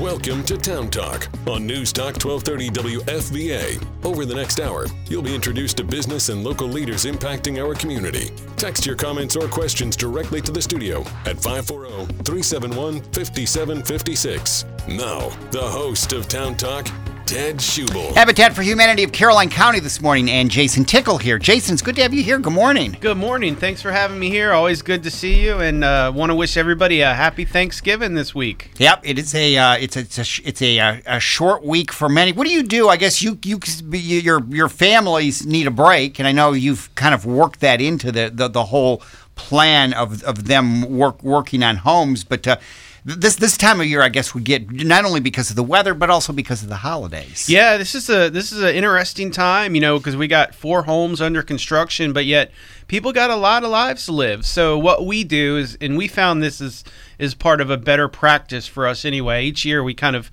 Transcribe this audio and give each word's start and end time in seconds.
Welcome 0.00 0.42
to 0.46 0.58
Town 0.58 0.90
Talk 0.90 1.28
on 1.46 1.68
News 1.68 1.92
Talk 1.92 2.16
1230 2.16 2.70
WFVA. 2.70 3.86
Over 4.04 4.26
the 4.26 4.34
next 4.34 4.58
hour, 4.58 4.86
you'll 5.08 5.22
be 5.22 5.32
introduced 5.32 5.76
to 5.76 5.84
business 5.84 6.30
and 6.30 6.42
local 6.42 6.66
leaders 6.66 7.04
impacting 7.04 7.64
our 7.64 7.74
community. 7.74 8.32
Text 8.56 8.86
your 8.86 8.96
comments 8.96 9.36
or 9.36 9.46
questions 9.46 9.94
directly 9.94 10.40
to 10.40 10.50
the 10.50 10.60
studio 10.60 11.02
at 11.26 11.40
540 11.40 12.06
371 12.24 13.02
5756. 13.02 14.64
Now, 14.88 15.28
the 15.52 15.62
host 15.62 16.12
of 16.12 16.26
Town 16.26 16.56
Talk, 16.56 16.88
Ted 17.26 17.56
Schubel. 17.56 18.14
Habitat 18.14 18.54
for 18.54 18.60
Humanity 18.60 19.02
of 19.02 19.10
Caroline 19.10 19.48
County 19.48 19.80
this 19.80 20.02
morning, 20.02 20.30
and 20.30 20.50
Jason 20.50 20.84
Tickle 20.84 21.16
here. 21.16 21.38
Jason, 21.38 21.72
it's 21.72 21.82
good 21.82 21.96
to 21.96 22.02
have 22.02 22.12
you 22.12 22.22
here. 22.22 22.38
Good 22.38 22.52
morning. 22.52 22.96
Good 23.00 23.16
morning. 23.16 23.56
Thanks 23.56 23.80
for 23.80 23.90
having 23.90 24.18
me 24.18 24.28
here. 24.28 24.52
Always 24.52 24.82
good 24.82 25.02
to 25.04 25.10
see 25.10 25.42
you, 25.42 25.58
and 25.58 25.82
uh, 25.82 26.12
want 26.14 26.30
to 26.30 26.34
wish 26.34 26.58
everybody 26.58 27.00
a 27.00 27.14
happy 27.14 27.46
Thanksgiving 27.46 28.14
this 28.14 28.34
week. 28.34 28.72
Yep, 28.76 29.00
it 29.04 29.18
is 29.18 29.34
a 29.34 29.56
uh, 29.56 29.76
it's 29.76 29.96
a 29.96 30.00
it's 30.00 30.18
a 30.18 30.48
it's 30.48 30.62
a, 30.62 30.78
uh, 30.78 31.00
a 31.06 31.20
short 31.20 31.64
week 31.64 31.92
for 31.92 32.10
many. 32.10 32.32
What 32.32 32.46
do 32.46 32.52
you 32.52 32.62
do? 32.62 32.88
I 32.88 32.98
guess 32.98 33.22
you 33.22 33.38
you 33.42 33.58
your 33.90 34.44
your 34.50 34.68
families 34.68 35.46
need 35.46 35.66
a 35.66 35.70
break, 35.70 36.18
and 36.18 36.28
I 36.28 36.32
know 36.32 36.52
you've 36.52 36.94
kind 36.94 37.14
of 37.14 37.24
worked 37.24 37.60
that 37.60 37.80
into 37.80 38.12
the 38.12 38.30
the, 38.32 38.48
the 38.48 38.64
whole 38.66 39.02
plan 39.34 39.94
of 39.94 40.22
of 40.24 40.44
them 40.46 40.82
work 40.82 41.22
working 41.22 41.62
on 41.62 41.76
homes, 41.76 42.22
but. 42.22 42.46
Uh, 42.46 42.56
this 43.04 43.36
this 43.36 43.58
time 43.58 43.80
of 43.80 43.86
year, 43.86 44.00
I 44.00 44.08
guess, 44.08 44.34
we 44.34 44.40
get 44.40 44.70
not 44.70 45.04
only 45.04 45.20
because 45.20 45.50
of 45.50 45.56
the 45.56 45.62
weather, 45.62 45.92
but 45.92 46.08
also 46.08 46.32
because 46.32 46.62
of 46.62 46.70
the 46.70 46.76
holidays. 46.76 47.48
Yeah, 47.50 47.76
this 47.76 47.94
is 47.94 48.08
a 48.08 48.30
this 48.30 48.50
is 48.50 48.62
an 48.62 48.74
interesting 48.74 49.30
time, 49.30 49.74
you 49.74 49.80
know, 49.80 49.98
because 49.98 50.16
we 50.16 50.26
got 50.26 50.54
four 50.54 50.84
homes 50.84 51.20
under 51.20 51.42
construction, 51.42 52.14
but 52.14 52.24
yet 52.24 52.50
people 52.88 53.12
got 53.12 53.28
a 53.28 53.36
lot 53.36 53.62
of 53.62 53.70
lives 53.70 54.06
to 54.06 54.12
live. 54.12 54.46
So 54.46 54.78
what 54.78 55.04
we 55.04 55.22
do 55.22 55.58
is, 55.58 55.76
and 55.82 55.98
we 55.98 56.08
found 56.08 56.42
this 56.42 56.62
is 56.62 56.82
is 57.18 57.34
part 57.34 57.60
of 57.60 57.68
a 57.68 57.76
better 57.76 58.08
practice 58.08 58.66
for 58.66 58.86
us 58.86 59.04
anyway. 59.04 59.44
Each 59.44 59.66
year 59.66 59.84
we 59.84 59.92
kind 59.92 60.16
of 60.16 60.30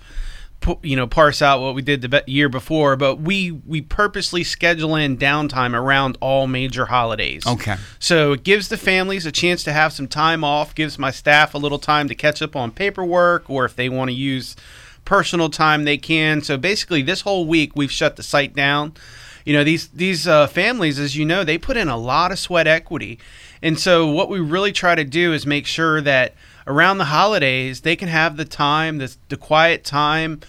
you 0.84 0.96
know 0.96 1.08
parse 1.08 1.42
out 1.42 1.60
what 1.60 1.74
we 1.74 1.82
did 1.82 2.02
the 2.02 2.24
year 2.28 2.48
before 2.48 2.96
but 2.96 3.16
we 3.16 3.52
we 3.52 3.82
purposely 3.82 4.44
schedule 4.44 4.96
in 4.96 5.18
downtime 5.18 5.74
around 5.74 6.18
all 6.22 6.48
major 6.48 6.86
holidays. 6.86 7.46
Okay. 7.46 7.76
So 8.00 8.34
it 8.34 8.44
gives 8.44 8.68
the 8.68 8.78
families 8.78 9.26
a 9.26 9.32
chance 9.32 9.64
to 9.64 9.74
have 9.74 9.94
some 9.94 10.08
time 10.08 10.44
off 10.44 10.76
gives 10.76 11.00
my 11.00 11.12
staff 11.12 11.54
a 11.54 11.58
little 11.58 11.80
time 11.80 12.08
to 12.08 12.16
catch 12.16 12.42
up 12.42 12.56
on 12.56 12.72
paperwork 12.72 13.50
or 13.50 13.66
if 13.66 13.76
they 13.76 13.90
want 13.90 14.10
to 14.10 14.16
use 14.16 14.56
personal 15.04 15.50
time 15.50 15.84
they 15.84 15.98
can. 15.98 16.42
So 16.42 16.58
basically 16.58 17.02
this 17.02 17.22
whole 17.22 17.48
week 17.48 17.76
we've 17.76 17.92
shut 17.92 18.16
the 18.16 18.24
site 18.24 18.56
down 18.56 18.94
you 19.46 19.54
know 19.54 19.64
these 19.64 19.88
these 19.90 20.28
uh, 20.28 20.48
families 20.48 21.00
as 21.00 21.16
you 21.16 21.26
know 21.26 21.44
they 21.44 21.58
put 21.58 21.78
in 21.78 21.88
a 21.88 21.98
lot 21.98 22.32
of 22.32 22.40
sweat 22.40 22.68
equity. 22.68 23.20
And 23.64 23.80
so 23.80 24.08
what 24.08 24.30
we 24.30 24.40
really 24.40 24.72
try 24.72 24.96
to 24.96 25.04
do 25.04 25.34
is 25.34 25.46
make 25.46 25.68
sure 25.68 26.02
that 26.02 26.34
around 26.66 26.98
the 26.98 27.06
holidays 27.06 27.82
they 27.82 27.96
can 27.96 28.08
have 28.08 28.38
the 28.38 28.46
time 28.46 28.98
the, 28.98 29.16
the 29.30 29.38
quiet 29.38 29.84
time 29.84 30.42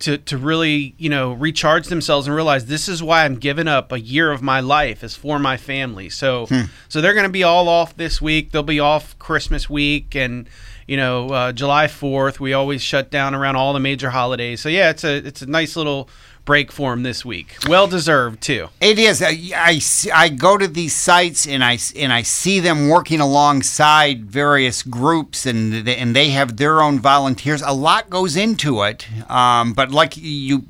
to, 0.00 0.16
to 0.16 0.38
really 0.38 0.94
you 0.96 1.08
know 1.08 1.32
recharge 1.32 1.88
themselves 1.88 2.26
and 2.26 2.36
realize 2.36 2.66
this 2.66 2.88
is 2.88 3.02
why 3.02 3.24
I'm 3.24 3.36
giving 3.36 3.66
up 3.66 3.90
a 3.90 4.00
year 4.00 4.30
of 4.30 4.42
my 4.42 4.60
life 4.60 5.02
is 5.02 5.16
for 5.16 5.38
my 5.38 5.56
family. 5.56 6.08
So 6.08 6.46
hmm. 6.46 6.62
so 6.88 7.00
they're 7.00 7.14
going 7.14 7.26
to 7.26 7.32
be 7.32 7.42
all 7.42 7.68
off 7.68 7.96
this 7.96 8.20
week. 8.20 8.52
They'll 8.52 8.62
be 8.62 8.80
off 8.80 9.18
Christmas 9.18 9.68
week 9.68 10.14
and 10.14 10.48
you 10.86 10.96
know 10.96 11.28
uh, 11.30 11.52
July 11.52 11.86
4th 11.86 12.38
we 12.38 12.52
always 12.52 12.80
shut 12.80 13.10
down 13.10 13.34
around 13.34 13.56
all 13.56 13.72
the 13.72 13.80
major 13.80 14.10
holidays. 14.10 14.60
So 14.60 14.68
yeah 14.68 14.90
it's 14.90 15.04
a 15.04 15.16
it's 15.16 15.42
a 15.42 15.46
nice 15.46 15.74
little 15.74 16.08
break 16.48 16.72
for 16.72 16.94
him 16.94 17.02
this 17.02 17.26
week. 17.26 17.58
Well 17.68 17.86
deserved 17.86 18.40
too. 18.40 18.70
It 18.80 18.98
is. 18.98 19.22
I, 19.22 19.36
I, 19.54 19.80
I 20.14 20.30
go 20.30 20.56
to 20.56 20.66
these 20.66 20.96
sites 20.96 21.46
and 21.46 21.62
I 21.62 21.78
and 21.94 22.10
I 22.10 22.22
see 22.22 22.58
them 22.58 22.88
working 22.88 23.20
alongside 23.20 24.24
various 24.24 24.82
groups 24.82 25.44
and 25.44 25.86
and 25.86 26.16
they 26.16 26.30
have 26.30 26.56
their 26.56 26.80
own 26.80 27.00
volunteers. 27.00 27.60
A 27.60 27.74
lot 27.74 28.08
goes 28.08 28.34
into 28.34 28.82
it, 28.84 29.06
um, 29.30 29.74
but 29.74 29.90
like 29.90 30.14
you, 30.16 30.64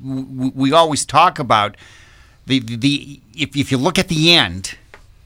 we 0.53 0.73
always 0.73 1.05
talk 1.05 1.39
about 1.39 1.77
the 2.45 2.59
the 2.59 3.21
if 3.33 3.55
if 3.55 3.71
you 3.71 3.77
look 3.77 3.97
at 3.97 4.09
the 4.09 4.35
end 4.35 4.75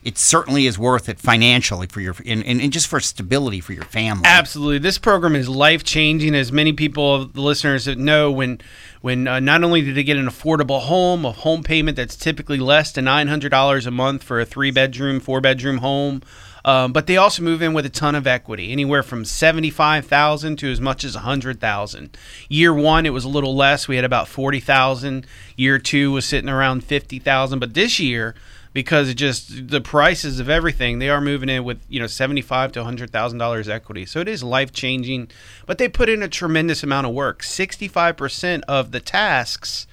it 0.03 0.17
certainly 0.17 0.67
is 0.67 0.77
worth 0.77 1.09
it 1.09 1.19
financially 1.19 1.87
for 1.87 2.01
your 2.01 2.15
and, 2.25 2.43
and, 2.45 2.71
just 2.71 2.87
for 2.87 2.99
stability 2.99 3.59
for 3.59 3.73
your 3.73 3.85
family. 3.85 4.23
Absolutely, 4.25 4.79
this 4.79 4.97
program 4.97 5.35
is 5.35 5.47
life 5.47 5.83
changing. 5.83 6.35
As 6.35 6.51
many 6.51 6.73
people, 6.73 7.25
the 7.25 7.41
listeners 7.41 7.87
know, 7.87 8.31
when 8.31 8.59
when 9.01 9.27
uh, 9.27 9.39
not 9.39 9.63
only 9.63 9.81
did 9.81 9.95
they 9.95 10.03
get 10.03 10.17
an 10.17 10.27
affordable 10.27 10.81
home, 10.81 11.25
a 11.25 11.31
home 11.31 11.63
payment 11.63 11.97
that's 11.97 12.15
typically 12.15 12.59
less 12.59 12.91
than 12.91 13.05
nine 13.05 13.27
hundred 13.27 13.49
dollars 13.49 13.85
a 13.85 13.91
month 13.91 14.23
for 14.23 14.39
a 14.39 14.45
three 14.45 14.71
bedroom, 14.71 15.19
four 15.19 15.41
bedroom 15.41 15.79
home. 15.79 16.21
Um, 16.65 16.93
but 16.93 17.07
they 17.07 17.17
also 17.17 17.43
move 17.43 17.61
in 17.61 17.73
with 17.73 17.85
a 17.85 17.89
ton 17.89 18.15
of 18.15 18.25
equity, 18.25 18.71
anywhere 18.71 19.03
from 19.03 19.25
seventy-five 19.25 20.05
thousand 20.05 20.57
to 20.59 20.71
as 20.71 20.79
much 20.79 21.03
as 21.03 21.15
a 21.15 21.19
hundred 21.19 21.59
thousand. 21.59 22.17
Year 22.47 22.73
one, 22.73 23.05
it 23.05 23.09
was 23.09 23.25
a 23.25 23.29
little 23.29 23.55
less. 23.55 23.87
We 23.87 23.97
had 23.97 24.05
about 24.05 24.29
forty 24.29 24.61
thousand. 24.61 25.27
Year 25.57 25.77
two 25.77 26.11
was 26.13 26.25
sitting 26.25 26.49
around 26.49 26.85
fifty 26.85 27.19
thousand. 27.19 27.59
But 27.59 27.73
this 27.73 27.99
year, 27.99 28.35
because 28.73 29.07
it 29.07 29.15
just 29.15 29.69
the 29.69 29.81
prices 29.81 30.39
of 30.39 30.49
everything 30.49 30.99
they 30.99 31.09
are 31.09 31.21
moving 31.21 31.49
in 31.49 31.63
with 31.63 31.79
you 31.87 31.99
know 31.99 32.07
seventy 32.07 32.41
five 32.41 32.71
to 32.73 32.83
hundred 32.83 33.11
thousand 33.11 33.37
dollars 33.37 33.69
equity. 33.69 34.05
So 34.05 34.19
it 34.19 34.27
is 34.27 34.43
life 34.43 34.73
changing, 34.73 35.29
but 35.65 35.77
they 35.77 35.87
put 35.87 36.09
in 36.09 36.23
a 36.23 36.27
tremendous 36.27 36.83
amount 36.83 37.07
of 37.07 37.13
work. 37.13 37.43
Sixty 37.43 37.87
five 37.87 38.17
percent 38.17 38.63
of 38.67 38.91
the 38.91 38.99
tasks 38.99 39.87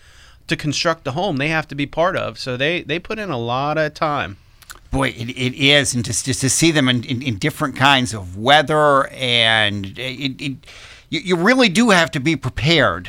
to 0.48 0.56
construct 0.56 1.04
the 1.04 1.12
home 1.12 1.36
they 1.36 1.48
have 1.48 1.68
to 1.68 1.74
be 1.74 1.86
part 1.86 2.16
of. 2.16 2.38
So 2.38 2.56
they 2.56 2.82
they 2.82 2.98
put 2.98 3.18
in 3.18 3.30
a 3.30 3.38
lot 3.38 3.78
of 3.78 3.94
time. 3.94 4.38
Boy, 4.90 5.10
it, 5.10 5.28
it 5.30 5.54
is, 5.54 5.94
and 5.94 6.04
just 6.04 6.24
just 6.24 6.40
to 6.40 6.50
see 6.50 6.72
them 6.72 6.88
in, 6.88 7.04
in, 7.04 7.22
in 7.22 7.38
different 7.38 7.76
kinds 7.76 8.12
of 8.12 8.36
weather, 8.36 9.06
and 9.08 9.86
it, 9.98 10.42
it 10.42 10.56
you, 11.10 11.20
you 11.20 11.36
really 11.36 11.68
do 11.68 11.90
have 11.90 12.10
to 12.12 12.20
be 12.20 12.34
prepared 12.34 13.08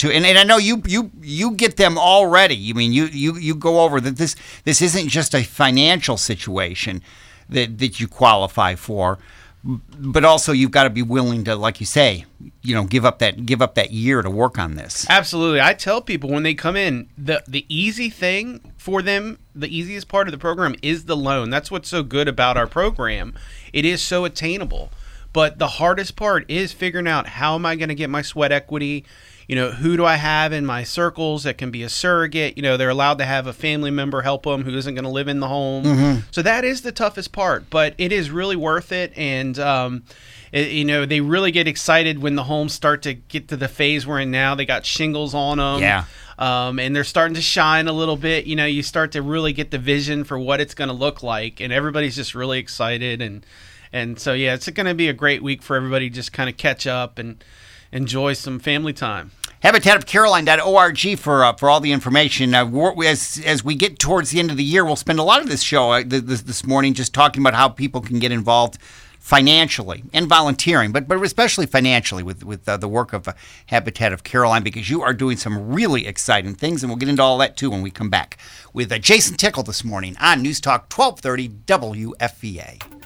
to 0.00 0.12
and, 0.12 0.26
and 0.26 0.38
I 0.38 0.44
know 0.44 0.58
you 0.58 0.82
you 0.86 1.10
you 1.20 1.52
get 1.52 1.76
them 1.76 1.98
already. 1.98 2.70
I 2.70 2.72
mean 2.74 2.92
you 2.92 3.06
you 3.06 3.36
you 3.36 3.54
go 3.54 3.80
over 3.80 4.00
that 4.00 4.16
this 4.16 4.36
this 4.64 4.82
isn't 4.82 5.08
just 5.08 5.34
a 5.34 5.42
financial 5.42 6.16
situation 6.16 7.02
that 7.48 7.78
that 7.78 8.00
you 8.00 8.08
qualify 8.08 8.74
for 8.74 9.18
but 9.62 10.24
also 10.24 10.52
you've 10.52 10.70
got 10.70 10.84
to 10.84 10.90
be 10.90 11.02
willing 11.02 11.44
to 11.44 11.54
like 11.54 11.80
you 11.80 11.86
say 11.86 12.24
you 12.62 12.74
know 12.74 12.84
give 12.84 13.04
up 13.04 13.18
that 13.18 13.44
give 13.44 13.60
up 13.60 13.74
that 13.74 13.90
year 13.90 14.22
to 14.22 14.30
work 14.30 14.58
on 14.58 14.74
this. 14.74 15.06
Absolutely. 15.10 15.60
I 15.60 15.74
tell 15.74 16.00
people 16.00 16.30
when 16.30 16.42
they 16.42 16.54
come 16.54 16.76
in 16.76 17.08
the 17.18 17.42
the 17.46 17.66
easy 17.68 18.08
thing 18.08 18.72
for 18.78 19.02
them 19.02 19.38
the 19.54 19.74
easiest 19.74 20.08
part 20.08 20.28
of 20.28 20.32
the 20.32 20.38
program 20.38 20.74
is 20.82 21.04
the 21.04 21.16
loan. 21.16 21.50
That's 21.50 21.70
what's 21.70 21.90
so 21.90 22.02
good 22.02 22.28
about 22.28 22.56
our 22.56 22.66
program. 22.66 23.34
It 23.72 23.84
is 23.84 24.02
so 24.02 24.24
attainable. 24.24 24.90
But 25.32 25.58
the 25.58 25.68
hardest 25.68 26.16
part 26.16 26.44
is 26.48 26.72
figuring 26.72 27.06
out 27.06 27.28
how 27.28 27.54
am 27.54 27.64
i 27.64 27.76
going 27.76 27.88
to 27.88 27.94
get 27.94 28.10
my 28.10 28.22
sweat 28.22 28.50
equity 28.50 29.04
you 29.50 29.56
know, 29.56 29.72
who 29.72 29.96
do 29.96 30.04
I 30.04 30.14
have 30.14 30.52
in 30.52 30.64
my 30.64 30.84
circles 30.84 31.42
that 31.42 31.58
can 31.58 31.72
be 31.72 31.82
a 31.82 31.88
surrogate? 31.88 32.56
You 32.56 32.62
know, 32.62 32.76
they're 32.76 32.88
allowed 32.88 33.18
to 33.18 33.24
have 33.24 33.48
a 33.48 33.52
family 33.52 33.90
member 33.90 34.22
help 34.22 34.44
them 34.44 34.62
who 34.62 34.76
isn't 34.76 34.94
going 34.94 35.02
to 35.02 35.10
live 35.10 35.26
in 35.26 35.40
the 35.40 35.48
home. 35.48 35.82
Mm-hmm. 35.82 36.20
So 36.30 36.42
that 36.42 36.64
is 36.64 36.82
the 36.82 36.92
toughest 36.92 37.32
part, 37.32 37.68
but 37.68 37.94
it 37.98 38.12
is 38.12 38.30
really 38.30 38.54
worth 38.54 38.92
it. 38.92 39.12
And, 39.16 39.58
um, 39.58 40.04
it, 40.52 40.70
you 40.70 40.84
know, 40.84 41.04
they 41.04 41.20
really 41.20 41.50
get 41.50 41.66
excited 41.66 42.20
when 42.22 42.36
the 42.36 42.44
homes 42.44 42.74
start 42.74 43.02
to 43.02 43.14
get 43.14 43.48
to 43.48 43.56
the 43.56 43.66
phase 43.66 44.06
we're 44.06 44.20
in 44.20 44.30
now. 44.30 44.54
They 44.54 44.66
got 44.66 44.86
shingles 44.86 45.34
on 45.34 45.58
them. 45.58 45.80
Yeah. 45.80 46.04
Um, 46.38 46.78
and 46.78 46.94
they're 46.94 47.02
starting 47.02 47.34
to 47.34 47.42
shine 47.42 47.88
a 47.88 47.92
little 47.92 48.16
bit. 48.16 48.46
You 48.46 48.54
know, 48.54 48.66
you 48.66 48.84
start 48.84 49.10
to 49.12 49.20
really 49.20 49.52
get 49.52 49.72
the 49.72 49.78
vision 49.78 50.22
for 50.22 50.38
what 50.38 50.60
it's 50.60 50.74
going 50.74 50.90
to 50.90 50.94
look 50.94 51.24
like, 51.24 51.60
and 51.60 51.72
everybody's 51.72 52.14
just 52.14 52.36
really 52.36 52.60
excited. 52.60 53.20
And 53.20 53.44
and 53.92 54.16
so 54.16 54.32
yeah, 54.32 54.54
it's 54.54 54.68
going 54.68 54.86
to 54.86 54.94
be 54.94 55.08
a 55.08 55.12
great 55.12 55.42
week 55.42 55.60
for 55.60 55.74
everybody. 55.74 56.08
Just 56.08 56.32
kind 56.32 56.48
of 56.48 56.56
catch 56.56 56.86
up 56.86 57.18
and 57.18 57.42
enjoy 57.90 58.34
some 58.34 58.60
family 58.60 58.92
time 58.92 59.32
habitatofcaroline.org 59.62 61.18
for 61.18 61.44
uh, 61.44 61.52
for 61.52 61.70
all 61.70 61.80
the 61.80 61.92
information. 61.92 62.54
Uh, 62.54 62.92
as 63.04 63.40
as 63.44 63.64
we 63.64 63.74
get 63.74 63.98
towards 63.98 64.30
the 64.30 64.38
end 64.38 64.50
of 64.50 64.56
the 64.56 64.64
year, 64.64 64.84
we'll 64.84 64.96
spend 64.96 65.18
a 65.18 65.22
lot 65.24 65.42
of 65.42 65.48
this 65.48 65.62
show 65.62 65.92
uh, 65.92 66.02
this, 66.04 66.42
this 66.42 66.66
morning 66.66 66.94
just 66.94 67.12
talking 67.12 67.42
about 67.42 67.54
how 67.54 67.68
people 67.68 68.00
can 68.00 68.18
get 68.18 68.32
involved 68.32 68.78
financially 69.20 70.02
and 70.14 70.26
volunteering, 70.26 70.92
but 70.92 71.06
but 71.06 71.22
especially 71.22 71.66
financially 71.66 72.22
with 72.22 72.42
with 72.42 72.68
uh, 72.68 72.76
the 72.76 72.88
work 72.88 73.12
of 73.12 73.28
uh, 73.28 73.32
Habitat 73.66 74.12
of 74.12 74.24
Caroline 74.24 74.62
because 74.62 74.88
you 74.88 75.02
are 75.02 75.12
doing 75.12 75.36
some 75.36 75.72
really 75.72 76.06
exciting 76.06 76.54
things, 76.54 76.82
and 76.82 76.90
we'll 76.90 76.98
get 76.98 77.08
into 77.08 77.22
all 77.22 77.38
that 77.38 77.56
too 77.56 77.70
when 77.70 77.82
we 77.82 77.90
come 77.90 78.10
back 78.10 78.38
with 78.72 78.90
uh, 78.90 78.98
Jason 78.98 79.36
Tickle 79.36 79.62
this 79.62 79.84
morning 79.84 80.16
on 80.20 80.42
News 80.42 80.60
Talk 80.60 80.90
1230 80.90 81.48
WFVA. 81.66 82.99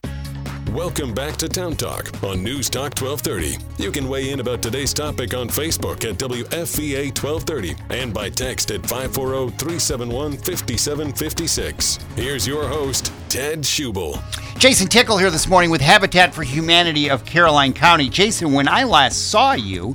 Welcome 0.75 1.15
back 1.15 1.37
to 1.37 1.49
Town 1.49 1.77
Talk 1.77 2.11
on 2.25 2.43
News 2.43 2.69
Talk 2.69 3.01
1230. 3.01 3.65
You 3.81 3.93
can 3.93 4.09
weigh 4.09 4.33
in 4.33 4.41
about 4.41 4.61
today's 4.61 4.93
topic 4.93 5.33
on 5.33 5.47
Facebook 5.47 6.05
at 6.05 6.19
WFVA 6.19 7.17
1230 7.17 7.77
and 7.91 8.13
by 8.13 8.29
text 8.29 8.73
at 8.73 8.81
540 8.83 9.57
371 9.57 10.33
5756. 10.33 11.99
Here's 12.17 12.45
your 12.45 12.67
host, 12.67 13.13
Ted 13.29 13.61
Schubel. 13.61 14.21
Jason 14.59 14.89
Tickle 14.89 15.17
here 15.17 15.31
this 15.31 15.47
morning 15.47 15.71
with 15.71 15.81
Habitat 15.81 16.35
for 16.35 16.43
Humanity 16.43 17.09
of 17.09 17.25
Caroline 17.25 17.73
County. 17.73 18.09
Jason, 18.09 18.53
when 18.53 18.67
I 18.67 18.83
last 18.83 19.31
saw 19.31 19.53
you, 19.53 19.95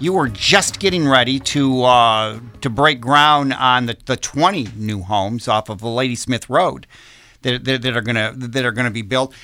you 0.00 0.14
were 0.14 0.28
just 0.28 0.80
getting 0.80 1.06
ready 1.06 1.38
to 1.40 1.82
uh, 1.82 2.40
to 2.62 2.70
break 2.70 2.98
ground 2.98 3.52
on 3.52 3.84
the, 3.84 3.96
the 4.06 4.16
20 4.16 4.68
new 4.74 5.02
homes 5.02 5.48
off 5.48 5.68
of 5.68 5.82
the 5.82 5.88
Ladysmith 5.88 6.48
Road 6.48 6.86
that, 7.44 7.64
that, 7.64 7.82
that 7.82 7.96
are 7.96 8.00
gonna 8.00 8.32
that 8.36 8.64
are 8.64 8.72
gonna 8.72 8.90
be 8.90 9.02
built 9.02 9.34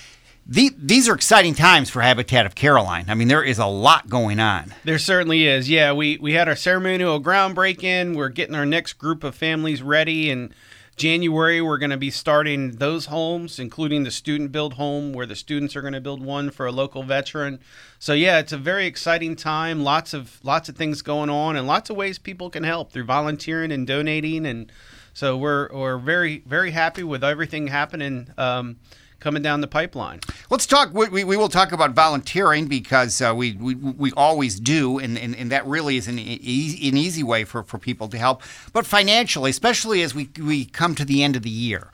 The, 0.52 0.72
these 0.76 1.08
are 1.08 1.14
exciting 1.14 1.54
times 1.54 1.90
for 1.90 2.02
Habitat 2.02 2.44
of 2.44 2.56
Caroline. 2.56 3.04
I 3.06 3.14
mean, 3.14 3.28
there 3.28 3.44
is 3.44 3.60
a 3.60 3.66
lot 3.66 4.08
going 4.08 4.40
on. 4.40 4.74
There 4.82 4.98
certainly 4.98 5.46
is. 5.46 5.70
Yeah, 5.70 5.92
we 5.92 6.18
we 6.18 6.32
had 6.32 6.48
our 6.48 6.56
ceremonial 6.56 7.22
groundbreaking. 7.22 8.16
We're 8.16 8.30
getting 8.30 8.56
our 8.56 8.66
next 8.66 8.94
group 8.94 9.22
of 9.22 9.36
families 9.36 9.80
ready, 9.80 10.28
In 10.28 10.52
January 10.96 11.62
we're 11.62 11.78
going 11.78 11.90
to 11.90 11.96
be 11.96 12.10
starting 12.10 12.72
those 12.72 13.06
homes, 13.06 13.60
including 13.60 14.02
the 14.02 14.10
student 14.10 14.50
build 14.50 14.74
home, 14.74 15.12
where 15.12 15.24
the 15.24 15.36
students 15.36 15.76
are 15.76 15.82
going 15.82 15.92
to 15.92 16.00
build 16.00 16.20
one 16.20 16.50
for 16.50 16.66
a 16.66 16.72
local 16.72 17.04
veteran. 17.04 17.60
So 18.00 18.12
yeah, 18.12 18.40
it's 18.40 18.52
a 18.52 18.58
very 18.58 18.86
exciting 18.86 19.36
time. 19.36 19.84
Lots 19.84 20.12
of 20.12 20.40
lots 20.42 20.68
of 20.68 20.74
things 20.74 21.00
going 21.00 21.30
on, 21.30 21.54
and 21.54 21.68
lots 21.68 21.90
of 21.90 21.96
ways 21.96 22.18
people 22.18 22.50
can 22.50 22.64
help 22.64 22.90
through 22.90 23.04
volunteering 23.04 23.70
and 23.70 23.86
donating, 23.86 24.44
and 24.44 24.72
so 25.14 25.36
we're 25.36 25.68
we're 25.72 25.98
very 25.98 26.42
very 26.44 26.72
happy 26.72 27.04
with 27.04 27.22
everything 27.22 27.68
happening. 27.68 28.30
Um, 28.36 28.78
coming 29.20 29.42
down 29.42 29.60
the 29.60 29.68
pipeline. 29.68 30.20
Let's 30.50 30.66
talk. 30.66 30.92
We, 30.92 31.24
we 31.24 31.36
will 31.36 31.48
talk 31.48 31.72
about 31.72 31.92
volunteering 31.92 32.66
because 32.66 33.20
uh, 33.20 33.32
we, 33.34 33.52
we 33.52 33.74
we 33.74 34.12
always 34.16 34.58
do, 34.58 34.98
and, 34.98 35.18
and, 35.18 35.36
and 35.36 35.52
that 35.52 35.66
really 35.66 35.96
is 35.96 36.08
an 36.08 36.18
easy, 36.18 36.88
an 36.88 36.96
easy 36.96 37.22
way 37.22 37.44
for, 37.44 37.62
for 37.62 37.78
people 37.78 38.08
to 38.08 38.18
help. 38.18 38.42
But 38.72 38.86
financially, 38.86 39.50
especially 39.50 40.02
as 40.02 40.14
we, 40.14 40.30
we 40.38 40.64
come 40.64 40.94
to 40.96 41.04
the 41.04 41.22
end 41.22 41.36
of 41.36 41.42
the 41.42 41.50
year, 41.50 41.90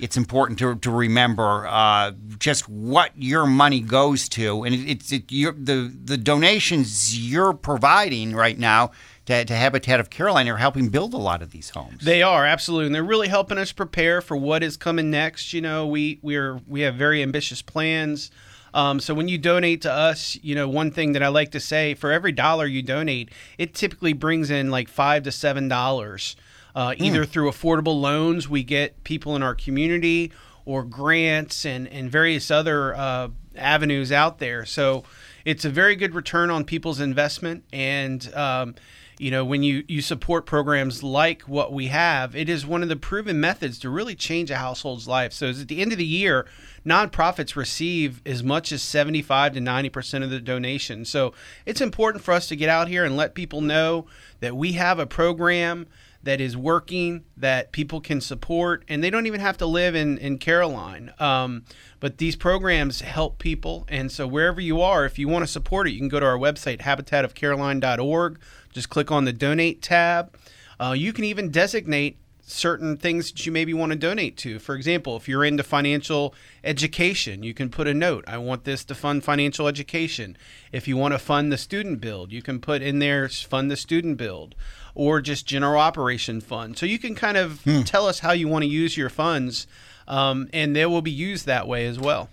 it's 0.00 0.16
important 0.16 0.58
to, 0.60 0.76
to 0.76 0.90
remember 0.90 1.66
uh, 1.66 2.12
just 2.38 2.68
what 2.68 3.10
your 3.16 3.46
money 3.46 3.80
goes 3.80 4.28
to, 4.30 4.64
and 4.64 4.74
it, 4.74 4.90
it's 4.90 5.12
it, 5.12 5.28
the 5.28 5.92
the 6.04 6.16
donations 6.16 7.18
you're 7.18 7.52
providing 7.52 8.34
right 8.34 8.58
now 8.58 8.92
to, 9.28 9.44
to 9.44 9.54
Habitat 9.54 10.00
of 10.00 10.08
Caroline 10.08 10.48
are 10.48 10.56
helping 10.56 10.88
build 10.88 11.12
a 11.12 11.18
lot 11.18 11.42
of 11.42 11.50
these 11.50 11.68
homes. 11.68 12.02
They 12.02 12.22
are 12.22 12.46
absolutely, 12.46 12.86
and 12.86 12.94
they're 12.94 13.04
really 13.04 13.28
helping 13.28 13.58
us 13.58 13.72
prepare 13.72 14.22
for 14.22 14.38
what 14.38 14.62
is 14.62 14.78
coming 14.78 15.10
next. 15.10 15.52
You 15.52 15.60
know, 15.60 15.86
we 15.86 16.18
we're 16.22 16.62
we 16.66 16.80
have 16.80 16.94
very 16.94 17.22
ambitious 17.22 17.60
plans. 17.60 18.30
Um, 18.72 19.00
so 19.00 19.12
when 19.12 19.28
you 19.28 19.36
donate 19.36 19.82
to 19.82 19.92
us, 19.92 20.38
you 20.42 20.54
know, 20.54 20.66
one 20.66 20.90
thing 20.90 21.12
that 21.12 21.22
I 21.22 21.28
like 21.28 21.50
to 21.52 21.60
say 21.60 21.92
for 21.92 22.10
every 22.10 22.32
dollar 22.32 22.66
you 22.66 22.82
donate, 22.82 23.30
it 23.58 23.74
typically 23.74 24.14
brings 24.14 24.50
in 24.50 24.70
like 24.70 24.88
five 24.88 25.24
to 25.24 25.32
seven 25.32 25.68
dollars, 25.68 26.34
uh, 26.74 26.88
mm. 26.88 27.00
either 27.02 27.26
through 27.26 27.50
affordable 27.50 28.00
loans 28.00 28.48
we 28.48 28.62
get 28.62 29.04
people 29.04 29.36
in 29.36 29.42
our 29.42 29.54
community, 29.54 30.32
or 30.64 30.84
grants 30.84 31.66
and 31.66 31.86
and 31.88 32.10
various 32.10 32.50
other 32.50 32.94
uh, 32.94 33.28
avenues 33.56 34.10
out 34.10 34.38
there. 34.38 34.64
So 34.64 35.04
it's 35.44 35.66
a 35.66 35.70
very 35.70 35.96
good 35.96 36.14
return 36.14 36.48
on 36.48 36.64
people's 36.64 36.98
investment 36.98 37.64
and. 37.74 38.34
Um, 38.34 38.74
you 39.18 39.30
know 39.30 39.44
when 39.44 39.62
you 39.62 39.84
you 39.88 40.00
support 40.00 40.46
programs 40.46 41.02
like 41.02 41.42
what 41.42 41.72
we 41.72 41.88
have 41.88 42.36
it 42.36 42.48
is 42.48 42.66
one 42.66 42.82
of 42.82 42.88
the 42.88 42.96
proven 42.96 43.40
methods 43.40 43.78
to 43.78 43.90
really 43.90 44.14
change 44.14 44.50
a 44.50 44.56
household's 44.56 45.08
life. 45.08 45.32
So 45.32 45.48
at 45.48 45.68
the 45.68 45.80
end 45.80 45.92
of 45.92 45.98
the 45.98 46.04
year 46.04 46.46
nonprofits 46.86 47.54
receive 47.54 48.22
as 48.24 48.42
much 48.42 48.72
as 48.72 48.82
75 48.82 49.54
to 49.54 49.60
90% 49.60 50.24
of 50.24 50.30
the 50.30 50.40
donation. 50.40 51.04
So 51.04 51.34
it's 51.66 51.80
important 51.80 52.24
for 52.24 52.32
us 52.32 52.48
to 52.48 52.56
get 52.56 52.68
out 52.68 52.88
here 52.88 53.04
and 53.04 53.16
let 53.16 53.34
people 53.34 53.60
know 53.60 54.06
that 54.40 54.56
we 54.56 54.72
have 54.72 54.98
a 54.98 55.06
program 55.06 55.86
that 56.22 56.40
is 56.40 56.56
working 56.56 57.24
that 57.36 57.70
people 57.72 58.00
can 58.00 58.20
support 58.20 58.84
and 58.88 59.04
they 59.04 59.10
don't 59.10 59.26
even 59.26 59.40
have 59.40 59.56
to 59.58 59.66
live 59.66 59.94
in, 59.94 60.18
in 60.18 60.38
caroline. 60.38 61.12
Um, 61.18 61.64
but 62.00 62.18
these 62.18 62.36
programs 62.36 63.02
help 63.02 63.38
people. 63.38 63.86
And 63.88 64.10
so 64.10 64.26
wherever 64.26 64.60
you 64.60 64.80
are 64.80 65.04
if 65.04 65.18
you 65.18 65.28
want 65.28 65.44
to 65.44 65.46
support 65.46 65.86
it 65.86 65.92
you 65.92 65.98
can 65.98 66.08
go 66.08 66.20
to 66.20 66.26
our 66.26 66.38
website 66.38 66.80
habitatofcaroline.org 66.80 68.40
just 68.72 68.88
click 68.88 69.10
on 69.10 69.24
the 69.24 69.32
donate 69.32 69.82
tab. 69.82 70.36
Uh, 70.80 70.94
you 70.96 71.12
can 71.12 71.24
even 71.24 71.50
designate 71.50 72.16
certain 72.48 72.96
things 72.96 73.30
that 73.30 73.44
you 73.44 73.52
maybe 73.52 73.74
want 73.74 73.92
to 73.92 73.98
donate 73.98 74.36
to. 74.38 74.58
For 74.58 74.74
example, 74.74 75.16
if 75.16 75.28
you're 75.28 75.44
into 75.44 75.62
financial 75.62 76.34
education, 76.64 77.42
you 77.42 77.52
can 77.52 77.68
put 77.68 77.86
a 77.86 77.94
note 77.94 78.24
I 78.26 78.38
want 78.38 78.64
this 78.64 78.84
to 78.84 78.94
fund 78.94 79.22
financial 79.22 79.68
education. 79.68 80.36
If 80.72 80.88
you 80.88 80.96
want 80.96 81.12
to 81.12 81.18
fund 81.18 81.52
the 81.52 81.58
student 81.58 82.00
build, 82.00 82.32
you 82.32 82.42
can 82.42 82.60
put 82.60 82.80
in 82.80 82.98
there 82.98 83.28
fund 83.28 83.70
the 83.70 83.76
student 83.76 84.16
build 84.16 84.54
or 84.94 85.20
just 85.20 85.46
general 85.46 85.80
operation 85.80 86.40
fund. 86.40 86.78
So 86.78 86.86
you 86.86 86.98
can 86.98 87.14
kind 87.14 87.36
of 87.36 87.62
hmm. 87.62 87.82
tell 87.82 88.06
us 88.06 88.20
how 88.20 88.32
you 88.32 88.48
want 88.48 88.62
to 88.62 88.68
use 88.68 88.96
your 88.96 89.10
funds, 89.10 89.66
um, 90.08 90.48
and 90.52 90.74
they 90.74 90.86
will 90.86 91.02
be 91.02 91.10
used 91.10 91.46
that 91.46 91.68
way 91.68 91.86
as 91.86 91.98
well 92.00 92.30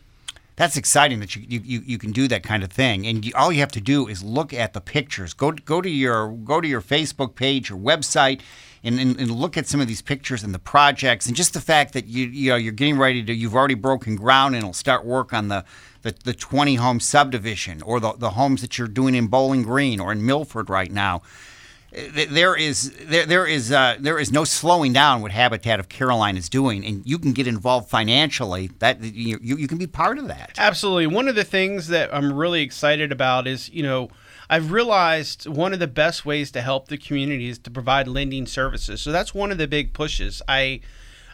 that's 0.55 0.77
exciting 0.77 1.19
that 1.19 1.35
you, 1.35 1.61
you, 1.63 1.81
you 1.85 1.97
can 1.97 2.11
do 2.11 2.27
that 2.29 2.43
kind 2.43 2.63
of 2.63 2.71
thing. 2.71 3.05
And 3.05 3.25
you, 3.25 3.33
all 3.35 3.51
you 3.51 3.59
have 3.59 3.71
to 3.73 3.81
do 3.81 4.07
is 4.07 4.23
look 4.23 4.53
at 4.53 4.73
the 4.73 4.81
pictures. 4.81 5.33
Go 5.33 5.51
go 5.51 5.81
to 5.81 5.89
your 5.89 6.31
go 6.31 6.61
to 6.61 6.67
your 6.67 6.81
Facebook 6.81 7.35
page 7.35 7.69
or 7.69 7.75
website, 7.75 8.41
and, 8.83 8.99
and, 8.99 9.19
and, 9.19 9.31
look 9.31 9.57
at 9.57 9.67
some 9.67 9.81
of 9.81 9.87
these 9.87 10.01
pictures 10.01 10.43
and 10.43 10.53
the 10.53 10.59
projects, 10.59 11.27
and 11.27 11.35
just 11.35 11.53
the 11.53 11.61
fact 11.61 11.93
that 11.93 12.07
you 12.07 12.27
you 12.27 12.51
know 12.51 12.55
you're 12.55 12.71
getting 12.71 12.97
ready 12.97 13.23
to 13.23 13.33
you've 13.33 13.55
already 13.55 13.73
broken 13.73 14.15
ground 14.15 14.55
and 14.55 14.63
it'll 14.63 14.73
start 14.73 15.03
work 15.05 15.33
on 15.33 15.49
the 15.49 15.65
the, 16.03 16.15
the 16.23 16.33
20 16.33 16.75
home 16.75 16.99
subdivision 16.99 17.81
or 17.81 17.99
the, 17.99 18.13
the 18.13 18.31
homes 18.31 18.61
that 18.61 18.77
you're 18.77 18.87
doing 18.87 19.15
in 19.15 19.25
Bowling 19.25 19.63
Green 19.63 19.99
or 19.99 20.11
in 20.11 20.23
Milford 20.23 20.69
right 20.69 20.91
now 20.91 21.23
there 21.95 22.55
is 22.55 22.91
there 23.05 23.25
there 23.25 23.45
is 23.45 23.71
uh, 23.71 23.95
there 23.99 24.19
is 24.19 24.31
no 24.31 24.43
slowing 24.43 24.91
down 24.93 25.21
what 25.21 25.31
Habitat 25.31 25.79
of 25.79 25.87
Caroline 25.87 26.35
is 26.35 26.49
doing, 26.49 26.85
and 26.85 27.05
you 27.05 27.17
can 27.17 27.31
get 27.31 27.47
involved 27.47 27.89
financially. 27.89 28.69
That 28.79 29.01
you 29.01 29.39
you 29.41 29.67
can 29.67 29.77
be 29.77 29.87
part 29.87 30.17
of 30.17 30.27
that. 30.27 30.51
Absolutely. 30.57 31.07
One 31.07 31.27
of 31.27 31.35
the 31.35 31.43
things 31.43 31.87
that 31.87 32.13
I'm 32.13 32.33
really 32.33 32.61
excited 32.61 33.11
about 33.11 33.47
is 33.47 33.69
you 33.69 33.83
know. 33.83 34.09
I've 34.47 34.71
realized 34.71 35.47
one 35.47 35.73
of 35.73 35.79
the 35.79 35.87
best 35.87 36.23
ways 36.23 36.51
to 36.51 36.61
help 36.61 36.87
the 36.87 36.99
community 36.99 37.49
is 37.49 37.57
to 37.57 37.71
provide 37.71 38.07
lending 38.07 38.45
services. 38.45 39.01
So 39.01 39.11
that's 39.11 39.33
one 39.33 39.51
of 39.51 39.57
the 39.57 39.67
big 39.67 39.91
pushes. 39.91 40.39
I 40.47 40.81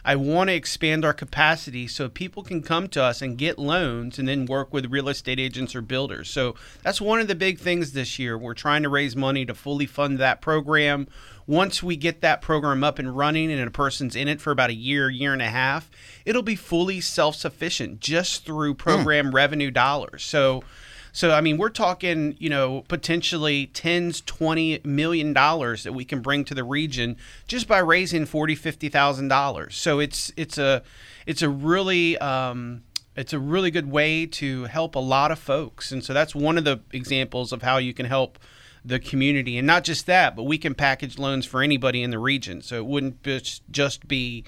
I 0.04 0.16
want 0.16 0.48
to 0.48 0.54
expand 0.54 1.04
our 1.04 1.12
capacity 1.12 1.86
so 1.86 2.08
people 2.08 2.42
can 2.42 2.62
come 2.62 2.88
to 2.88 3.02
us 3.02 3.22
and 3.22 3.38
get 3.38 3.58
loans 3.58 4.18
and 4.18 4.26
then 4.26 4.46
work 4.46 4.72
with 4.72 4.90
real 4.90 5.08
estate 5.08 5.38
agents 5.38 5.76
or 5.76 5.80
builders. 5.80 6.28
So 6.28 6.56
that's 6.82 7.00
one 7.00 7.20
of 7.20 7.28
the 7.28 7.36
big 7.36 7.60
things 7.60 7.92
this 7.92 8.18
year. 8.18 8.36
We're 8.36 8.54
trying 8.54 8.82
to 8.82 8.88
raise 8.88 9.14
money 9.14 9.46
to 9.46 9.54
fully 9.54 9.86
fund 9.86 10.18
that 10.18 10.40
program. 10.40 11.06
Once 11.46 11.82
we 11.82 11.96
get 11.96 12.20
that 12.20 12.42
program 12.42 12.82
up 12.82 12.98
and 12.98 13.16
running 13.16 13.52
and 13.52 13.60
a 13.60 13.70
person's 13.70 14.16
in 14.16 14.26
it 14.26 14.40
for 14.40 14.50
about 14.50 14.70
a 14.70 14.74
year, 14.74 15.08
year 15.08 15.32
and 15.32 15.42
a 15.42 15.50
half, 15.50 15.90
it'll 16.24 16.42
be 16.42 16.56
fully 16.56 17.00
self 17.00 17.36
sufficient 17.36 18.00
just 18.00 18.44
through 18.44 18.74
program 18.74 19.30
mm. 19.30 19.34
revenue 19.34 19.70
dollars. 19.70 20.24
So 20.24 20.64
so 21.12 21.30
I 21.30 21.42
mean, 21.42 21.58
we're 21.58 21.68
talking, 21.68 22.36
you 22.38 22.48
know, 22.48 22.84
potentially 22.88 23.66
tens, 23.66 24.22
twenty 24.22 24.80
million 24.82 25.34
dollars 25.34 25.84
that 25.84 25.92
we 25.92 26.06
can 26.06 26.20
bring 26.20 26.44
to 26.46 26.54
the 26.54 26.64
region 26.64 27.16
just 27.46 27.68
by 27.68 27.78
raising 27.78 28.24
forty, 28.24 28.54
fifty 28.54 28.88
thousand 28.88 29.28
dollars. 29.28 29.76
So 29.76 30.00
it's 30.00 30.32
it's 30.38 30.56
a 30.56 30.82
it's 31.26 31.42
a 31.42 31.50
really 31.50 32.16
um, 32.18 32.82
it's 33.14 33.34
a 33.34 33.38
really 33.38 33.70
good 33.70 33.90
way 33.90 34.24
to 34.24 34.64
help 34.64 34.94
a 34.94 35.00
lot 35.00 35.30
of 35.30 35.38
folks, 35.38 35.92
and 35.92 36.02
so 36.02 36.14
that's 36.14 36.34
one 36.34 36.56
of 36.56 36.64
the 36.64 36.80
examples 36.92 37.52
of 37.52 37.60
how 37.60 37.76
you 37.76 37.92
can 37.92 38.06
help 38.06 38.38
the 38.82 38.98
community, 38.98 39.58
and 39.58 39.66
not 39.66 39.84
just 39.84 40.06
that, 40.06 40.34
but 40.34 40.44
we 40.44 40.56
can 40.56 40.74
package 40.74 41.18
loans 41.18 41.44
for 41.44 41.62
anybody 41.62 42.02
in 42.02 42.10
the 42.10 42.18
region. 42.18 42.62
So 42.62 42.76
it 42.76 42.86
wouldn't 42.86 43.26
just 43.70 44.08
be 44.08 44.44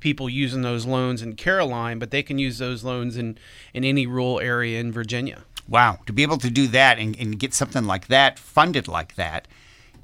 people 0.00 0.28
using 0.30 0.62
those 0.62 0.86
loans 0.86 1.20
in 1.20 1.36
Caroline, 1.36 1.98
but 1.98 2.10
they 2.10 2.22
can 2.22 2.38
use 2.38 2.56
those 2.56 2.82
loans 2.82 3.18
in 3.18 3.36
in 3.74 3.84
any 3.84 4.06
rural 4.06 4.40
area 4.40 4.80
in 4.80 4.90
Virginia. 4.90 5.44
Wow, 5.68 5.98
to 6.06 6.12
be 6.12 6.22
able 6.22 6.38
to 6.38 6.50
do 6.50 6.66
that 6.68 6.98
and, 6.98 7.18
and 7.18 7.38
get 7.38 7.52
something 7.52 7.84
like 7.84 8.06
that 8.06 8.38
funded 8.38 8.86
like 8.86 9.16
that, 9.16 9.48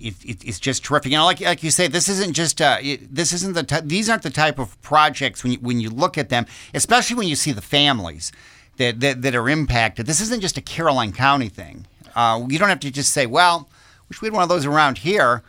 it, 0.00 0.14
it, 0.24 0.44
it's 0.44 0.58
just 0.58 0.84
terrific. 0.84 1.12
You 1.12 1.18
know, 1.18 1.24
like 1.24 1.40
like 1.40 1.62
you 1.62 1.70
say, 1.70 1.86
this 1.86 2.08
isn't 2.08 2.32
just 2.32 2.60
uh, 2.60 2.78
it, 2.82 3.14
this 3.14 3.32
isn't 3.32 3.54
the 3.54 3.82
these 3.84 4.08
aren't 4.08 4.22
the 4.22 4.30
type 4.30 4.58
of 4.58 4.80
projects 4.82 5.42
when 5.42 5.52
you, 5.52 5.58
when 5.60 5.80
you 5.80 5.90
look 5.90 6.18
at 6.18 6.28
them, 6.28 6.46
especially 6.74 7.16
when 7.16 7.28
you 7.28 7.36
see 7.36 7.52
the 7.52 7.62
families 7.62 8.32
that 8.76 9.00
that, 9.00 9.22
that 9.22 9.34
are 9.34 9.48
impacted. 9.48 10.06
This 10.06 10.20
isn't 10.20 10.40
just 10.40 10.56
a 10.56 10.62
Caroline 10.62 11.12
County 11.12 11.48
thing. 11.48 11.86
Uh, 12.16 12.44
you 12.48 12.58
don't 12.58 12.68
have 12.68 12.80
to 12.80 12.90
just 12.90 13.12
say, 13.12 13.26
well, 13.26 13.68
wish 14.08 14.20
we 14.20 14.26
had 14.26 14.34
one 14.34 14.42
of 14.42 14.48
those 14.48 14.66
around 14.66 14.98
here 14.98 15.42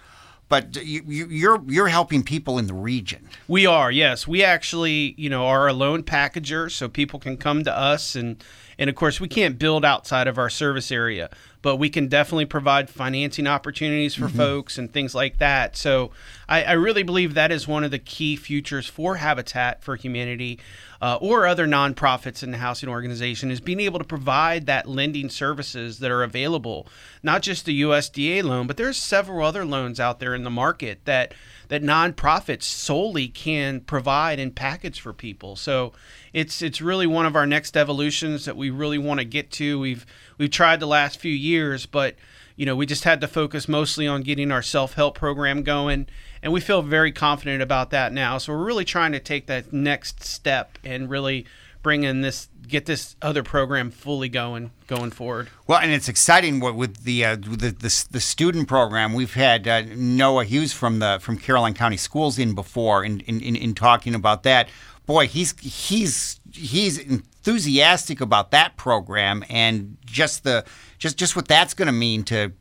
but 0.53 0.75
you, 0.85 1.01
are 1.01 1.31
you're, 1.31 1.63
you're 1.65 1.87
helping 1.87 2.21
people 2.21 2.59
in 2.59 2.67
the 2.67 2.75
region. 2.75 3.27
We 3.47 3.65
are, 3.65 3.89
yes. 3.89 4.27
We 4.27 4.43
actually, 4.43 5.15
you 5.17 5.27
know, 5.27 5.47
are 5.47 5.67
a 5.67 5.73
loan 5.73 6.03
packager, 6.03 6.69
so 6.69 6.87
people 6.87 7.19
can 7.19 7.37
come 7.37 7.63
to 7.63 7.75
us 7.75 8.15
and 8.15 8.43
and 8.77 8.89
of 8.89 8.95
course, 8.95 9.19
we 9.19 9.27
can't 9.27 9.59
build 9.59 9.85
outside 9.85 10.27
of 10.27 10.37
our 10.37 10.49
service 10.49 10.91
area, 10.91 11.29
but 11.61 11.77
we 11.77 11.89
can 11.89 12.07
definitely 12.07 12.45
provide 12.45 12.89
financing 12.89 13.47
opportunities 13.47 14.15
for 14.15 14.25
mm-hmm. 14.25 14.37
folks 14.37 14.77
and 14.77 14.91
things 14.91 15.15
like 15.15 15.37
that. 15.37 15.75
So 15.77 16.11
I, 16.47 16.63
I, 16.63 16.71
really 16.73 17.03
believe 17.03 17.33
that 17.33 17.51
is 17.51 17.67
one 17.67 17.83
of 17.83 17.91
the 17.91 17.99
key 17.99 18.35
futures 18.35 18.87
for 18.87 19.15
Habitat 19.15 19.83
for 19.83 19.95
Humanity 19.95 20.59
uh, 21.01 21.17
or 21.21 21.45
other 21.45 21.67
nonprofits 21.67 22.43
in 22.43 22.51
the 22.51 22.57
housing 22.57 22.89
organization 22.89 23.51
is 23.51 23.59
being 23.59 23.79
able 23.79 23.99
to 23.99 24.05
provide 24.05 24.65
that 24.65 24.87
lending 24.87 25.29
services 25.29 25.99
that 25.99 26.11
are 26.11 26.23
available, 26.23 26.87
not 27.21 27.41
just 27.41 27.65
the 27.65 27.81
USDA 27.81 28.43
loan, 28.43 28.67
but 28.67 28.77
there's 28.77 28.97
several 28.97 29.45
other 29.45 29.65
loans 29.65 29.99
out 29.99 30.19
there 30.19 30.33
in 30.33 30.43
the 30.43 30.49
market 30.49 30.99
that 31.05 31.33
that 31.67 31.83
nonprofits 31.83 32.63
solely 32.63 33.27
can 33.27 33.81
provide 33.81 34.39
and 34.39 34.55
package 34.55 34.99
for 34.99 35.13
people. 35.13 35.55
So 35.55 35.93
it's 36.33 36.61
it's 36.61 36.81
really 36.81 37.07
one 37.07 37.25
of 37.25 37.35
our 37.35 37.45
next 37.45 37.77
evolutions 37.77 38.45
that 38.45 38.57
we 38.57 38.69
really 38.69 38.97
want 38.97 39.19
to 39.19 39.25
get 39.25 39.51
to. 39.51 39.79
We've 39.79 40.05
we've 40.37 40.51
tried 40.51 40.79
the 40.79 40.87
last 40.87 41.19
few 41.19 41.33
years, 41.33 41.85
but 41.85 42.15
you 42.55 42.65
know 42.65 42.75
we 42.75 42.85
just 42.85 43.03
had 43.03 43.21
to 43.21 43.27
focus 43.27 43.67
mostly 43.67 44.07
on 44.07 44.21
getting 44.21 44.51
our 44.51 44.61
self 44.61 44.93
help 44.93 45.15
program 45.15 45.63
going, 45.63 46.07
and 46.41 46.51
we 46.51 46.61
feel 46.61 46.81
very 46.81 47.11
confident 47.11 47.61
about 47.61 47.89
that 47.91 48.11
now. 48.13 48.37
So 48.37 48.53
we're 48.53 48.65
really 48.65 48.85
trying 48.85 49.11
to 49.13 49.19
take 49.19 49.47
that 49.47 49.71
next 49.71 50.23
step 50.23 50.77
and 50.83 51.09
really 51.09 51.45
bring 51.83 52.03
in 52.03 52.21
this 52.21 52.49
get 52.67 52.85
this 52.85 53.15
other 53.21 53.43
program 53.43 53.91
fully 53.91 54.29
going 54.29 54.71
going 54.87 55.11
forward. 55.11 55.49
Well, 55.67 55.79
and 55.79 55.91
it's 55.91 56.09
exciting 56.09 56.59
what 56.59 56.75
with 56.75 57.03
the 57.03 57.25
uh, 57.25 57.35
the, 57.35 57.71
the 57.71 58.05
the 58.09 58.19
student 58.19 58.67
program. 58.67 59.13
We've 59.13 59.33
had 59.33 59.67
uh, 59.67 59.83
Noah 59.95 60.45
Hughes 60.45 60.73
from 60.73 60.99
the 60.99 61.19
from 61.21 61.37
Caroline 61.37 61.73
County 61.73 61.97
Schools 61.97 62.39
in 62.39 62.55
before, 62.55 63.03
in, 63.03 63.19
in, 63.21 63.41
in, 63.41 63.55
in 63.55 63.75
talking 63.75 64.15
about 64.15 64.43
that. 64.43 64.69
Boy, 65.05 65.27
he's 65.27 65.53
he's 65.59 66.39
he's 66.51 66.97
enthusiastic 66.97 68.21
about 68.21 68.51
that 68.51 68.77
program 68.77 69.43
and 69.49 69.97
just 70.05 70.43
the 70.43 70.63
just 70.97 71.17
just 71.17 71.35
what 71.35 71.47
that's 71.47 71.73
going 71.73 71.87
to 71.87 71.91
mean 71.91 72.23
to 72.23 72.53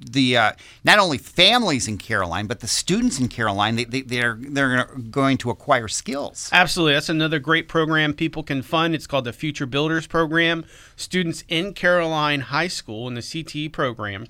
the 0.00 0.36
uh, 0.36 0.52
not 0.84 0.98
only 0.98 1.18
families 1.18 1.86
in 1.86 1.98
Caroline 1.98 2.46
but 2.46 2.60
the 2.60 2.68
students 2.68 3.18
in 3.18 3.28
Caroline. 3.28 3.76
They, 3.76 3.84
they 3.84 4.00
they're 4.02 4.38
they're 4.40 4.84
going 5.10 5.36
to 5.38 5.50
acquire 5.50 5.88
skills. 5.88 6.48
Absolutely, 6.52 6.94
that's 6.94 7.08
another 7.08 7.38
great 7.38 7.68
program 7.68 8.14
people 8.14 8.42
can 8.42 8.62
fund. 8.62 8.94
It's 8.94 9.06
called 9.06 9.24
the 9.24 9.32
Future 9.32 9.66
Builders 9.66 10.06
Program. 10.06 10.64
Students 10.96 11.44
in 11.48 11.74
Caroline 11.74 12.42
High 12.42 12.68
School 12.68 13.08
in 13.08 13.14
the 13.14 13.20
CTE 13.20 13.72
program 13.72 14.26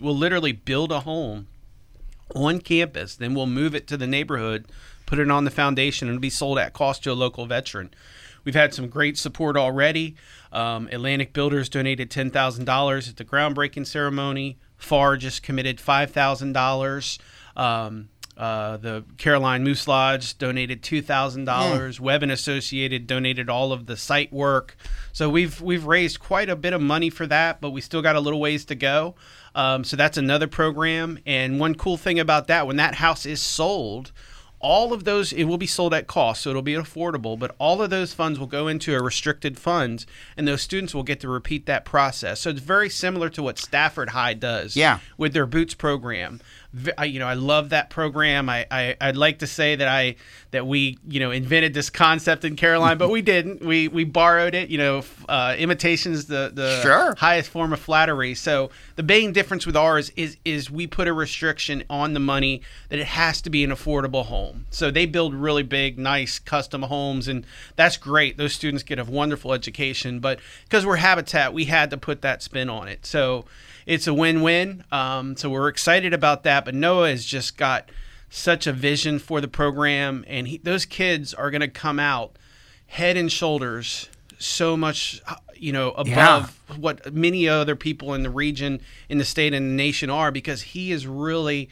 will 0.00 0.16
literally 0.16 0.52
build 0.52 0.92
a 0.92 1.00
home 1.00 1.48
on 2.34 2.60
campus. 2.60 3.16
Then 3.16 3.34
we'll 3.34 3.46
move 3.46 3.74
it 3.74 3.86
to 3.88 3.96
the 3.96 4.06
neighborhood, 4.06 4.66
put 5.06 5.18
it 5.18 5.30
on 5.30 5.44
the 5.44 5.50
foundation, 5.50 6.08
and 6.08 6.20
be 6.20 6.30
sold 6.30 6.58
at 6.58 6.72
cost 6.72 7.04
to 7.04 7.12
a 7.12 7.14
local 7.14 7.46
veteran. 7.46 7.90
We've 8.44 8.54
had 8.54 8.72
some 8.72 8.88
great 8.88 9.18
support 9.18 9.56
already. 9.56 10.14
Um, 10.52 10.88
Atlantic 10.92 11.32
Builders 11.32 11.68
donated 11.68 12.10
$10,000 12.10 13.08
at 13.08 13.16
the 13.16 13.24
groundbreaking 13.24 13.86
ceremony. 13.86 14.56
FAR 14.76 15.16
just 15.16 15.42
committed 15.42 15.78
$5,000. 15.78 17.18
Um, 17.56 18.08
uh, 18.36 18.76
the 18.76 19.02
Caroline 19.16 19.64
Moose 19.64 19.88
Lodge 19.88 20.36
donated 20.36 20.82
two 20.82 21.00
thousand 21.00 21.46
dollars. 21.46 21.98
Webb 21.98 22.22
and 22.22 22.30
Associated 22.30 23.06
donated 23.06 23.48
all 23.48 23.72
of 23.72 23.86
the 23.86 23.96
site 23.96 24.30
work. 24.30 24.76
So 25.14 25.30
we've 25.30 25.58
we've 25.62 25.86
raised 25.86 26.20
quite 26.20 26.50
a 26.50 26.56
bit 26.56 26.74
of 26.74 26.82
money 26.82 27.08
for 27.08 27.26
that, 27.28 27.62
but 27.62 27.70
we 27.70 27.80
still 27.80 28.02
got 28.02 28.14
a 28.14 28.20
little 28.20 28.38
ways 28.40 28.66
to 28.66 28.74
go. 28.74 29.14
Um, 29.54 29.84
so 29.84 29.96
that's 29.96 30.18
another 30.18 30.46
program. 30.46 31.18
And 31.24 31.58
one 31.58 31.74
cool 31.76 31.96
thing 31.96 32.20
about 32.20 32.46
that, 32.48 32.66
when 32.66 32.76
that 32.76 32.96
house 32.96 33.24
is 33.24 33.40
sold, 33.40 34.12
all 34.58 34.92
of 34.92 35.04
those 35.04 35.32
it 35.32 35.44
will 35.44 35.58
be 35.58 35.66
sold 35.66 35.92
at 35.92 36.06
cost 36.06 36.42
so 36.42 36.50
it'll 36.50 36.62
be 36.62 36.72
affordable 36.74 37.38
but 37.38 37.54
all 37.58 37.82
of 37.82 37.90
those 37.90 38.14
funds 38.14 38.38
will 38.38 38.46
go 38.46 38.68
into 38.68 38.94
a 38.94 39.02
restricted 39.02 39.58
fund 39.58 40.06
and 40.36 40.48
those 40.48 40.62
students 40.62 40.94
will 40.94 41.02
get 41.02 41.20
to 41.20 41.28
repeat 41.28 41.66
that 41.66 41.84
process 41.84 42.40
so 42.40 42.50
it's 42.50 42.60
very 42.60 42.88
similar 42.88 43.28
to 43.28 43.42
what 43.42 43.58
stafford 43.58 44.10
high 44.10 44.32
does 44.34 44.74
Yeah. 44.74 45.00
with 45.18 45.34
their 45.34 45.46
boots 45.46 45.74
program 45.74 46.40
I, 46.98 47.04
you 47.06 47.18
know 47.18 47.26
i 47.26 47.34
love 47.34 47.70
that 47.70 47.90
program 47.90 48.48
I, 48.48 48.66
I 48.70 48.96
i'd 49.00 49.16
like 49.16 49.38
to 49.40 49.46
say 49.46 49.76
that 49.76 49.88
i 49.88 50.16
that 50.50 50.66
we 50.66 50.98
you 51.08 51.20
know 51.20 51.30
invented 51.30 51.74
this 51.74 51.90
concept 51.90 52.44
in 52.44 52.56
caroline 52.56 52.98
but 52.98 53.10
we 53.10 53.22
didn't 53.22 53.64
we 53.64 53.88
we 53.88 54.04
borrowed 54.04 54.54
it 54.54 54.68
you 54.68 54.78
know 54.78 55.02
uh, 55.28 55.54
imitation 55.58 56.12
is 56.12 56.26
the 56.26 56.50
the 56.54 56.80
Sure. 56.82 57.14
highest 57.18 57.50
form 57.50 57.72
of 57.72 57.80
flattery. 57.80 58.34
So 58.34 58.70
the 58.96 59.02
main 59.02 59.32
difference 59.32 59.66
with 59.66 59.76
ours 59.76 60.12
is 60.16 60.36
is 60.44 60.70
we 60.70 60.86
put 60.86 61.08
a 61.08 61.12
restriction 61.12 61.82
on 61.90 62.14
the 62.14 62.20
money 62.20 62.62
that 62.90 62.98
it 62.98 63.06
has 63.06 63.40
to 63.42 63.50
be 63.50 63.64
an 63.64 63.70
affordable 63.70 64.26
home. 64.26 64.66
So 64.70 64.90
they 64.90 65.06
build 65.06 65.34
really 65.34 65.62
big, 65.62 65.98
nice 65.98 66.38
custom 66.38 66.82
homes, 66.82 67.26
and 67.28 67.44
that's 67.74 67.96
great. 67.96 68.36
Those 68.36 68.52
students 68.52 68.82
get 68.82 68.98
a 68.98 69.04
wonderful 69.04 69.52
education. 69.52 70.20
But 70.20 70.38
because 70.64 70.86
we're 70.86 70.96
Habitat, 70.96 71.52
we 71.52 71.64
had 71.64 71.90
to 71.90 71.96
put 71.96 72.22
that 72.22 72.42
spin 72.42 72.68
on 72.70 72.88
it. 72.88 73.04
So 73.06 73.44
it's 73.86 74.06
a 74.06 74.14
win-win. 74.14 74.84
Um, 74.92 75.36
so 75.36 75.48
we're 75.48 75.68
excited 75.68 76.12
about 76.12 76.42
that. 76.42 76.64
But 76.64 76.74
Noah 76.74 77.10
has 77.10 77.24
just 77.24 77.56
got 77.56 77.90
such 78.28 78.66
a 78.66 78.72
vision 78.72 79.18
for 79.18 79.40
the 79.40 79.48
program, 79.48 80.24
and 80.26 80.48
he, 80.48 80.58
those 80.58 80.84
kids 80.84 81.32
are 81.32 81.50
going 81.50 81.60
to 81.60 81.68
come 81.68 81.98
out 81.98 82.36
head 82.88 83.16
and 83.16 83.30
shoulders 83.32 84.08
so 84.38 84.76
much 84.76 85.20
you 85.54 85.72
know 85.72 85.90
above 85.92 86.60
what 86.78 87.12
many 87.12 87.48
other 87.48 87.74
people 87.74 88.14
in 88.14 88.22
the 88.22 88.30
region 88.30 88.80
in 89.08 89.18
the 89.18 89.24
state 89.24 89.54
and 89.54 89.70
the 89.70 89.74
nation 89.74 90.10
are 90.10 90.30
because 90.30 90.62
he 90.62 90.92
is 90.92 91.06
really 91.06 91.68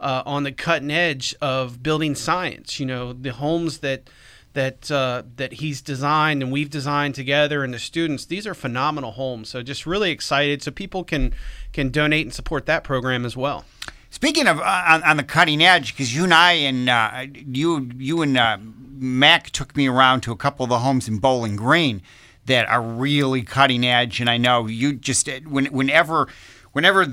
uh, 0.00 0.22
on 0.26 0.42
the 0.42 0.52
cutting 0.52 0.90
edge 0.90 1.34
of 1.40 1.82
building 1.82 2.14
science 2.14 2.80
you 2.80 2.86
know 2.86 3.12
the 3.12 3.32
homes 3.32 3.78
that 3.78 4.10
that 4.52 4.90
uh, 4.90 5.22
that 5.36 5.54
he's 5.54 5.80
designed 5.80 6.42
and 6.42 6.50
we've 6.50 6.70
designed 6.70 7.14
together 7.14 7.62
and 7.62 7.72
the 7.72 7.78
students 7.78 8.24
these 8.26 8.46
are 8.46 8.54
phenomenal 8.54 9.12
homes. 9.12 9.48
So 9.48 9.62
just 9.62 9.86
really 9.86 10.10
excited. 10.10 10.62
So 10.62 10.70
people 10.70 11.04
can 11.04 11.32
can 11.72 11.90
donate 11.90 12.26
and 12.26 12.34
support 12.34 12.66
that 12.66 12.84
program 12.84 13.24
as 13.24 13.36
well. 13.36 13.64
Speaking 14.10 14.48
of 14.48 14.58
uh, 14.58 14.84
on, 14.88 15.02
on 15.04 15.16
the 15.16 15.22
cutting 15.22 15.62
edge, 15.62 15.92
because 15.92 16.14
you 16.14 16.24
and 16.24 16.34
I 16.34 16.52
and 16.52 16.88
uh, 16.88 17.26
you 17.32 17.90
you 17.96 18.22
and 18.22 18.36
uh, 18.36 18.58
Mac 18.96 19.50
took 19.50 19.76
me 19.76 19.88
around 19.88 20.22
to 20.22 20.32
a 20.32 20.36
couple 20.36 20.64
of 20.64 20.70
the 20.70 20.80
homes 20.80 21.06
in 21.06 21.18
Bowling 21.18 21.56
Green 21.56 22.02
that 22.46 22.68
are 22.68 22.82
really 22.82 23.42
cutting 23.42 23.86
edge, 23.86 24.20
and 24.20 24.28
I 24.28 24.36
know 24.36 24.66
you 24.66 24.94
just 24.94 25.28
uh, 25.28 25.40
when, 25.46 25.66
whenever 25.66 26.26
whenever 26.72 27.06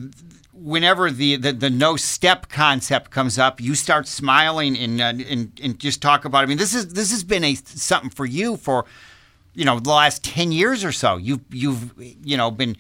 whenever 0.60 1.12
the, 1.12 1.36
the, 1.36 1.54
the 1.54 1.70
no 1.70 1.96
step 1.96 2.50
concept 2.50 3.12
comes 3.12 3.38
up, 3.38 3.62
you 3.62 3.76
start 3.76 4.08
smiling 4.08 4.78
and, 4.78 5.02
uh, 5.02 5.14
and 5.30 5.60
and 5.62 5.80
just 5.80 6.02
talk 6.02 6.26
about. 6.26 6.40
It. 6.40 6.44
I 6.44 6.46
mean, 6.48 6.58
this 6.58 6.74
is 6.74 6.94
this 6.94 7.12
has 7.12 7.24
been 7.24 7.44
a 7.44 7.56
something 7.56 8.10
for 8.10 8.26
you 8.26 8.58
for 8.58 8.86
you 9.54 9.66
know 9.66 9.80
the 9.80 9.90
last 9.90 10.24
ten 10.24 10.52
years 10.52 10.84
or 10.84 10.92
so. 10.92 11.18
You've 11.18 11.42
you've 11.52 11.94
you 11.98 12.38
know 12.38 12.52
been 12.52 12.78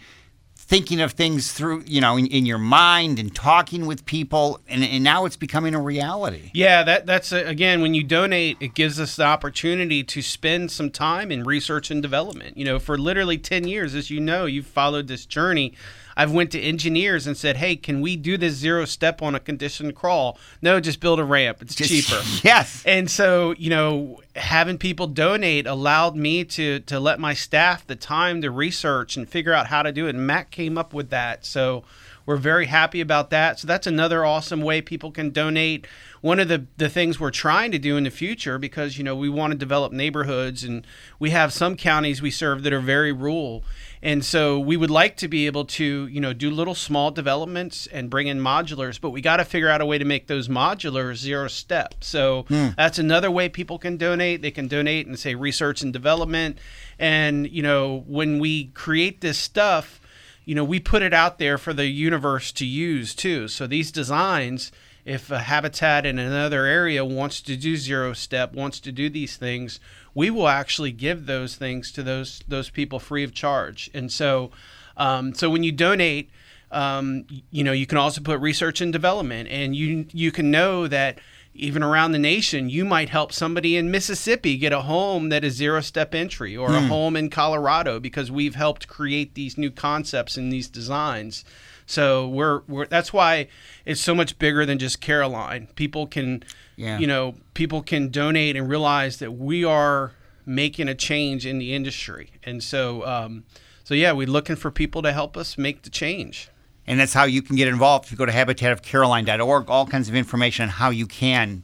thinking 0.67 0.99
of 0.99 1.13
things 1.13 1.53
through, 1.53 1.81
you 1.87 2.01
know, 2.01 2.17
in, 2.17 2.27
in 2.27 2.45
your 2.45 2.57
mind 2.57 3.19
and 3.19 3.33
talking 3.33 3.85
with 3.85 4.05
people, 4.05 4.59
and, 4.67 4.83
and 4.83 5.01
now 5.01 5.23
it's 5.23 5.37
becoming 5.37 5.73
a 5.73 5.81
reality. 5.81 6.51
Yeah, 6.53 6.83
that 6.83 7.05
that's 7.05 7.31
uh, 7.31 7.43
again 7.45 7.81
when 7.81 7.93
you 7.93 8.03
donate, 8.03 8.57
it 8.59 8.73
gives 8.73 8.99
us 8.99 9.15
the 9.15 9.23
opportunity 9.23 10.03
to 10.03 10.21
spend 10.21 10.71
some 10.71 10.91
time 10.91 11.31
in 11.31 11.43
research 11.45 11.89
and 11.89 12.01
development. 12.01 12.57
You 12.57 12.65
know, 12.65 12.79
for 12.79 12.97
literally 12.97 13.37
ten 13.37 13.67
years, 13.67 13.95
as 13.95 14.09
you 14.09 14.19
know, 14.19 14.45
you've 14.45 14.67
followed 14.67 15.07
this 15.07 15.25
journey. 15.25 15.73
I've 16.17 16.31
went 16.31 16.51
to 16.51 16.59
engineers 16.59 17.27
and 17.27 17.37
said, 17.37 17.57
"Hey, 17.57 17.75
can 17.77 18.01
we 18.01 18.17
do 18.17 18.35
this 18.37 18.55
zero 18.55 18.83
step 18.85 19.21
on 19.21 19.35
a 19.35 19.39
conditioned 19.39 19.95
crawl?" 19.95 20.37
No, 20.61 20.79
just 20.81 20.99
build 20.99 21.19
a 21.19 21.23
ramp. 21.23 21.59
It's 21.61 21.75
Just- 21.75 21.89
cheaper. 21.91 22.21
Yes. 22.43 22.83
And 22.85 23.09
so, 23.09 23.53
you 23.57 23.69
know, 23.69 24.19
having 24.35 24.77
people 24.77 25.07
donate 25.07 25.67
allowed 25.67 26.15
me 26.15 26.43
to 26.43 26.79
to 26.81 26.99
let 26.99 27.19
my 27.19 27.33
staff 27.33 27.85
the 27.87 27.95
time 27.95 28.41
to 28.41 28.51
research 28.51 29.15
and 29.15 29.29
figure 29.29 29.53
out 29.53 29.67
how 29.67 29.83
to 29.83 29.91
do 29.91 30.07
it. 30.07 30.15
And 30.15 30.25
Matt 30.27 30.51
came 30.51 30.77
up 30.77 30.93
with 30.93 31.09
that. 31.11 31.45
So 31.45 31.83
we're 32.25 32.35
very 32.35 32.65
happy 32.65 32.99
about 32.99 33.29
that. 33.29 33.57
So 33.57 33.67
that's 33.67 33.87
another 33.87 34.25
awesome 34.25 34.61
way 34.61 34.81
people 34.81 35.11
can 35.11 35.29
donate. 35.29 35.87
One 36.19 36.39
of 36.41 36.49
the, 36.49 36.65
the 36.75 36.89
things 36.89 37.21
we're 37.21 37.31
trying 37.31 37.71
to 37.71 37.79
do 37.79 37.95
in 37.95 38.03
the 38.03 38.09
future, 38.09 38.57
because, 38.59 38.97
you 38.97 39.03
know, 39.05 39.15
we 39.15 39.29
want 39.29 39.51
to 39.51 39.57
develop 39.57 39.93
neighborhoods 39.93 40.61
and 40.65 40.85
we 41.19 41.29
have 41.29 41.53
some 41.53 41.77
counties 41.77 42.21
we 42.21 42.29
serve 42.31 42.63
that 42.63 42.73
are 42.73 42.81
very 42.81 43.13
rural. 43.13 43.63
And 44.07 44.23
so 44.23 44.57
we 44.57 44.77
would 44.77 44.89
like 44.89 45.17
to 45.17 45.27
be 45.27 45.47
able 45.47 45.65
to, 45.65 46.07
you 46.07 46.21
know, 46.21 46.31
do 46.31 46.49
little 46.49 46.75
small 46.75 47.11
developments 47.11 47.87
and 47.87 48.09
bring 48.09 48.27
in 48.27 48.39
modulars, 48.39 49.01
but 49.01 49.09
we 49.09 49.19
got 49.19 49.37
to 49.37 49.43
figure 49.43 49.67
out 49.67 49.81
a 49.81 49.85
way 49.85 49.97
to 49.97 50.05
make 50.05 50.27
those 50.27 50.47
modulars 50.47 51.17
zero 51.17 51.49
step. 51.49 51.93
So 51.99 52.45
hmm. 52.47 52.69
that's 52.77 52.99
another 52.99 53.29
way 53.29 53.49
people 53.49 53.77
can 53.77 53.97
donate. 53.97 54.41
They 54.41 54.49
can 54.49 54.69
donate 54.69 55.07
and 55.07 55.19
say 55.19 55.35
research 55.35 55.81
and 55.81 55.91
development. 55.91 56.57
And, 56.97 57.51
you 57.51 57.61
know, 57.61 58.05
when 58.07 58.39
we 58.39 58.67
create 58.67 59.19
this 59.19 59.37
stuff, 59.37 59.99
you 60.45 60.55
know, 60.55 60.63
we 60.63 60.79
put 60.79 61.01
it 61.01 61.13
out 61.13 61.37
there 61.37 61.57
for 61.57 61.73
the 61.73 61.87
universe 61.87 62.53
to 62.53 62.65
use 62.65 63.13
too. 63.13 63.49
So 63.49 63.67
these 63.67 63.91
designs, 63.91 64.71
if 65.07 65.31
a 65.31 65.39
habitat 65.39 66.05
in 66.05 66.19
another 66.19 66.65
area 66.65 67.05
wants 67.05 67.41
to 67.41 67.55
do 67.55 67.77
zero 67.77 68.11
step, 68.11 68.53
wants 68.53 68.81
to 68.81 68.91
do 68.91 69.09
these 69.09 69.37
things, 69.37 69.79
we 70.13 70.29
will 70.29 70.49
actually 70.49 70.91
give 70.91 71.27
those 71.27 71.55
things 71.55 71.93
to 71.93 72.03
those 72.03 72.43
those 72.45 72.69
people 72.69 72.99
free 72.99 73.23
of 73.23 73.33
charge. 73.33 73.89
And 73.93 74.11
so, 74.11 74.51
um, 74.97 75.33
so 75.33 75.49
when 75.49 75.63
you 75.63 75.71
donate, 75.71 76.29
um, 76.71 77.25
you 77.51 77.63
know, 77.63 77.71
you 77.71 77.85
can 77.85 77.97
also 77.97 78.19
put 78.19 78.41
research 78.41 78.81
and 78.81 78.91
development, 78.91 79.47
and 79.49 79.73
you 79.73 80.07
you 80.11 80.29
can 80.29 80.51
know 80.51 80.87
that 80.87 81.19
even 81.53 81.83
around 81.83 82.11
the 82.11 82.19
nation, 82.19 82.69
you 82.69 82.83
might 82.83 83.07
help 83.07 83.31
somebody 83.31 83.77
in 83.77 83.89
Mississippi 83.89 84.57
get 84.57 84.73
a 84.73 84.81
home 84.81 85.29
that 85.29 85.45
is 85.45 85.55
zero 85.55 85.79
step 85.79 86.13
entry 86.13 86.55
or 86.55 86.73
a 86.75 86.81
home 86.81 87.15
in 87.15 87.29
Colorado 87.29 87.99
because 88.01 88.29
we've 88.29 88.55
helped 88.55 88.89
create 88.89 89.35
these 89.35 89.57
new 89.57 89.71
concepts 89.71 90.35
and 90.35 90.51
these 90.51 90.67
designs. 90.67 91.45
So 91.87 92.27
we're, 92.27 92.61
we're 92.67 92.85
that's 92.85 93.11
why 93.11 93.47
it's 93.85 94.01
so 94.01 94.13
much 94.13 94.37
bigger 94.37 94.65
than 94.65 94.77
just 94.77 95.01
Caroline. 95.01 95.67
People 95.75 96.05
can, 96.05 96.43
Yeah. 96.75 96.99
you 96.99 97.07
know, 97.07 97.35
people 97.55 97.81
can 97.81 98.09
donate 98.09 98.55
and 98.55 98.69
realize 98.69 99.17
that 99.17 99.31
we 99.31 99.63
are 99.63 100.11
making 100.45 100.87
a 100.89 100.93
change 100.95 101.45
in 101.45 101.57
the 101.59 101.73
industry. 101.73 102.29
And 102.43 102.61
so, 102.63 103.05
um, 103.07 103.45
so 103.83 103.93
yeah, 103.93 104.11
we're 104.11 104.27
looking 104.27 104.55
for 104.57 104.69
people 104.69 105.01
to 105.01 105.11
help 105.13 105.35
us 105.37 105.57
make 105.57 105.81
the 105.83 105.89
change. 105.89 106.49
And 106.85 106.99
that's 106.99 107.13
how 107.13 107.23
you 107.23 107.41
can 107.41 107.55
get 107.55 107.67
involved. 107.67 108.05
If 108.05 108.11
you 108.11 108.17
go 108.17 108.25
to 108.25 108.31
habitatofcaroline.org, 108.31 109.69
all 109.69 109.85
kinds 109.85 110.07
of 110.09 110.15
information 110.15 110.63
on 110.63 110.69
how 110.69 110.89
you 110.89 111.07
can 111.07 111.63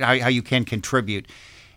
how, 0.00 0.18
how 0.18 0.28
you 0.28 0.42
can 0.42 0.64
contribute 0.64 1.26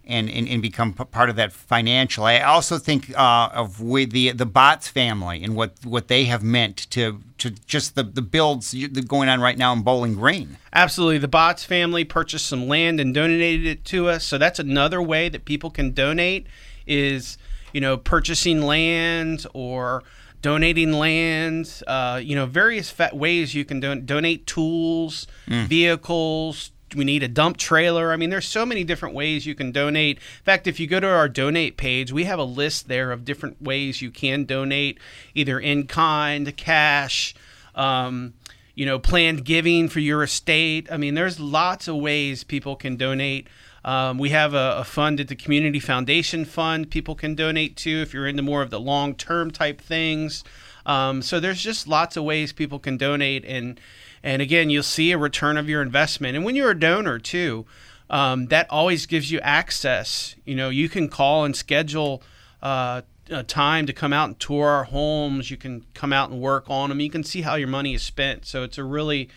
and, 0.09 0.29
and, 0.29 0.47
and 0.49 0.61
become 0.61 0.93
p- 0.93 1.05
part 1.05 1.29
of 1.29 1.35
that 1.37 1.53
financial. 1.53 2.25
I 2.25 2.41
also 2.41 2.77
think 2.77 3.17
uh, 3.17 3.49
of 3.53 3.77
the 3.77 4.31
the 4.31 4.45
Bots 4.45 4.87
family 4.87 5.43
and 5.43 5.55
what, 5.55 5.73
what 5.85 6.07
they 6.07 6.25
have 6.25 6.43
meant 6.43 6.89
to 6.91 7.21
to 7.37 7.51
just 7.51 7.95
the, 7.95 8.03
the 8.03 8.21
builds 8.21 8.75
going 9.07 9.29
on 9.29 9.39
right 9.39 9.57
now 9.57 9.71
in 9.71 9.81
Bowling 9.83 10.15
Green. 10.15 10.57
Absolutely. 10.73 11.19
The 11.19 11.27
Bots 11.29 11.63
family 11.63 12.03
purchased 12.03 12.47
some 12.47 12.67
land 12.67 12.99
and 12.99 13.13
donated 13.13 13.65
it 13.65 13.85
to 13.85 14.09
us. 14.09 14.25
So 14.25 14.37
that's 14.37 14.59
another 14.59 15.01
way 15.01 15.29
that 15.29 15.45
people 15.45 15.69
can 15.69 15.93
donate 15.93 16.47
is 16.85 17.37
you 17.71 17.79
know 17.79 17.95
purchasing 17.95 18.63
land 18.63 19.45
or 19.53 20.03
donating 20.41 20.93
land. 20.93 21.81
Uh, 21.87 22.19
you 22.23 22.35
know, 22.35 22.45
various 22.45 22.89
fa- 22.89 23.11
ways 23.13 23.53
you 23.53 23.65
can 23.65 23.79
don- 23.79 24.05
donate 24.05 24.47
tools, 24.47 25.27
vehicles. 25.47 26.71
We 26.95 27.05
need 27.05 27.23
a 27.23 27.27
dump 27.27 27.57
trailer. 27.57 28.11
I 28.11 28.15
mean, 28.15 28.29
there's 28.29 28.47
so 28.47 28.65
many 28.65 28.83
different 28.83 29.15
ways 29.15 29.45
you 29.45 29.55
can 29.55 29.71
donate. 29.71 30.17
In 30.17 30.43
fact, 30.43 30.67
if 30.67 30.79
you 30.79 30.87
go 30.87 30.99
to 30.99 31.07
our 31.07 31.29
donate 31.29 31.77
page, 31.77 32.11
we 32.11 32.25
have 32.25 32.39
a 32.39 32.43
list 32.43 32.87
there 32.87 33.11
of 33.11 33.25
different 33.25 33.61
ways 33.61 34.01
you 34.01 34.11
can 34.11 34.45
donate, 34.45 34.99
either 35.33 35.59
in 35.59 35.87
kind, 35.87 36.55
cash, 36.57 37.35
um, 37.75 38.33
you 38.75 38.85
know, 38.85 38.99
planned 38.99 39.45
giving 39.45 39.89
for 39.89 39.99
your 39.99 40.23
estate. 40.23 40.91
I 40.91 40.97
mean, 40.97 41.15
there's 41.15 41.39
lots 41.39 41.87
of 41.87 41.95
ways 41.97 42.43
people 42.43 42.75
can 42.75 42.95
donate. 42.95 43.47
Um, 43.83 44.17
we 44.17 44.29
have 44.29 44.53
a, 44.53 44.77
a 44.79 44.83
fund 44.83 45.19
at 45.19 45.27
the 45.27 45.35
Community 45.35 45.79
Foundation 45.79 46.45
Fund 46.45 46.89
people 46.89 47.15
can 47.15 47.35
donate 47.35 47.77
to 47.77 48.01
if 48.01 48.13
you're 48.13 48.27
into 48.27 48.41
more 48.43 48.61
of 48.61 48.69
the 48.69 48.79
long 48.79 49.15
term 49.15 49.51
type 49.51 49.79
things. 49.81 50.43
Um, 50.85 51.21
so 51.21 51.39
there's 51.39 51.61
just 51.61 51.87
lots 51.87 52.17
of 52.17 52.23
ways 52.23 52.51
people 52.51 52.79
can 52.79 52.97
donate, 52.97 53.45
and 53.45 53.79
and 54.23 54.41
again, 54.41 54.69
you'll 54.69 54.83
see 54.83 55.11
a 55.11 55.17
return 55.17 55.57
of 55.57 55.69
your 55.69 55.81
investment. 55.81 56.35
And 56.35 56.45
when 56.45 56.55
you're 56.55 56.71
a 56.71 56.79
donor 56.79 57.19
too, 57.19 57.65
um, 58.09 58.47
that 58.47 58.67
always 58.69 59.05
gives 59.05 59.31
you 59.31 59.39
access. 59.39 60.35
You 60.45 60.55
know, 60.55 60.69
you 60.69 60.89
can 60.89 61.09
call 61.09 61.45
and 61.45 61.55
schedule. 61.55 62.21
Uh, 62.61 63.01
a 63.31 63.43
time 63.43 63.85
to 63.85 63.93
come 63.93 64.11
out 64.11 64.27
and 64.27 64.39
tour 64.39 64.67
our 64.67 64.85
homes. 64.85 65.51
You 65.51 65.57
can 65.57 65.85
come 65.93 66.11
out 66.11 66.29
and 66.29 66.41
work 66.41 66.65
on 66.69 66.89
them. 66.89 66.99
You 66.99 67.09
can 67.09 67.23
see 67.23 67.41
how 67.41 67.55
your 67.55 67.67
money 67.67 67.93
is 67.93 68.01
spent. 68.01 68.45
So 68.45 68.63
it's 68.63 68.77
a 68.77 68.83
really 68.83 69.29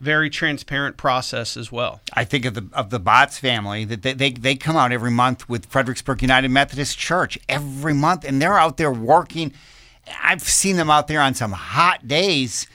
very 0.00 0.28
transparent 0.28 0.96
process 0.96 1.56
as 1.56 1.72
well. 1.72 2.00
I 2.12 2.24
think 2.24 2.44
of 2.44 2.54
the 2.54 2.68
of 2.72 2.90
the 2.90 2.98
Bots 2.98 3.38
family 3.38 3.84
that 3.86 4.02
they, 4.02 4.12
they 4.12 4.30
they 4.30 4.54
come 4.56 4.76
out 4.76 4.92
every 4.92 5.10
month 5.10 5.48
with 5.48 5.66
Fredericksburg 5.66 6.22
United 6.22 6.50
Methodist 6.50 6.98
Church 6.98 7.38
every 7.48 7.94
month, 7.94 8.24
and 8.24 8.40
they're 8.40 8.58
out 8.58 8.76
there 8.76 8.92
working. 8.92 9.52
I've 10.22 10.42
seen 10.42 10.76
them 10.76 10.90
out 10.90 11.08
there 11.08 11.20
on 11.20 11.34
some 11.34 11.52
hot 11.52 12.06
days, 12.06 12.66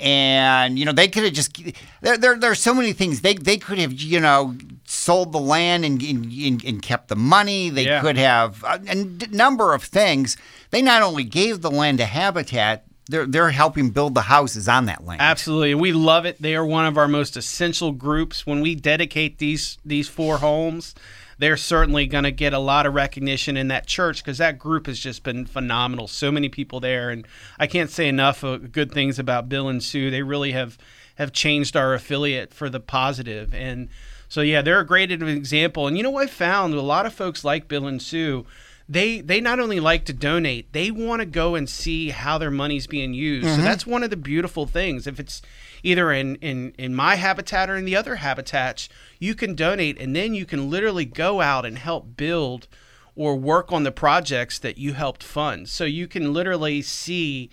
and 0.00 0.78
you 0.78 0.84
know 0.84 0.92
they 0.92 1.08
could 1.08 1.24
have 1.24 1.32
just 1.32 1.56
there 2.00 2.16
there 2.18 2.38
there's 2.38 2.58
so 2.60 2.74
many 2.74 2.92
things 2.92 3.20
they 3.20 3.34
they 3.34 3.56
could 3.58 3.78
have 3.78 3.92
you 3.92 4.18
know 4.20 4.56
sold 4.84 5.32
the 5.32 5.38
land 5.38 5.84
and 5.84 6.02
and, 6.02 6.64
and 6.64 6.82
kept 6.82 7.08
the 7.08 7.16
money. 7.16 7.70
They 7.70 7.84
Yeah. 7.86 8.00
could 8.00 8.16
have 8.16 8.64
uh, 8.64 8.78
a, 8.88 8.92
a 8.92 9.04
number 9.28 9.72
of 9.74 9.82
things. 9.84 10.36
They 10.70 10.82
not 10.82 11.02
only 11.02 11.24
gave 11.24 11.60
the 11.60 11.70
land 11.70 11.98
to 11.98 12.06
Habitat. 12.06 12.84
They're, 13.08 13.26
they're 13.26 13.50
helping 13.50 13.90
build 13.90 14.14
the 14.14 14.22
houses 14.22 14.68
on 14.68 14.86
that 14.86 15.04
land. 15.04 15.20
Absolutely, 15.20 15.74
we 15.74 15.92
love 15.92 16.26
it. 16.26 16.40
They 16.40 16.54
are 16.54 16.64
one 16.64 16.86
of 16.86 16.96
our 16.96 17.08
most 17.08 17.36
essential 17.36 17.90
groups. 17.90 18.46
When 18.46 18.60
we 18.60 18.76
dedicate 18.76 19.38
these 19.38 19.78
these 19.84 20.08
four 20.08 20.38
homes, 20.38 20.94
they're 21.40 21.56
certainly 21.56 22.06
going 22.06 22.24
to 22.24 22.30
get 22.30 22.52
a 22.52 22.58
lot 22.58 22.84
of 22.84 22.92
recognition 22.94 23.56
in 23.56 23.68
that 23.68 23.86
church 23.86 24.22
because 24.22 24.36
that 24.38 24.58
group 24.58 24.86
has 24.86 24.98
just 24.98 25.22
been 25.22 25.46
phenomenal. 25.46 26.06
So 26.06 26.30
many 26.30 26.50
people 26.50 26.80
there, 26.80 27.08
and 27.08 27.26
I 27.58 27.66
can't 27.66 27.88
say 27.90 28.08
enough 28.08 28.42
good 28.42 28.92
things 28.92 29.18
about 29.18 29.48
Bill 29.48 29.66
and 29.66 29.82
Sue. 29.82 30.10
They 30.10 30.22
really 30.22 30.52
have 30.52 30.76
have 31.16 31.32
changed 31.32 31.76
our 31.76 31.94
affiliate 31.94 32.52
for 32.52 32.68
the 32.68 32.78
positive, 32.78 33.54
and 33.54 33.88
so 34.28 34.42
yeah, 34.42 34.60
they're 34.60 34.80
a 34.80 34.86
great 34.86 35.10
example. 35.10 35.86
And 35.86 35.96
you 35.96 36.02
know 36.02 36.10
what 36.10 36.24
I 36.24 36.26
found? 36.26 36.74
A 36.74 36.82
lot 36.82 37.06
of 37.06 37.14
folks 37.14 37.42
like 37.42 37.68
Bill 37.68 37.86
and 37.86 38.02
Sue 38.02 38.44
they 38.90 39.20
they 39.20 39.40
not 39.40 39.60
only 39.60 39.78
like 39.78 40.04
to 40.06 40.12
donate, 40.12 40.72
they 40.72 40.90
want 40.90 41.20
to 41.20 41.26
go 41.26 41.54
and 41.54 41.70
see 41.70 42.08
how 42.08 42.38
their 42.38 42.50
money's 42.50 42.88
being 42.88 43.14
used. 43.14 43.46
So 43.46 43.52
mm-hmm. 43.52 43.62
that's 43.62 43.86
one 43.86 44.02
of 44.02 44.10
the 44.10 44.16
beautiful 44.16 44.66
things. 44.66 45.06
If 45.06 45.20
it's 45.20 45.40
either 45.84 46.10
in 46.10 46.34
in 46.36 46.74
in 46.76 46.92
my 46.92 47.14
habitat 47.14 47.70
or 47.70 47.76
in 47.76 47.84
the 47.84 47.94
other 47.94 48.16
habitats, 48.16 48.88
you 49.20 49.36
can 49.36 49.54
donate 49.54 49.96
and 50.00 50.16
then 50.16 50.34
you 50.34 50.44
can 50.44 50.68
literally 50.68 51.04
go 51.04 51.40
out 51.40 51.64
and 51.64 51.78
help 51.78 52.16
build 52.16 52.66
or 53.14 53.36
work 53.36 53.70
on 53.70 53.84
the 53.84 53.92
projects 53.92 54.58
that 54.58 54.76
you 54.76 54.94
helped 54.94 55.22
fund. 55.22 55.68
So 55.68 55.84
you 55.84 56.08
can 56.08 56.32
literally 56.32 56.82
see 56.82 57.48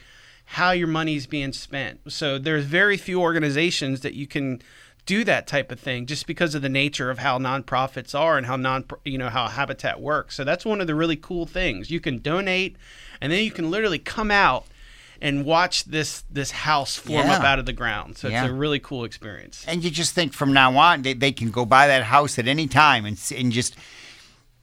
how 0.51 0.71
your 0.71 0.87
money's 0.87 1.27
being 1.27 1.53
spent. 1.53 1.99
So 2.11 2.39
there's 2.39 2.65
very 2.65 2.97
few 2.97 3.21
organizations 3.21 3.99
that 3.99 4.15
you 4.15 4.25
can 4.25 4.61
do 5.07 5.23
that 5.23 5.47
type 5.47 5.71
of 5.71 5.79
thing 5.79 6.05
just 6.05 6.27
because 6.27 6.53
of 6.53 6.61
the 6.61 6.69
nature 6.69 7.09
of 7.09 7.17
how 7.17 7.39
nonprofits 7.39 8.13
are 8.13 8.37
and 8.37 8.45
how 8.45 8.55
non 8.55 8.85
you 9.03 9.17
know 9.17 9.29
how 9.29 9.47
habitat 9.47 9.99
works 9.99 10.35
so 10.35 10.43
that's 10.43 10.63
one 10.65 10.79
of 10.81 10.85
the 10.85 10.93
really 10.93 11.15
cool 11.15 11.47
things 11.47 11.89
you 11.89 11.99
can 11.99 12.19
donate 12.19 12.75
and 13.19 13.31
then 13.31 13.43
you 13.43 13.49
can 13.49 13.71
literally 13.71 13.97
come 13.97 14.29
out 14.29 14.65
and 15.19 15.45
watch 15.45 15.85
this 15.85 16.23
this 16.29 16.51
house 16.51 16.95
form 16.95 17.25
Yeah. 17.25 17.37
up 17.37 17.43
out 17.43 17.57
of 17.57 17.65
the 17.65 17.73
ground 17.73 18.17
so 18.17 18.27
Yeah. 18.27 18.43
it's 18.43 18.51
a 18.51 18.53
really 18.53 18.79
cool 18.79 19.03
experience 19.03 19.65
And 19.67 19.83
you 19.83 19.89
just 19.89 20.13
think 20.13 20.33
from 20.33 20.53
now 20.53 20.77
on, 20.77 21.01
they, 21.01 21.13
they 21.13 21.31
can 21.31 21.49
go 21.49 21.65
by 21.65 21.87
that 21.87 22.03
house 22.03 22.37
at 22.37 22.47
any 22.47 22.67
time 22.67 23.03
and, 23.05 23.17
and 23.35 23.51
just 23.51 23.75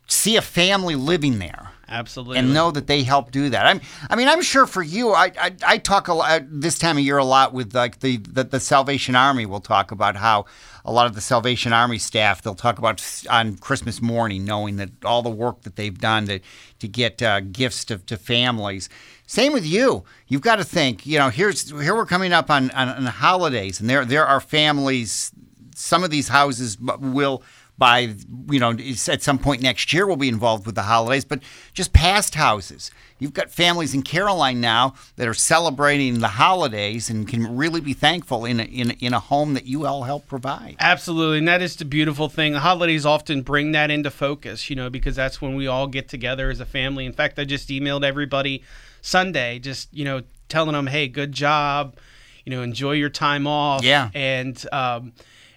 see 0.06 0.36
a 0.36 0.42
family 0.42 0.94
living 0.94 1.38
there. 1.38 1.70
Absolutely 1.88 2.38
and 2.38 2.54
know 2.54 2.70
that 2.70 2.86
they 2.86 3.02
help 3.02 3.30
do 3.30 3.50
that. 3.50 3.66
I'm, 3.66 3.80
I 4.08 4.16
mean, 4.16 4.28
I'm 4.28 4.42
sure 4.42 4.66
for 4.66 4.82
you, 4.82 5.12
I, 5.12 5.32
I, 5.38 5.56
I 5.66 5.78
talk 5.78 6.08
a 6.08 6.14
lot 6.14 6.42
this 6.48 6.78
time 6.78 6.96
of 6.96 7.04
year 7.04 7.18
a 7.18 7.24
lot 7.24 7.52
with 7.52 7.74
like 7.74 8.00
the, 8.00 8.18
the 8.18 8.44
the 8.44 8.60
Salvation 8.60 9.14
Army. 9.16 9.46
We'll 9.46 9.60
talk 9.60 9.90
about 9.90 10.16
how 10.16 10.46
a 10.84 10.92
lot 10.92 11.06
of 11.06 11.14
the 11.14 11.20
Salvation 11.20 11.72
Army 11.72 11.98
staff 11.98 12.42
they'll 12.42 12.54
talk 12.54 12.78
about 12.78 13.02
on 13.30 13.56
Christmas 13.56 14.02
morning, 14.02 14.44
knowing 14.44 14.76
that 14.76 14.90
all 15.04 15.22
the 15.22 15.30
work 15.30 15.62
that 15.62 15.76
they've 15.76 15.98
done 15.98 16.26
to 16.26 16.40
to 16.78 16.88
get 16.88 17.22
uh, 17.22 17.40
gifts 17.40 17.84
to, 17.86 17.98
to 17.98 18.16
families. 18.16 18.88
Same 19.26 19.52
with 19.52 19.66
you. 19.66 20.04
You've 20.28 20.42
got 20.42 20.56
to 20.56 20.64
think. 20.64 21.06
You 21.06 21.18
know, 21.18 21.30
here's 21.30 21.70
here 21.70 21.94
we're 21.94 22.06
coming 22.06 22.32
up 22.32 22.50
on 22.50 22.70
on, 22.72 22.88
on 22.88 23.06
holidays, 23.06 23.80
and 23.80 23.88
there 23.88 24.04
there 24.04 24.26
are 24.26 24.40
families. 24.40 25.32
Some 25.74 26.04
of 26.04 26.10
these 26.10 26.28
houses 26.28 26.78
will 26.78 27.42
by 27.76 28.14
you 28.50 28.60
know 28.60 28.70
at 29.08 29.22
some 29.22 29.38
point 29.38 29.60
next 29.60 29.92
year 29.92 30.06
will 30.06 30.16
be 30.16 30.28
involved 30.28 30.64
with 30.64 30.76
the 30.76 30.82
holidays 30.82 31.24
but 31.24 31.40
just 31.72 31.92
past 31.92 32.36
houses 32.36 32.90
you've 33.18 33.32
got 33.32 33.50
families 33.50 33.92
in 33.94 34.02
caroline 34.02 34.60
now 34.60 34.94
that 35.16 35.26
are 35.26 35.34
celebrating 35.34 36.20
the 36.20 36.28
holidays 36.28 37.10
and 37.10 37.26
can 37.26 37.56
really 37.56 37.80
be 37.80 37.92
thankful 37.92 38.44
in 38.44 38.60
a, 38.60 38.64
in, 38.64 38.90
a- 38.92 38.96
in 39.00 39.12
a 39.12 39.18
home 39.18 39.54
that 39.54 39.66
you 39.66 39.86
all 39.86 40.04
help 40.04 40.26
provide 40.28 40.76
Absolutely, 40.78 41.38
and 41.38 41.48
that 41.48 41.60
is 41.62 41.74
the 41.76 41.84
beautiful 41.84 42.28
thing. 42.28 42.52
The 42.52 42.60
holidays 42.60 43.04
often 43.04 43.42
bring 43.42 43.72
that 43.72 43.90
into 43.90 44.10
focus, 44.10 44.70
you 44.70 44.76
know, 44.76 44.88
because 44.88 45.16
that's 45.16 45.40
when 45.42 45.54
we 45.56 45.66
all 45.66 45.86
get 45.88 46.08
together 46.08 46.50
as 46.50 46.60
a 46.60 46.66
family. 46.66 47.06
In 47.06 47.12
fact, 47.12 47.38
I 47.38 47.44
just 47.44 47.68
emailed 47.70 48.04
everybody 48.04 48.62
Sunday, 49.02 49.58
just 49.58 49.88
you 49.92 50.04
know, 50.04 50.22
telling 50.48 50.72
them, 50.74 50.86
"Hey, 50.86 51.08
good 51.08 51.32
job, 51.32 51.96
you 52.44 52.50
know, 52.50 52.62
enjoy 52.62 52.92
your 52.92 53.08
time 53.10 53.46
off." 53.46 53.82
Yeah. 53.82 54.10
and 54.14 54.64
um, 54.72 55.12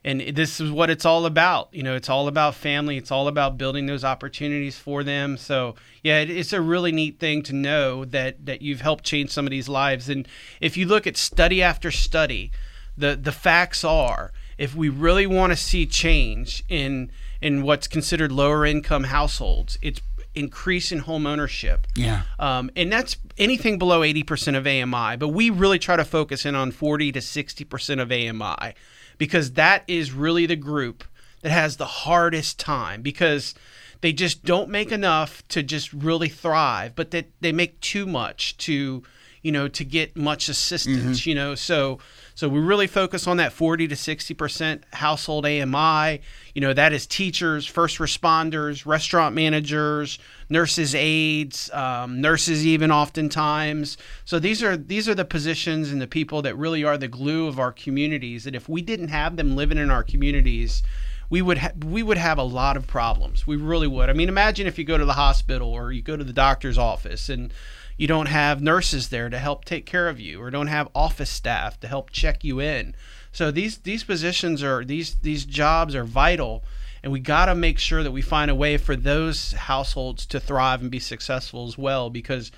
and 0.08 0.22
this 0.22 0.62
is 0.62 0.72
what 0.72 0.90
it's 0.90 1.04
all 1.04 1.26
about. 1.26 1.68
You 1.74 1.84
know, 1.84 1.94
it's 1.94 2.10
all 2.10 2.30
about 2.30 2.56
family. 2.56 2.96
It's 2.96 3.12
all 3.12 3.28
about 3.28 3.58
building 3.58 3.88
those 3.88 4.06
opportunities 4.06 4.80
for 4.80 5.04
them. 5.04 5.36
So 5.36 5.76
yeah, 6.02 6.22
it, 6.22 6.30
it's 6.30 6.54
a 6.54 6.62
really 6.62 6.94
neat 6.94 7.20
thing 7.20 7.44
to 7.44 7.54
know 7.54 8.06
that 8.06 8.46
that 8.46 8.62
you've 8.62 8.80
helped 8.80 9.04
change 9.04 9.32
some 9.32 9.46
of 9.46 9.52
these 9.52 9.68
lives. 9.68 10.08
And 10.08 10.26
if 10.62 10.78
you 10.78 10.86
look 10.86 11.08
at 11.08 11.18
study 11.18 11.62
after 11.62 11.92
study, 11.92 12.52
the 12.98 13.18
the 13.18 13.34
facts 13.34 13.84
are 13.84 14.32
if 14.58 14.74
we 14.74 14.88
really 14.88 15.28
want 15.28 15.52
to 15.52 15.58
see 15.58 15.86
change 15.86 16.64
in 16.70 17.12
in 17.42 17.62
what's 17.62 17.86
considered 17.86 18.32
lower 18.32 18.66
income 18.66 19.04
households, 19.04 19.78
it's 19.82 20.00
increase 20.36 20.90
in 20.90 21.00
home 21.00 21.28
ownership. 21.28 21.86
Yeah. 21.96 22.22
Um, 22.40 22.72
and 22.78 22.92
that's 22.92 23.18
anything 23.38 23.78
below 23.78 24.02
80% 24.02 24.56
of 24.56 24.68
AMI, 24.68 25.18
but 25.18 25.30
we 25.30 25.50
really 25.50 25.80
try 25.80 25.96
to 25.96 26.06
focus 26.06 26.46
in 26.46 26.54
on 26.54 26.72
40 26.72 27.12
to 27.14 27.20
60% 27.20 28.02
of 28.02 28.12
AMI 28.12 28.76
because 29.18 29.54
that 29.54 29.84
is 29.88 30.12
really 30.12 30.46
the 30.46 30.56
group 30.56 31.04
that 31.42 31.52
has 31.52 31.78
the 31.78 31.86
hardest 31.86 32.60
time 32.60 33.02
because 33.02 33.56
they 34.02 34.14
just 34.14 34.44
don't 34.44 34.70
make 34.70 34.92
enough 34.92 35.48
to 35.50 35.64
just 35.64 35.92
really 35.94 36.30
thrive, 36.30 36.96
but 36.96 37.12
that 37.12 37.28
they 37.42 37.52
make 37.52 37.80
too 37.82 38.06
much 38.06 38.58
to, 38.58 39.04
you 39.42 39.52
know, 39.52 39.68
to 39.68 39.84
get 39.84 40.16
much 40.16 40.50
assistance, 40.50 41.22
mm-hmm. 41.22 41.30
you 41.30 41.36
know. 41.36 41.56
So 41.56 42.00
so 42.38 42.48
we 42.48 42.60
really 42.60 42.86
focus 42.86 43.26
on 43.26 43.38
that 43.38 43.52
40 43.52 43.88
to 43.88 43.96
60% 43.96 44.84
household 44.94 45.44
AMI. 45.44 46.22
You 46.54 46.62
know, 46.62 46.72
that 46.72 46.94
is 46.94 47.08
teachers, 47.08 47.66
first 47.66 47.98
responders, 47.98 48.86
restaurant 48.86 49.34
managers, 49.34 50.20
nurses 50.48 50.94
aides, 50.94 51.72
um, 51.74 52.22
nurses 52.22 52.64
even 52.64 52.92
oftentimes. 52.92 53.98
So 54.24 54.38
these 54.38 54.62
are 54.62 54.78
these 54.78 55.10
are 55.10 55.16
the 55.16 55.26
positions 55.26 55.92
and 55.92 56.00
the 56.00 56.06
people 56.06 56.44
that 56.44 56.56
really 56.56 56.84
are 56.84 56.96
the 56.96 57.08
glue 57.08 57.48
of 57.48 57.58
our 57.58 57.72
communities. 57.72 58.44
That 58.44 58.54
if 58.54 58.70
we 58.70 58.84
didn't 58.84 59.08
have 59.08 59.36
them 59.36 59.56
living 59.56 59.80
in 59.80 59.90
our 59.90 60.04
communities, 60.04 60.84
we 61.32 61.42
would 61.42 61.58
ha- 61.58 61.72
we 61.84 62.04
would 62.04 62.20
have 62.20 62.38
a 62.38 62.44
lot 62.44 62.78
of 62.78 62.86
problems. 62.86 63.48
We 63.48 63.56
really 63.56 63.88
would. 63.88 64.12
I 64.12 64.14
mean, 64.14 64.30
imagine 64.30 64.68
if 64.68 64.78
you 64.78 64.84
go 64.84 65.00
to 65.00 65.06
the 65.06 65.14
hospital 65.14 65.72
or 65.72 65.92
you 65.92 66.04
go 66.04 66.16
to 66.16 66.24
the 66.24 66.34
doctor's 66.34 66.78
office 66.78 67.30
and 67.30 67.52
you 67.98 68.08
don't 68.08 68.28
have 68.28 68.62
nurses 68.62 69.10
there 69.10 69.30
to 69.30 69.40
help 69.40 69.66
take 69.66 69.86
care 69.86 70.08
of 70.08 70.20
you 70.20 70.42
or 70.42 70.50
don't 70.52 70.68
have 70.68 70.90
office 70.94 71.30
staff 71.30 71.80
to 71.80 71.88
help 71.88 72.12
check 72.12 72.44
you 72.44 72.60
in. 72.60 72.96
So 73.32 73.52
these 73.52 73.80
these 73.80 74.04
positions 74.04 74.64
are 74.64 74.86
these 74.86 75.16
these 75.16 75.46
jobs 75.46 75.96
are 75.96 76.04
vital 76.04 76.64
and 77.04 77.12
we 77.12 77.20
got 77.20 77.46
to 77.46 77.56
make 77.56 77.80
sure 77.80 78.04
that 78.04 78.12
we 78.12 78.22
find 78.22 78.50
a 78.50 78.56
way 78.56 78.78
for 78.78 78.96
those 78.96 79.54
households 79.54 80.26
to 80.28 80.40
thrive 80.40 80.82
and 80.82 80.92
be 80.92 81.00
successful 81.00 81.68
as 81.68 81.78
well 81.78 82.10
because 82.10 82.52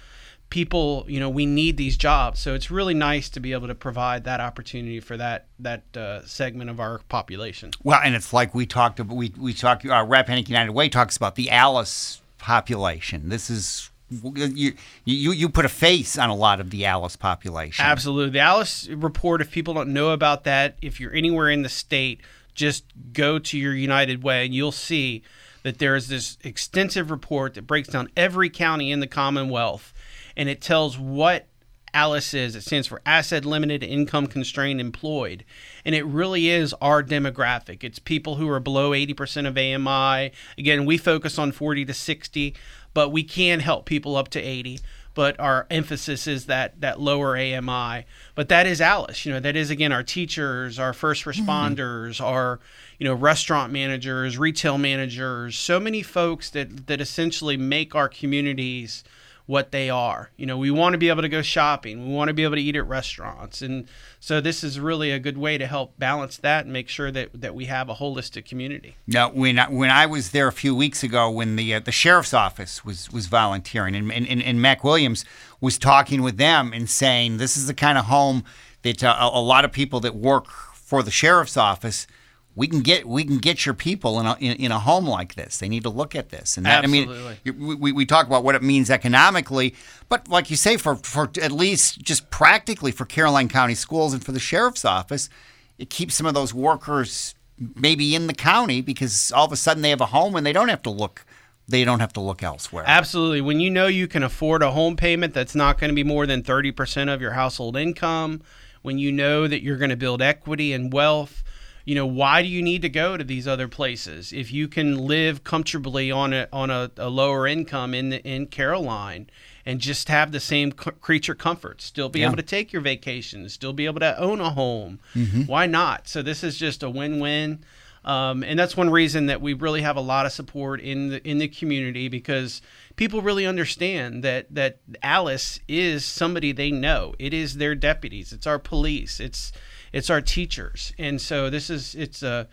people 0.50 1.06
you 1.08 1.20
know 1.20 1.30
we 1.30 1.46
need 1.46 1.78
these 1.78 1.96
jobs 1.96 2.40
so 2.40 2.56
it's 2.56 2.72
really 2.72 2.96
nice 2.96 3.30
to 3.30 3.40
be 3.40 3.54
able 3.54 3.68
to 3.68 3.76
provide 3.76 4.24
that 4.24 4.40
opportunity 4.40 5.00
for 5.00 5.16
that 5.16 5.46
that 5.60 5.84
uh, 5.96 6.26
segment 6.26 6.70
of 6.70 6.80
our 6.80 7.00
population 7.10 7.70
Well, 7.84 8.00
and 8.04 8.16
it's 8.16 8.34
like 8.34 8.56
we 8.56 8.66
talked 8.66 9.00
about. 9.00 9.16
We 9.16 9.34
we 9.38 9.54
talked. 9.54 9.86
Uh, 9.86 10.06
Rappahannock 10.06 10.50
United 10.50 10.72
Way 10.72 10.90
talks 10.90 11.18
about 11.18 11.36
the 11.36 11.50
Alice 11.52 12.22
population. 12.38 13.30
This 13.30 13.50
is 13.50 13.89
you, 14.10 14.74
you 15.06 15.32
you 15.32 15.50
put 15.50 15.66
a 15.66 15.70
face 15.70 16.18
on 16.18 16.30
a 16.30 16.36
lot 16.36 16.60
of 16.60 16.70
the 16.72 16.86
Alice 16.86 17.16
population. 17.16 17.86
Absolutely. 17.86 18.32
The 18.32 18.40
Alice 18.40 18.88
report, 18.90 19.42
if 19.42 19.52
people 19.52 19.74
don't 19.74 19.94
know 19.94 20.10
about 20.10 20.44
that, 20.46 20.78
if 20.82 21.00
you're 21.00 21.14
anywhere 21.14 21.50
in 21.50 21.62
the 21.62 21.70
state, 21.70 22.22
just 22.54 22.86
go 23.14 23.40
to 23.40 23.58
your 23.58 23.74
United 23.74 24.24
Way 24.24 24.46
and 24.46 24.54
you'll 24.54 24.72
see 24.72 25.24
that 25.64 25.78
there 25.78 25.96
is 25.96 26.08
this 26.08 26.38
extensive 26.44 27.12
report 27.12 27.54
that 27.54 27.64
breaks 27.64 27.90
down 27.90 28.10
every 28.16 28.50
county 28.50 28.92
in 28.92 29.00
the 29.00 29.08
Commonwealth 29.08 29.94
and 30.36 30.50
it 30.50 30.62
tells 30.62 30.98
what 30.98 31.48
ALICE 31.94 32.34
is. 32.34 32.56
It 32.56 32.62
stands 32.62 32.88
for 32.88 33.02
Asset 33.06 33.46
Limited 33.46 33.84
Income 33.84 34.28
Constrained 34.28 34.80
Employed. 34.80 35.44
And 35.84 35.96
it 35.96 36.06
really 36.06 36.50
is 36.50 36.74
our 36.82 37.04
demographic. 37.04 37.84
It's 37.84 38.00
people 38.00 38.36
who 38.36 38.50
are 38.50 38.60
below 38.60 38.92
80% 38.92 39.48
of 39.48 39.58
AMI. 39.58 40.32
Again, 40.58 40.86
we 40.86 40.98
focus 40.98 41.40
on 41.40 41.52
40 41.52 41.86
to 41.86 41.94
60, 41.94 42.56
but 42.94 43.10
we 43.10 43.24
can 43.24 43.60
help 43.60 43.86
people 43.86 44.16
up 44.16 44.30
to 44.30 44.40
80 44.40 44.80
but 45.20 45.38
our 45.38 45.68
emphasis 45.70 46.28
is 46.28 46.46
that 46.46 46.80
that 46.80 47.02
lower 47.02 47.36
AMI. 47.38 48.06
But 48.36 48.48
that 48.48 48.66
is 48.66 48.80
Alice. 48.80 49.26
You 49.26 49.34
know, 49.34 49.42
that 49.42 49.58
is 49.58 49.70
again 49.70 49.92
our 49.92 50.02
teachers, 50.02 50.80
our 50.80 50.94
first 50.94 51.26
responders, 51.26 52.16
mm-hmm. 52.16 52.24
our 52.24 52.60
you 52.98 53.06
know 53.06 53.14
restaurant 53.14 53.74
managers, 53.74 54.38
retail 54.38 54.78
managers, 54.78 55.58
so 55.58 55.78
many 55.78 56.04
folks 56.04 56.50
that 56.52 56.88
that 56.88 57.02
essentially 57.02 57.58
make 57.58 57.96
our 57.96 58.08
communities 58.08 59.04
what 59.50 59.72
they 59.72 59.90
are. 59.90 60.30
You 60.38 60.46
know, 60.46 60.60
we 60.60 60.70
want 60.70 60.94
to 60.94 61.00
be 61.00 61.10
able 61.10 61.24
to 61.24 61.28
go 61.28 61.42
shopping. 61.42 62.08
We 62.08 62.14
want 62.14 62.28
to 62.28 62.36
be 62.36 62.44
able 62.44 62.54
to 62.54 62.62
eat 62.62 62.76
at 62.76 62.88
restaurants. 62.88 63.64
And 63.64 63.88
so 64.20 64.40
this 64.40 64.64
is 64.64 64.80
really 64.80 65.10
a 65.10 65.18
good 65.18 65.40
way 65.40 65.58
to 65.58 65.66
help 65.66 65.98
balance 65.98 66.38
that 66.38 66.66
and 66.66 66.72
make 66.72 66.88
sure 66.88 67.10
that, 67.10 67.30
that 67.34 67.56
we 67.56 67.66
have 67.66 67.90
a 67.90 67.96
holistic 67.96 68.46
community. 68.46 68.96
Now, 69.08 69.32
when 69.32 69.58
I, 69.58 69.68
when 69.68 69.90
I 69.90 70.06
was 70.06 70.30
there 70.30 70.48
a 70.48 70.52
few 70.52 70.76
weeks 70.76 71.02
ago, 71.02 71.32
when 71.32 71.56
the 71.56 71.74
uh, 71.74 71.80
the 71.80 71.92
sheriff's 71.92 72.32
office 72.32 72.86
was 72.86 73.12
was 73.12 73.26
volunteering, 73.26 73.96
and, 73.96 74.12
and, 74.12 74.28
and 74.28 74.62
Mac 74.62 74.84
Williams 74.84 75.26
was 75.60 75.80
talking 75.80 76.22
with 76.22 76.38
them 76.38 76.72
and 76.72 76.88
saying, 76.88 77.38
this 77.38 77.58
is 77.58 77.66
the 77.66 77.74
kind 77.74 77.98
of 77.98 78.06
home 78.06 78.44
that 78.84 79.04
uh, 79.04 79.32
a 79.34 79.42
lot 79.42 79.66
of 79.66 79.72
people 79.72 80.00
that 80.02 80.14
work 80.14 80.46
for 80.76 81.02
the 81.02 81.12
sheriff's 81.12 81.58
office– 81.58 82.06
we 82.56 82.68
can 82.68 82.82
get 82.82 83.08
we 83.08 83.24
can 83.24 83.38
get 83.38 83.66
your 83.66 83.76
people 83.76 84.20
in 84.20 84.26
a, 84.26 84.36
in, 84.40 84.58
in, 84.58 84.72
a 84.72 84.80
home 84.80 85.06
like 85.06 85.36
this. 85.36 85.58
They 85.58 85.70
need 85.70 85.84
to 85.84 85.90
look 85.90 86.16
at 86.16 86.30
this, 86.30 86.58
and 86.58 86.66
that, 86.66 86.84
Absolutely. 86.84 87.40
I 87.46 87.52
mean, 87.52 87.80
we, 87.80 87.92
we 87.92 88.06
talk 88.06 88.28
about 88.28 88.44
what 88.44 88.56
it 88.56 88.64
means 88.64 88.90
economically, 88.90 89.76
but 90.10 90.28
like 90.28 90.50
you 90.50 90.56
say, 90.56 90.76
for 90.76 90.96
for 90.96 91.30
at 91.42 91.52
least 91.52 92.02
just 92.02 92.30
practically 92.30 92.92
for 92.92 93.06
Caroline 93.06 93.50
County 93.50 93.76
Schools 93.76 94.14
and 94.14 94.24
for 94.24 94.32
the 94.32 94.40
sheriff's 94.40 94.84
office, 94.84 95.30
it 95.78 95.90
keeps 95.90 96.16
some 96.16 96.26
of 96.26 96.34
those 96.34 96.54
workers 96.54 97.36
maybe 97.76 98.16
in 98.16 98.28
the 98.28 98.34
county 98.34 98.82
because 98.82 99.32
all 99.32 99.46
of 99.46 99.52
a 99.52 99.58
sudden 99.58 99.82
they 99.82 99.90
have 99.90 100.02
a 100.02 100.08
home 100.08 100.36
and 100.36 100.46
they 100.46 100.54
don't 100.54 100.70
have 100.70 100.82
to 100.82 100.90
look 100.90 101.26
they 101.70 101.86
don't 101.86 102.00
have 102.00 102.14
to 102.14 102.20
look 102.20 102.42
elsewhere. 102.42 102.84
Absolutely. 102.88 103.42
When 103.42 103.60
you 103.60 103.70
know 103.70 103.86
you 103.86 104.08
can 104.08 104.24
afford 104.24 104.64
a 104.64 104.72
home 104.72 104.96
payment 104.96 105.34
that's 105.34 105.54
not 105.54 105.78
going 105.78 105.90
to 105.90 105.96
be 105.96 106.04
more 106.04 106.26
than 106.26 106.42
30% 106.42 107.14
of 107.14 107.22
your 107.22 107.32
household 107.32 107.78
income, 107.78 108.42
when 108.82 108.98
you 108.98 109.12
know 109.12 109.48
that 109.48 109.62
you're 109.62 109.78
going 109.78 109.92
to 109.92 109.96
build 109.96 110.22
equity 110.22 110.74
and 110.74 110.92
wealth, 110.92 111.44
you 111.90 111.96
know 111.96 112.06
why 112.06 112.44
do 112.44 112.48
you 112.48 112.62
need 112.62 112.84
to 112.84 112.90
go 112.90 113.18
to 113.18 113.24
these 113.24 113.48
other 113.48 113.68
places 113.68 114.32
if 114.32 114.54
you 114.54 114.68
can 114.68 114.96
live 114.96 115.44
comfortably 115.44 116.12
on 116.12 116.34
a 116.34 116.48
on 116.54 116.70
a, 116.70 116.92
a 116.98 117.10
lower 117.10 117.48
income 117.48 117.96
in 117.96 118.10
the, 118.10 118.22
in 118.24 118.46
Caroline 118.46 119.28
and 119.66 119.82
just 119.82 120.08
have 120.08 120.32
the 120.32 120.40
same 120.40 120.72
c- 120.72 120.92
creature 121.02 121.34
comforts 121.34 121.86
still 121.86 122.08
be 122.08 122.20
yeah. 122.20 122.28
able 122.28 122.36
to 122.36 122.44
take 122.44 122.72
your 122.72 122.84
vacations 122.84 123.54
still 123.54 123.74
be 123.74 123.88
able 123.88 124.00
to 124.00 124.16
own 124.20 124.40
a 124.40 124.52
home 124.52 125.00
mm-hmm. 125.16 125.42
why 125.48 125.66
not 125.66 126.08
so 126.08 126.22
this 126.22 126.44
is 126.44 126.60
just 126.60 126.84
a 126.84 126.90
win-win 126.92 127.64
um, 128.06 128.44
and 128.44 128.58
that's 128.58 128.78
one 128.78 128.92
reason 128.92 129.26
that 129.26 129.42
we 129.42 129.54
really 129.54 129.82
have 129.82 129.98
a 129.98 130.02
lot 130.02 130.28
of 130.28 130.32
support 130.32 130.80
in 130.80 131.10
the 131.10 131.28
in 131.28 131.40
the 131.40 131.48
community 131.48 132.08
because 132.08 132.62
people 132.98 133.22
really 133.24 133.48
understand 133.48 134.24
that 134.24 134.54
that 134.54 134.78
Alice 135.02 135.60
is 135.68 136.06
somebody 136.06 136.52
they 136.52 136.72
know. 136.72 137.14
It 137.20 137.34
is 137.34 137.58
their 137.58 137.76
deputies. 137.76 138.32
It's 138.32 138.48
our 138.48 138.60
police. 138.60 139.20
It's 139.20 139.52
it's 139.94 140.10
our 140.10 140.22
teachers, 140.22 140.94
and 140.98 141.22
so 141.22 141.50
this 141.50 141.70
is 141.70 141.96
it's 141.96 142.24
a. 142.24 142.30
Uh, 142.30 142.44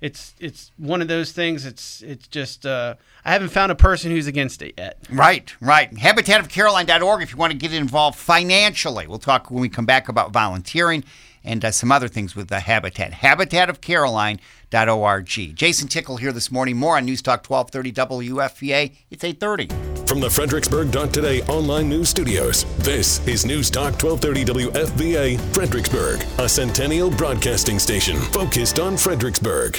it's 0.00 0.34
it's 0.40 0.72
one 0.78 1.02
of 1.02 1.08
those 1.08 1.32
things. 1.32 1.66
It's 1.66 2.00
it's 2.00 2.26
just 2.26 2.64
uh, 2.64 2.94
I 3.24 3.32
haven't 3.32 3.50
found 3.50 3.70
a 3.70 3.74
person 3.74 4.10
who's 4.10 4.26
against 4.26 4.62
it 4.62 4.74
yet. 4.78 4.96
Right, 5.10 5.54
right. 5.60 5.92
Habitatofcaroline.org 5.92 7.22
if 7.22 7.32
you 7.32 7.36
want 7.36 7.52
to 7.52 7.58
get 7.58 7.74
involved 7.74 8.18
financially. 8.18 9.06
We'll 9.06 9.18
talk 9.18 9.50
when 9.50 9.60
we 9.60 9.68
come 9.68 9.84
back 9.84 10.08
about 10.08 10.32
volunteering 10.32 11.04
and 11.44 11.64
uh, 11.64 11.70
some 11.70 11.92
other 11.92 12.08
things 12.08 12.34
with 12.36 12.48
the 12.48 12.60
Habitat. 12.60 13.12
Habitatofcaroline.org. 13.12 15.26
Jason 15.26 15.88
Tickle 15.88 16.18
here 16.18 16.32
this 16.32 16.50
morning. 16.50 16.76
More 16.76 16.96
on 16.96 17.04
News 17.04 17.22
Talk 17.22 17.48
1230 17.48 18.28
WFVA. 18.28 18.92
It's 19.10 19.24
830. 19.24 19.68
From 20.06 20.20
the 20.20 20.30
Fredericksburg.today 20.30 21.42
online 21.42 21.88
news 21.88 22.08
studios, 22.08 22.64
this 22.78 23.24
is 23.28 23.46
News 23.46 23.70
Talk 23.70 24.02
1230 24.02 24.70
WFVA 24.70 25.38
Fredericksburg, 25.54 26.20
a 26.38 26.48
centennial 26.48 27.10
broadcasting 27.10 27.78
station 27.78 28.16
focused 28.16 28.80
on 28.80 28.96
Fredericksburg. 28.96 29.76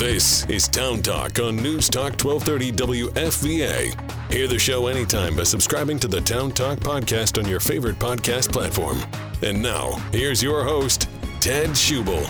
This 0.00 0.46
is 0.48 0.66
Town 0.66 1.02
Talk 1.02 1.38
on 1.40 1.56
News 1.56 1.90
Talk 1.90 2.14
1230 2.24 2.72
WFVA. 3.12 4.32
Hear 4.32 4.48
the 4.48 4.58
show 4.58 4.86
anytime 4.86 5.36
by 5.36 5.42
subscribing 5.42 5.98
to 5.98 6.08
the 6.08 6.22
Town 6.22 6.52
Talk 6.52 6.78
podcast 6.78 7.38
on 7.38 7.46
your 7.46 7.60
favorite 7.60 7.98
podcast 7.98 8.50
platform. 8.50 8.98
And 9.42 9.60
now, 9.60 9.90
here's 10.10 10.42
your 10.42 10.64
host, 10.64 11.06
Ted 11.40 11.68
Schubel. 11.72 12.26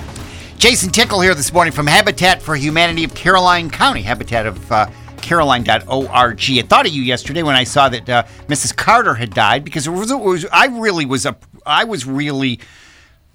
Jason 0.58 0.90
Tickle 0.90 1.20
here 1.20 1.32
this 1.32 1.52
morning 1.52 1.72
from 1.72 1.86
Habitat 1.86 2.42
for 2.42 2.56
Humanity 2.56 3.04
of 3.04 3.14
Caroline 3.14 3.70
County, 3.70 4.02
Habitat 4.02 4.46
of 4.46 4.72
uh, 4.72 4.90
Caroline.org. 5.18 6.40
I 6.50 6.62
thought 6.62 6.86
of 6.86 6.92
you 6.92 7.02
yesterday 7.02 7.44
when 7.44 7.54
I 7.54 7.62
saw 7.62 7.88
that 7.88 8.08
uh, 8.08 8.24
Mrs. 8.48 8.74
Carter 8.74 9.14
had 9.14 9.30
died 9.32 9.64
because 9.64 9.86
it 9.86 9.90
was, 9.90 10.10
it 10.10 10.18
was, 10.18 10.44
I 10.52 10.66
really 10.66 11.06
was 11.06 11.24
a 11.24 11.36
I 11.64 11.84
was 11.84 12.04
really 12.04 12.58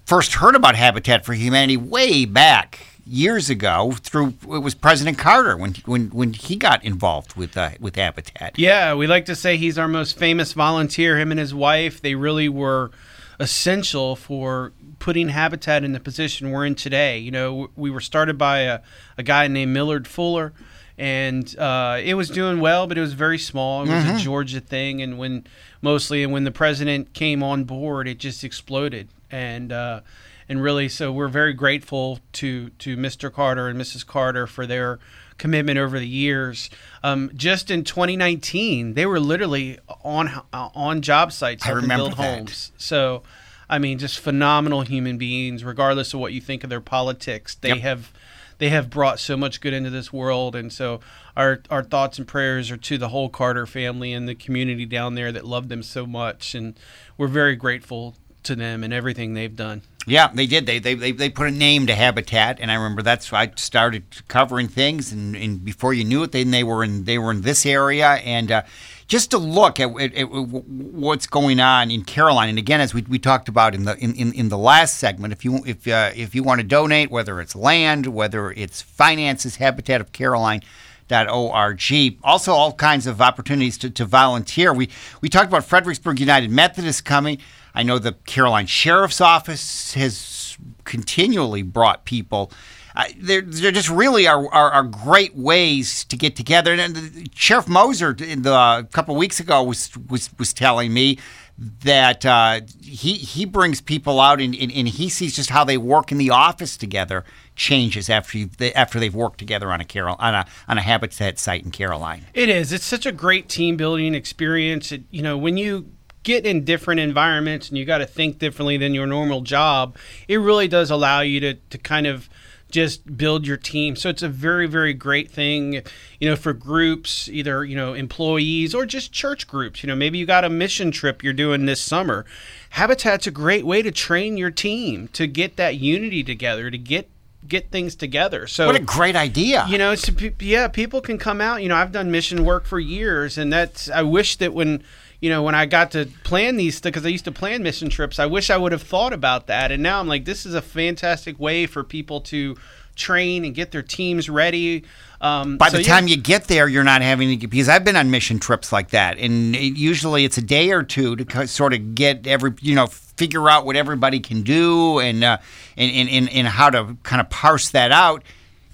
first 0.04 0.34
heard 0.34 0.54
about 0.54 0.74
Habitat 0.74 1.24
for 1.24 1.32
Humanity 1.32 1.78
way 1.78 2.26
back 2.26 2.80
years 3.06 3.48
ago 3.48 3.92
through 4.00 4.34
it 4.42 4.58
was 4.58 4.74
President 4.74 5.16
Carter 5.16 5.56
when 5.56 5.74
when 5.84 6.08
when 6.08 6.32
he 6.32 6.56
got 6.56 6.84
involved 6.84 7.36
with 7.36 7.56
uh, 7.56 7.70
with 7.80 7.96
Habitat. 7.96 8.58
Yeah, 8.58 8.94
we 8.94 9.06
like 9.06 9.24
to 9.26 9.36
say 9.36 9.56
he's 9.56 9.78
our 9.78 9.88
most 9.88 10.18
famous 10.18 10.52
volunteer. 10.52 11.18
Him 11.18 11.30
and 11.30 11.38
his 11.38 11.54
wife, 11.54 12.00
they 12.00 12.14
really 12.14 12.48
were 12.48 12.90
essential 13.38 14.16
for 14.16 14.72
putting 14.98 15.28
Habitat 15.28 15.84
in 15.84 15.92
the 15.92 16.00
position 16.00 16.50
we're 16.50 16.66
in 16.66 16.74
today. 16.74 17.18
You 17.18 17.30
know, 17.30 17.70
we 17.76 17.90
were 17.90 18.00
started 18.00 18.38
by 18.38 18.60
a, 18.60 18.80
a 19.16 19.22
guy 19.22 19.46
named 19.46 19.72
Millard 19.72 20.08
Fuller, 20.08 20.52
and 20.98 21.56
uh, 21.58 22.00
it 22.02 22.14
was 22.14 22.28
doing 22.28 22.60
well, 22.60 22.86
but 22.86 22.98
it 22.98 23.02
was 23.02 23.12
very 23.12 23.38
small. 23.38 23.82
It 23.82 23.88
was 23.88 24.04
mm-hmm. 24.04 24.16
a 24.16 24.20
Georgia 24.20 24.60
thing, 24.60 25.02
and 25.02 25.18
when 25.18 25.46
mostly, 25.82 26.22
and 26.22 26.32
when 26.32 26.44
the 26.44 26.50
president 26.50 27.12
came 27.12 27.42
on 27.42 27.64
board, 27.64 28.08
it 28.08 28.18
just 28.18 28.42
exploded, 28.42 29.08
and 29.30 29.70
uh, 29.70 30.00
and 30.48 30.62
really, 30.62 30.88
so 30.88 31.12
we're 31.12 31.28
very 31.28 31.52
grateful 31.52 32.20
to 32.34 32.70
to 32.70 32.96
Mr. 32.96 33.32
Carter 33.32 33.68
and 33.68 33.80
Mrs. 33.80 34.06
Carter 34.06 34.46
for 34.46 34.66
their 34.66 34.98
commitment 35.38 35.78
over 35.78 35.98
the 35.98 36.08
years. 36.08 36.70
Um, 37.02 37.30
just 37.34 37.70
in 37.70 37.84
2019, 37.84 38.94
they 38.94 39.06
were 39.06 39.20
literally 39.20 39.78
on 40.02 40.30
on 40.52 41.02
job 41.02 41.32
sites 41.32 41.64
helping 41.64 41.88
build 41.88 42.12
that. 42.12 42.38
homes. 42.38 42.72
So 42.76 43.22
I 43.68 43.78
mean, 43.78 43.98
just 43.98 44.18
phenomenal 44.18 44.82
human 44.82 45.18
beings, 45.18 45.64
regardless 45.64 46.14
of 46.14 46.20
what 46.20 46.32
you 46.32 46.40
think 46.40 46.64
of 46.64 46.70
their 46.70 46.80
politics. 46.80 47.54
They 47.56 47.70
yep. 47.70 47.78
have 47.78 48.12
they 48.58 48.70
have 48.70 48.88
brought 48.88 49.18
so 49.18 49.36
much 49.36 49.60
good 49.60 49.74
into 49.74 49.90
this 49.90 50.12
world, 50.12 50.54
and 50.54 50.72
so 50.72 51.00
our 51.36 51.62
our 51.70 51.82
thoughts 51.82 52.18
and 52.18 52.26
prayers 52.26 52.70
are 52.70 52.76
to 52.76 52.98
the 52.98 53.08
whole 53.08 53.28
Carter 53.28 53.66
family 53.66 54.12
and 54.12 54.28
the 54.28 54.34
community 54.34 54.86
down 54.86 55.14
there 55.14 55.32
that 55.32 55.44
love 55.44 55.68
them 55.68 55.82
so 55.82 56.06
much, 56.06 56.54
and 56.54 56.78
we're 57.18 57.26
very 57.26 57.56
grateful 57.56 58.14
to 58.44 58.54
them 58.54 58.84
and 58.84 58.92
everything 58.92 59.34
they've 59.34 59.56
done. 59.56 59.82
Yeah, 60.08 60.28
they 60.32 60.46
did. 60.46 60.66
They, 60.66 60.78
they 60.78 60.94
they 60.94 61.10
they 61.10 61.28
put 61.28 61.48
a 61.48 61.50
name 61.50 61.88
to 61.88 61.94
Habitat, 61.94 62.60
and 62.60 62.70
I 62.70 62.74
remember 62.74 63.02
that's 63.02 63.32
why 63.32 63.42
I 63.42 63.52
started 63.56 64.04
covering 64.28 64.68
things, 64.68 65.10
and, 65.10 65.34
and 65.34 65.64
before 65.64 65.92
you 65.94 66.04
knew 66.04 66.22
it, 66.22 66.30
then 66.30 66.52
they 66.52 66.62
were 66.62 66.84
in 66.84 67.04
they 67.04 67.18
were 67.18 67.32
in 67.32 67.42
this 67.42 67.66
area, 67.66 68.10
and 68.10 68.52
uh, 68.52 68.62
just 69.08 69.32
to 69.32 69.38
look 69.38 69.80
at, 69.80 69.90
at, 70.00 70.14
at, 70.14 70.24
what's 70.28 71.26
going 71.26 71.58
on 71.58 71.90
in 71.90 72.04
Caroline. 72.04 72.48
And 72.48 72.58
again, 72.58 72.80
as 72.80 72.94
we, 72.94 73.02
we 73.02 73.18
talked 73.18 73.48
about 73.48 73.74
in 73.74 73.84
the 73.84 73.96
in, 73.98 74.14
in, 74.14 74.32
in 74.32 74.48
the 74.48 74.56
last 74.58 74.98
segment, 74.98 75.32
if 75.32 75.44
you 75.44 75.60
if 75.66 75.88
uh, 75.88 76.12
if 76.14 76.36
you 76.36 76.44
want 76.44 76.60
to 76.60 76.66
donate, 76.66 77.10
whether 77.10 77.40
it's 77.40 77.56
land, 77.56 78.06
whether 78.06 78.52
it's 78.52 78.82
finances, 78.82 79.56
Habitat 79.56 80.00
of 80.00 80.12
Caroline. 80.12 80.62
.org. 81.08 81.80
Also, 82.24 82.52
all 82.52 82.72
kinds 82.72 83.06
of 83.06 83.22
opportunities 83.22 83.78
to, 83.78 83.88
to 83.90 84.04
volunteer. 84.04 84.72
We 84.72 84.88
we 85.20 85.28
talked 85.28 85.46
about 85.46 85.64
Fredericksburg 85.64 86.18
United 86.18 86.50
Methodist 86.50 87.04
coming. 87.04 87.38
I 87.76 87.84
know 87.84 87.98
the 87.98 88.12
Caroline 88.26 88.66
Sheriff's 88.66 89.20
Office 89.20 89.94
has 89.94 90.56
continually 90.84 91.62
brought 91.62 92.04
people 92.04 92.50
uh, 92.96 93.04
they're 93.18 93.42
just 93.42 93.90
really 93.90 94.26
are, 94.26 94.48
are, 94.54 94.70
are 94.70 94.82
great 94.82 95.36
ways 95.36 96.02
to 96.04 96.16
get 96.16 96.34
together. 96.34 96.72
And 96.72 97.28
Sheriff 97.34 97.68
Moser, 97.68 98.16
in 98.18 98.40
the, 98.40 98.54
a 98.54 98.88
couple 98.90 99.14
weeks 99.16 99.38
ago, 99.38 99.62
was 99.62 99.90
was 100.08 100.30
was 100.38 100.54
telling 100.54 100.94
me 100.94 101.18
that 101.58 102.24
uh, 102.24 102.60
he 102.82 103.14
he 103.14 103.44
brings 103.44 103.82
people 103.82 104.18
out 104.18 104.40
and, 104.40 104.54
and, 104.54 104.72
and, 104.72 104.88
he 104.88 105.08
sees 105.08 105.36
just 105.36 105.50
how 105.50 105.64
they 105.64 105.78
work 105.78 106.12
in 106.12 106.18
the 106.18 106.30
office 106.30 106.76
together 106.76 107.24
changes 107.54 108.10
after 108.10 108.38
you 108.38 108.50
after 108.74 108.98
they've 108.98 109.14
worked 109.14 109.38
together 109.38 109.70
on 109.72 109.80
a 109.80 109.84
Carol 109.84 110.16
on 110.18 110.34
a 110.34 110.46
on 110.66 110.78
a 110.78 110.82
habitat 110.82 111.38
site 111.38 111.64
in 111.64 111.70
Caroline. 111.70 112.24
It 112.32 112.48
is. 112.48 112.72
It's 112.72 112.84
such 112.84 113.04
a 113.04 113.12
great 113.12 113.48
team 113.48 113.76
building 113.76 114.14
experience. 114.14 114.90
It, 114.90 115.02
you 115.10 115.20
know, 115.20 115.36
when 115.36 115.58
you 115.58 115.90
get 116.26 116.44
in 116.44 116.64
different 116.64 116.98
environments 116.98 117.68
and 117.68 117.78
you 117.78 117.84
got 117.84 117.98
to 117.98 118.06
think 118.06 118.40
differently 118.40 118.76
than 118.76 118.92
your 118.92 119.06
normal 119.06 119.42
job, 119.42 119.96
it 120.26 120.38
really 120.38 120.66
does 120.66 120.90
allow 120.90 121.20
you 121.20 121.40
to 121.40 121.54
to 121.54 121.78
kind 121.78 122.06
of 122.06 122.28
just 122.68 123.16
build 123.16 123.46
your 123.46 123.56
team. 123.56 123.94
So 123.94 124.08
it's 124.08 124.24
a 124.24 124.28
very, 124.28 124.66
very 124.66 124.92
great 124.92 125.30
thing, 125.30 125.82
you 126.18 126.28
know, 126.28 126.34
for 126.34 126.52
groups, 126.52 127.28
either, 127.28 127.64
you 127.64 127.76
know, 127.76 127.94
employees 127.94 128.74
or 128.74 128.84
just 128.84 129.12
church 129.12 129.46
groups. 129.46 129.84
You 129.84 129.86
know, 129.86 129.94
maybe 129.94 130.18
you 130.18 130.26
got 130.26 130.44
a 130.44 130.50
mission 130.50 130.90
trip 130.90 131.22
you're 131.22 131.32
doing 131.32 131.66
this 131.66 131.80
summer. 131.80 132.26
Habitat's 132.70 133.28
a 133.28 133.30
great 133.30 133.64
way 133.64 133.82
to 133.82 133.92
train 133.92 134.36
your 134.36 134.50
team 134.50 135.06
to 135.12 135.28
get 135.28 135.56
that 135.56 135.76
unity 135.76 136.24
together, 136.24 136.70
to 136.70 136.78
get 136.78 137.08
get 137.46 137.70
things 137.70 137.94
together. 137.94 138.48
So 138.48 138.66
what 138.66 138.74
a 138.74 138.80
great 138.80 139.14
idea! 139.14 139.64
You 139.68 139.78
know, 139.78 139.92
it's, 139.92 140.10
yeah, 140.40 140.66
people 140.66 141.00
can 141.00 141.18
come 141.18 141.40
out. 141.40 141.62
You 141.62 141.68
know, 141.68 141.76
I've 141.76 141.92
done 141.92 142.10
mission 142.10 142.44
work 142.44 142.64
for 142.64 142.80
years, 142.80 143.38
and 143.38 143.52
that's 143.52 143.88
I 143.88 144.02
wish 144.02 144.36
that 144.38 144.52
when 144.52 144.82
you 145.20 145.30
know, 145.30 145.42
when 145.42 145.54
I 145.54 145.66
got 145.66 145.92
to 145.92 146.06
plan 146.24 146.56
these, 146.56 146.80
because 146.80 147.06
I 147.06 147.08
used 147.08 147.24
to 147.24 147.32
plan 147.32 147.62
mission 147.62 147.88
trips, 147.88 148.18
I 148.18 148.26
wish 148.26 148.50
I 148.50 148.56
would 148.56 148.72
have 148.72 148.82
thought 148.82 149.12
about 149.12 149.46
that. 149.46 149.72
And 149.72 149.82
now 149.82 150.00
I'm 150.00 150.08
like, 150.08 150.24
this 150.24 150.46
is 150.46 150.54
a 150.54 150.62
fantastic 150.62 151.38
way 151.40 151.66
for 151.66 151.82
people 151.82 152.20
to 152.22 152.56
train 152.96 153.44
and 153.44 153.54
get 153.54 153.70
their 153.70 153.82
teams 153.82 154.28
ready. 154.28 154.84
Um, 155.20 155.56
By 155.56 155.68
so 155.68 155.78
the 155.78 155.84
time 155.84 156.08
you 156.08 156.16
get 156.16 156.44
there, 156.44 156.68
you're 156.68 156.84
not 156.84 157.02
having 157.02 157.38
to 157.38 157.46
because 157.46 157.68
I've 157.68 157.84
been 157.84 157.96
on 157.96 158.10
mission 158.10 158.38
trips 158.38 158.72
like 158.72 158.90
that, 158.90 159.18
and 159.18 159.54
it, 159.54 159.76
usually 159.76 160.24
it's 160.24 160.36
a 160.36 160.42
day 160.42 160.72
or 160.72 160.82
two 160.82 161.16
to 161.16 161.46
sort 161.46 161.72
of 161.72 161.94
get 161.94 162.26
every 162.26 162.52
you 162.60 162.74
know 162.74 162.86
figure 162.86 163.48
out 163.48 163.64
what 163.64 163.76
everybody 163.76 164.20
can 164.20 164.42
do 164.42 164.98
and 164.98 165.24
uh, 165.24 165.38
and, 165.76 165.90
and, 165.90 166.08
and 166.10 166.28
and 166.30 166.46
how 166.48 166.68
to 166.68 166.96
kind 167.02 167.20
of 167.20 167.30
parse 167.30 167.70
that 167.70 167.92
out 167.92 168.22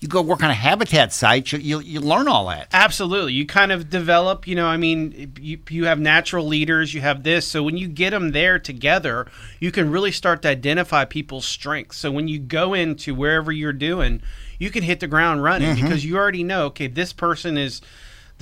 you 0.03 0.09
go 0.09 0.21
work 0.21 0.43
on 0.43 0.51
a 0.51 0.55
habitat 0.55 1.13
site, 1.13 1.53
you, 1.53 1.61
you, 1.61 1.79
you, 1.79 2.01
learn 2.01 2.27
all 2.27 2.49
that. 2.49 2.67
Absolutely. 2.73 3.35
You 3.35 3.47
kind 3.47 3.71
of 3.71 3.89
develop, 3.89 4.49
you 4.49 4.57
know, 4.57 4.67
I 4.67 4.77
mean, 4.77 5.33
you, 5.41 5.61
you 5.71 5.85
have 5.85 6.01
natural 6.01 6.45
leaders, 6.45 6.93
you 6.93 7.01
have 7.03 7.23
this. 7.23 7.47
So 7.47 7.63
when 7.63 7.77
you 7.77 7.87
get 7.87 8.11
them 8.11 8.33
there 8.33 8.59
together, 8.59 9.29
you 9.61 9.71
can 9.71 9.93
really 9.93 10.11
start 10.11 10.43
to 10.43 10.49
identify 10.49 11.05
people's 11.05 11.47
strengths. 11.47 11.99
So 11.99 12.11
when 12.11 12.27
you 12.27 12.41
go 12.41 12.75
into 12.75 13.15
wherever 13.15 13.53
you're 13.53 13.73
doing, 13.73 14.23
you 14.59 14.73
can 14.73 14.83
hit 14.83 14.99
the 14.99 15.07
ground 15.07 15.45
running 15.45 15.77
mm-hmm. 15.77 15.85
because 15.85 16.05
you 16.05 16.17
already 16.17 16.43
know, 16.43 16.67
okay, 16.67 16.89
this 16.89 17.13
person 17.13 17.57
is 17.57 17.81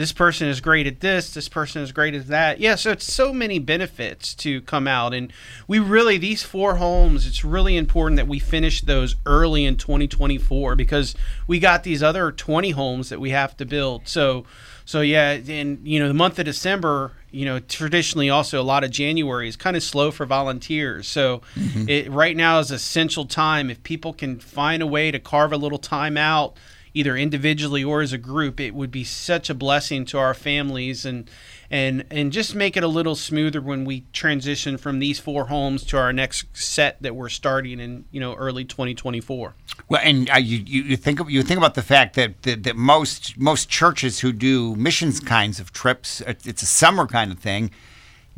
this 0.01 0.13
person 0.13 0.49
is 0.49 0.63
great 0.63 0.87
at 0.87 1.01
this, 1.01 1.35
this 1.35 1.51
person 1.51 1.83
is 1.83 1.93
great 1.93 2.15
at 2.15 2.29
that. 2.29 2.59
Yeah, 2.59 2.77
so 2.77 2.91
it's 2.91 3.13
so 3.13 3.35
many 3.35 3.59
benefits 3.59 4.35
to 4.37 4.63
come 4.63 4.89
out. 4.89 5.13
And 5.13 5.31
we 5.69 5.79
really, 5.79 6.17
these 6.17 6.43
four 6.43 6.77
homes, 6.77 7.27
it's 7.27 7.45
really 7.45 7.77
important 7.77 8.17
that 8.17 8.27
we 8.27 8.39
finish 8.39 8.81
those 8.81 9.15
early 9.27 9.67
in 9.67 9.77
2024 9.77 10.75
because 10.75 11.15
we 11.47 11.59
got 11.59 11.83
these 11.83 12.03
other 12.03 12.33
20 12.33 12.71
homes 12.71 13.11
that 13.11 13.21
we 13.21 13.29
have 13.29 13.55
to 13.59 13.67
build. 13.67 14.09
So, 14.09 14.47
so 14.87 15.03
yeah, 15.03 15.33
and 15.33 15.87
you 15.87 16.01
know, 16.01 16.09
the 16.09 16.15
month 16.15 16.39
of 16.39 16.47
December, 16.47 17.13
you 17.31 17.45
know, 17.45 17.59
traditionally 17.59 18.31
also 18.31 18.59
a 18.59 18.65
lot 18.65 18.85
of 18.85 18.91
January 18.91 19.49
is 19.49 19.57
kind 19.57 19.77
of 19.77 19.83
slow 19.83 20.11
for 20.11 20.25
volunteers. 20.25 21.09
So 21.09 21.43
mm-hmm. 21.55 21.91
it 21.91 22.11
right 22.11 22.39
now 22.39 22.59
is 22.61 22.71
essential 22.71 23.27
time. 23.27 23.69
If 23.69 23.83
people 23.83 24.15
can 24.15 24.41
find 24.41 24.83
a 24.83 24.87
way 24.87 25.11
to 25.11 25.19
carve 25.19 25.53
a 25.53 25.59
little 25.59 25.77
time 25.77 26.17
out, 26.17 26.57
either 26.95 27.17
individually 27.17 27.85
or 27.85 28.01
as 28.01 28.13
a 28.13 28.19
group, 28.19 28.61
it 28.61 28.75
would 28.75 28.91
be 28.91 29.05
such 29.05 29.49
a 29.51 29.55
blessing 29.55 30.05
to 30.07 30.19
our 30.19 30.35
families 30.35 31.05
and 31.05 31.31
and 31.71 32.05
and 32.11 32.33
just 32.33 32.55
make 32.55 32.77
it 32.77 32.83
a 32.83 32.89
little 32.89 33.15
smoother 33.15 33.61
when 33.61 33.85
we 33.85 34.05
transition 34.13 34.77
from 34.77 34.99
these 34.99 35.21
four 35.21 35.47
homes 35.47 35.85
to 35.85 35.97
our 35.97 36.13
next 36.13 36.47
set 36.53 37.01
that 37.01 37.15
we're 37.15 37.29
starting 37.29 37.79
in 37.79 38.05
you 38.11 38.21
know 38.21 38.35
early 38.35 38.65
2024. 38.65 39.55
Well, 39.89 40.01
and 40.03 40.29
uh, 40.31 40.37
you, 40.37 40.59
you 40.59 40.97
think 40.97 41.21
you 41.29 41.43
think 41.43 41.59
about 41.59 41.75
the 41.75 41.83
fact 41.83 42.17
that, 42.17 42.43
that, 42.43 42.65
that 42.65 42.77
most 42.77 43.39
most 43.39 43.69
churches 43.69 44.21
who 44.21 44.33
do 44.33 44.75
missions 44.77 45.21
kinds 45.21 45.61
of 45.61 45.73
trips, 45.73 46.21
it's 46.27 46.63
a 46.63 46.67
summer 46.67 47.07
kind 47.07 47.31
of 47.31 47.39
thing, 47.39 47.71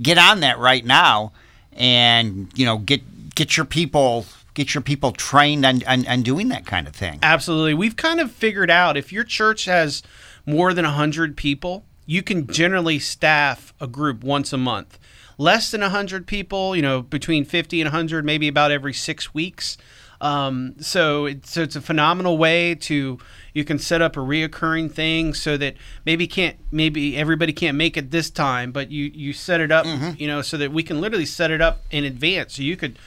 get 0.01 0.19
on 0.19 0.41
that 0.41 0.59
right 0.59 0.85
now, 0.85 1.33
and 1.73 2.51
you 2.55 2.67
know 2.67 2.79
get 2.79 3.35
get 3.35 3.57
your 3.57 3.67
people 3.67 4.27
get 4.55 4.75
your 4.75 4.83
people 4.83 5.13
trained 5.13 5.65
on, 5.65 5.83
on, 5.87 6.07
on 6.07 6.23
doing 6.23 6.49
that 6.49 6.67
kind 6.67 6.87
of 6.87 6.95
thing. 6.95 7.19
Absolutely. 7.23 7.75
We've 7.75 7.97
kind 7.97 8.21
of 8.21 8.31
figured 8.31 8.71
out 8.71 8.97
if 8.97 9.13
your 9.13 9.25
church 9.25 9.65
has 9.65 10.03
more 10.47 10.75
than 10.75 10.85
100 10.85 11.37
people, 11.37 11.85
you 12.07 12.23
can 12.23 12.47
generally 12.47 12.99
staff 12.99 13.73
a 13.81 13.87
group 13.87 14.23
once 14.23 14.53
a 14.53 14.59
month. 14.59 14.99
Less 15.39 15.71
than 15.71 15.81
100 15.81 16.27
people, 16.27 16.77
you 16.77 16.83
know, 16.83 17.03
between 17.03 17.45
50 17.45 17.81
and 17.81 17.87
100, 17.87 18.25
maybe 18.25 18.49
about 18.49 18.71
every 18.71 18.93
six 18.93 19.33
weeks. 19.33 19.79
Um, 20.21 20.75
so, 20.79 21.27
it's, 21.27 21.53
so 21.53 21.63
it's 21.63 21.75
a 21.75 21.81
phenomenal 21.81 22.39
way 22.39 22.77
to 22.77 23.19
you 23.55 23.65
can 23.65 23.79
set 23.79 24.01
up 24.01 24.17
a 24.17 24.21
reoccurring 24.21 24.91
thing 24.91 25.35
so 25.35 25.57
that 25.57 25.75
maybe 26.07 26.27
can't 26.27 26.57
maybe 26.71 27.17
everybody 27.17 27.53
can't 27.53 27.77
make 27.77 27.97
it 27.97 28.11
this 28.11 28.31
time, 28.31 28.73
but 28.73 28.91
you 28.91 29.11
you 29.13 29.33
set 29.33 29.61
it 29.61 29.71
up, 29.71 29.85
mm-hmm. 29.85 30.13
you 30.17 30.27
know, 30.27 30.41
so 30.41 30.57
that 30.57 30.73
we 30.73 30.83
can 30.83 31.01
literally 31.01 31.27
set 31.27 31.51
it 31.51 31.61
up 31.61 31.83
in 31.91 32.05
advance. 32.05 32.55
So 32.55 32.63
you 32.63 32.77
could 32.77 32.99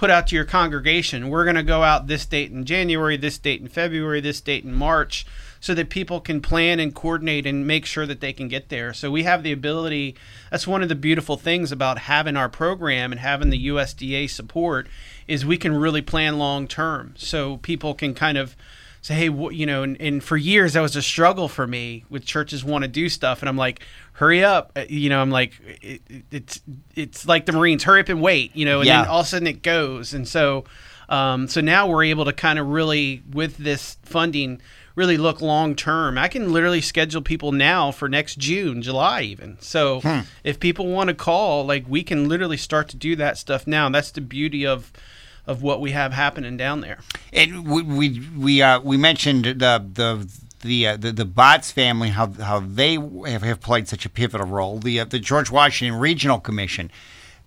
put 0.00 0.08
out 0.08 0.26
to 0.26 0.34
your 0.34 0.46
congregation, 0.46 1.28
we're 1.28 1.44
going 1.44 1.56
to 1.56 1.62
go 1.62 1.82
out 1.82 2.06
this 2.06 2.24
date 2.24 2.50
in 2.50 2.64
January, 2.64 3.18
this 3.18 3.36
date 3.36 3.60
in 3.60 3.68
February, 3.68 4.18
this 4.18 4.40
date 4.40 4.64
in 4.64 4.72
March, 4.72 5.26
so 5.60 5.74
that 5.74 5.90
people 5.90 6.22
can 6.22 6.40
plan 6.40 6.80
and 6.80 6.94
coordinate 6.94 7.44
and 7.44 7.66
make 7.66 7.84
sure 7.84 8.06
that 8.06 8.22
they 8.22 8.32
can 8.32 8.48
get 8.48 8.70
there. 8.70 8.94
So 8.94 9.10
we 9.10 9.24
have 9.24 9.42
the 9.42 9.52
ability. 9.52 10.16
That's 10.50 10.66
one 10.66 10.82
of 10.82 10.88
the 10.88 10.94
beautiful 10.94 11.36
things 11.36 11.70
about 11.70 11.98
having 11.98 12.34
our 12.34 12.48
program 12.48 13.12
and 13.12 13.20
having 13.20 13.50
the 13.50 13.68
USDA 13.68 14.30
support 14.30 14.88
is 15.28 15.44
we 15.44 15.58
can 15.58 15.74
really 15.74 16.00
plan 16.00 16.38
long 16.38 16.66
term. 16.66 17.12
So 17.18 17.58
people 17.58 17.92
can 17.92 18.14
kind 18.14 18.38
of 18.38 18.56
say, 19.02 19.14
hey, 19.14 19.30
you 19.30 19.66
know, 19.66 19.82
and, 19.82 20.00
and, 20.00 20.22
for 20.22 20.36
years 20.36 20.74
that 20.74 20.80
was 20.80 20.94
a 20.94 21.02
struggle 21.02 21.48
for 21.48 21.66
me 21.66 22.04
with 22.10 22.24
churches 22.24 22.64
want 22.64 22.82
to 22.82 22.88
do 22.88 23.08
stuff, 23.08 23.40
and 23.40 23.48
I'm 23.48 23.56
like, 23.56 23.80
hurry 24.12 24.44
up, 24.44 24.72
uh, 24.76 24.84
you 24.88 25.08
know, 25.08 25.20
I'm 25.20 25.30
like, 25.30 25.54
it, 25.82 26.02
it's 26.30 26.60
it's 26.94 27.26
like 27.26 27.46
the 27.46 27.52
Marines, 27.52 27.84
hurry 27.84 28.00
up 28.00 28.08
and 28.08 28.20
wait, 28.20 28.54
you 28.54 28.64
know, 28.64 28.80
and 28.80 28.86
yeah. 28.86 29.02
then 29.02 29.10
all 29.10 29.20
of 29.20 29.26
a 29.26 29.28
sudden 29.28 29.46
it 29.46 29.62
goes, 29.62 30.12
and 30.12 30.28
so 30.28 30.64
um, 31.08 31.48
so 31.48 31.60
now 31.60 31.88
we're 31.88 32.04
able 32.04 32.24
to 32.24 32.32
kind 32.32 32.58
of 32.58 32.68
really 32.68 33.22
with 33.32 33.56
this 33.56 33.96
funding 34.02 34.60
really 34.94 35.16
look 35.16 35.40
long 35.40 35.74
term. 35.74 36.18
I 36.18 36.28
can 36.28 36.52
literally 36.52 36.80
schedule 36.80 37.22
people 37.22 37.52
now 37.52 37.90
for 37.90 38.08
next 38.08 38.38
June, 38.38 38.82
July 38.82 39.22
even. 39.22 39.56
So 39.60 40.00
hmm. 40.00 40.20
if 40.44 40.60
people 40.60 40.88
want 40.88 41.08
to 41.08 41.14
call, 41.14 41.64
like 41.64 41.84
we 41.88 42.02
can 42.02 42.28
literally 42.28 42.56
start 42.56 42.88
to 42.90 42.96
do 42.96 43.16
that 43.16 43.38
stuff 43.38 43.66
now. 43.66 43.88
That's 43.88 44.10
the 44.10 44.20
beauty 44.20 44.66
of 44.66 44.92
of 45.50 45.62
what 45.62 45.80
we 45.80 45.90
have 45.90 46.12
happening 46.12 46.56
down 46.56 46.80
there. 46.80 46.98
And 47.32 47.68
we 47.68 47.82
we 47.82 48.20
we, 48.38 48.62
uh, 48.62 48.80
we 48.80 48.96
mentioned 48.96 49.44
the 49.44 49.84
the 49.92 50.30
the 50.60 50.86
uh, 50.86 50.96
the, 50.96 51.10
the 51.12 51.24
Botts 51.24 51.72
family 51.72 52.10
how 52.10 52.28
how 52.32 52.60
they 52.60 52.94
have, 53.26 53.42
have 53.42 53.60
played 53.60 53.88
such 53.88 54.06
a 54.06 54.08
pivotal 54.08 54.46
role. 54.46 54.78
The 54.78 55.00
uh, 55.00 55.04
the 55.04 55.18
George 55.18 55.50
Washington 55.50 55.98
Regional 55.98 56.38
Commission 56.38 56.90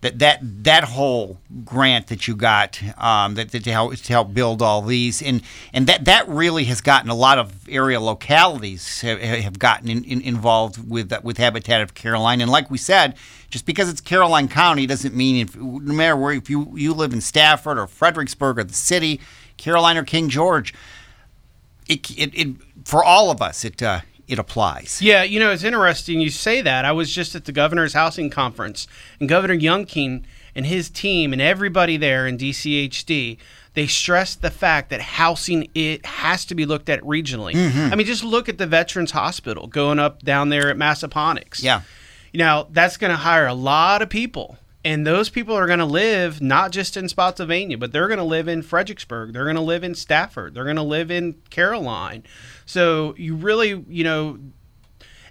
that 0.03 0.19
that 0.19 0.39
that 0.65 0.83
whole 0.83 1.39
grant 1.63 2.07
that 2.07 2.27
you 2.27 2.35
got 2.35 2.81
um, 2.97 3.35
that, 3.35 3.51
that 3.51 3.63
to 3.63 3.71
help 3.71 3.95
to 3.95 4.13
help 4.13 4.33
build 4.33 4.61
all 4.61 4.81
these. 4.81 5.21
And 5.21 5.41
and 5.71 5.87
that 5.87 6.03
that 6.03 6.27
really 6.27 6.65
has 6.65 6.81
gotten 6.81 7.09
a 7.09 7.15
lot 7.15 7.39
of 7.39 7.67
area 7.69 8.01
localities 8.01 8.99
have, 8.99 9.21
have 9.21 9.57
gotten 9.57 9.87
in, 9.87 10.03
in, 10.03 10.19
involved 10.19 10.89
with 10.89 11.13
with 11.23 11.37
Habitat 11.37 11.81
of 11.81 11.93
Caroline. 11.93 12.41
And 12.41 12.51
like 12.51 12.69
we 12.69 12.77
said 12.77 13.15
just 13.49 13.65
because 13.65 13.89
it's 13.89 14.01
Caroline 14.01 14.49
County 14.49 14.85
doesn't 14.85 15.15
mean 15.15 15.37
if, 15.37 15.55
no 15.55 15.93
matter 15.93 16.17
where 16.17 16.33
if 16.33 16.49
you 16.49 16.73
you 16.75 16.93
live 16.93 17.13
in 17.13 17.21
Stafford 17.21 17.77
or 17.77 17.87
Fredericksburg 17.87 18.59
or 18.59 18.65
the 18.65 18.73
city 18.73 19.21
Caroline 19.55 19.95
or 19.95 20.03
King 20.03 20.27
George 20.27 20.73
it, 21.87 22.11
it, 22.11 22.35
it 22.35 22.55
for 22.83 23.05
all 23.05 23.31
of 23.31 23.41
us 23.41 23.63
it 23.63 23.81
uh, 23.81 24.01
it 24.27 24.39
applies. 24.39 25.01
Yeah, 25.01 25.23
you 25.23 25.39
know, 25.39 25.51
it's 25.51 25.63
interesting 25.63 26.19
you 26.21 26.29
say 26.29 26.61
that. 26.61 26.85
I 26.85 26.91
was 26.91 27.13
just 27.13 27.35
at 27.35 27.45
the 27.45 27.51
governor's 27.51 27.93
housing 27.93 28.29
conference, 28.29 28.87
and 29.19 29.27
Governor 29.27 29.57
Youngkin 29.57 30.23
and 30.55 30.65
his 30.65 30.89
team 30.89 31.33
and 31.33 31.41
everybody 31.41 31.97
there 31.97 32.27
in 32.27 32.37
DCHD, 32.37 33.37
they 33.73 33.87
stressed 33.87 34.41
the 34.41 34.51
fact 34.51 34.89
that 34.91 35.01
housing 35.01 35.67
it 35.73 36.05
has 36.05 36.45
to 36.45 36.55
be 36.55 36.65
looked 36.65 36.89
at 36.89 37.01
regionally. 37.01 37.53
Mm-hmm. 37.53 37.91
I 37.91 37.95
mean, 37.95 38.05
just 38.05 38.23
look 38.23 38.47
at 38.47 38.57
the 38.57 38.67
Veterans 38.67 39.11
Hospital 39.11 39.67
going 39.67 39.99
up 39.99 40.21
down 40.23 40.49
there 40.49 40.69
at 40.69 40.77
Massaponax. 40.77 41.63
Yeah. 41.63 41.81
You 42.31 42.39
know, 42.39 42.67
that's 42.71 42.97
going 42.97 43.11
to 43.11 43.17
hire 43.17 43.47
a 43.47 43.53
lot 43.53 44.01
of 44.01 44.09
people. 44.09 44.57
And 44.85 45.07
those 45.07 45.29
people 45.29 45.55
are 45.55 45.65
going 45.65 45.79
to 45.79 45.85
live 45.85 46.41
not 46.41 46.71
just 46.71 46.97
in 46.97 47.07
Spotsylvania, 47.07 47.77
but 47.77 47.93
they're 47.93 48.07
going 48.07 48.17
to 48.17 48.23
live 48.23 48.49
in 48.49 48.61
Fredericksburg. 48.61 49.31
They're 49.31 49.45
going 49.45 49.55
to 49.55 49.61
live 49.61 49.83
in 49.83 49.95
Stafford. 49.95 50.53
They're 50.53 50.65
going 50.65 50.75
to 50.75 50.81
live 50.81 51.09
in 51.09 51.35
Caroline. 51.49 52.23
So 52.65 53.15
you 53.17 53.35
really, 53.35 53.83
you 53.87 54.03
know, 54.03 54.39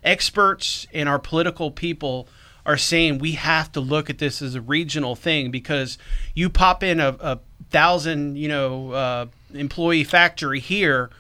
experts 0.03 0.87
and 0.93 1.09
our 1.09 1.19
political 1.19 1.71
people 1.71 2.29
are 2.65 2.79
saying 2.79 3.19
we 3.19 3.33
have 3.33 3.71
to 3.73 3.81
look 3.81 4.09
at 4.09 4.19
this 4.19 4.41
as 4.41 4.55
a 4.55 4.61
regional 4.61 5.17
thing 5.17 5.51
because 5.51 5.99
you 6.35 6.49
pop 6.49 6.83
in 6.83 7.01
a, 7.01 7.17
a 7.21 7.41
thousand, 7.71 8.37
you 8.37 8.49
know, 8.49 8.93
uh, 8.93 9.27
employee 9.53 10.05
factory 10.05 10.61
here, 10.61 11.11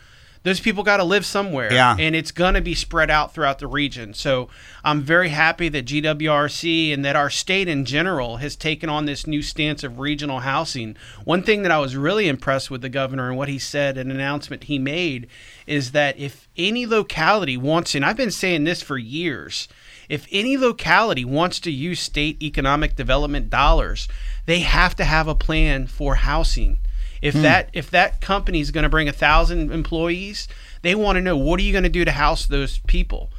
those 0.43 0.61
people 0.61 0.83
got 0.83 0.97
to 0.97 1.05
live 1.05 1.25
somewhere. 1.25 1.73
Yeah. 1.73 1.97
And 1.99 2.17
it's 2.17 2.33
going 2.33 2.55
to 2.55 2.61
be 2.61 2.75
spread 2.75 3.11
out 3.11 3.33
throughout 3.33 3.59
the 3.59 3.67
region. 3.67 4.15
So 4.15 4.49
I'm 4.85 5.03
very 5.03 5.29
happy 5.29 5.69
that 5.69 5.87
GWRC 5.87 6.93
and 6.93 7.05
that 7.05 7.17
our 7.17 7.31
state 7.31 7.69
in 7.69 7.85
general 7.85 8.39
has 8.39 8.57
taken 8.57 8.89
on 8.89 9.05
this 9.05 9.27
new 9.27 9.43
stance 9.43 9.85
of 9.85 9.99
regional 9.99 10.41
housing. 10.41 10.97
One 11.25 11.43
thing 11.43 11.63
that 11.63 11.71
I 11.71 11.79
was 11.79 11.97
really 11.97 12.29
impressed 12.29 12.71
with 12.71 12.83
the 12.83 12.89
governor 12.89 13.29
and 13.29 13.37
what 13.37 13.49
he 13.49 13.59
said, 13.59 13.97
an 13.97 14.11
announcement 14.11 14.65
he 14.65 14.79
made, 14.79 15.29
is 15.67 15.93
that 15.93 16.19
if 16.19 16.49
any 16.57 16.87
locality 16.87 17.57
wants, 17.57 17.95
and 17.95 18.05
I've 18.05 18.17
been 18.17 18.31
saying 18.31 18.65
this 18.65 18.83
for 18.83 18.99
years, 18.99 19.69
if 20.09 20.27
any 20.33 20.57
locality 20.57 21.25
wants 21.25 21.61
to 21.61 21.71
use 21.71 22.01
state 22.01 22.43
economic 22.43 22.97
development 22.97 23.49
dollars, 23.49 24.09
they 24.47 24.61
have 24.61 24.97
to 24.97 25.05
have 25.05 25.29
a 25.29 25.35
plan 25.35 25.87
for 25.87 26.17
housing. 26.17 26.79
If 27.23 27.35
that 27.35 27.71
if 27.73 27.91
that 27.91 28.21
company 28.21 28.61
is 28.61 28.73
going 28.73 28.83
to 28.83 28.91
bring 28.91 29.09
a 29.09 29.13
thousand 29.13 29.73
employees, 29.73 30.49
they 30.83 30.95
want 30.95 31.17
to 31.17 31.23
know 31.23 31.37
what 31.37 31.61
are 31.61 31.63
you 31.63 31.73
going 31.73 31.85
to 31.85 31.89
do 31.89 32.05
to 32.05 32.11
house 32.11 32.47
those 32.47 32.79
people. 32.81 33.31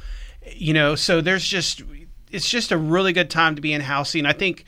You 0.50 0.72
know, 0.72 0.94
so 0.94 1.20
there's 1.20 1.46
just 1.46 1.82
it's 2.30 2.48
just 2.48 2.72
a 2.72 2.78
really 2.78 3.12
good 3.12 3.30
time 3.30 3.54
to 3.54 3.62
be 3.62 3.72
in 3.72 3.82
housing. 3.82 4.26
I 4.26 4.32
think 4.32 4.64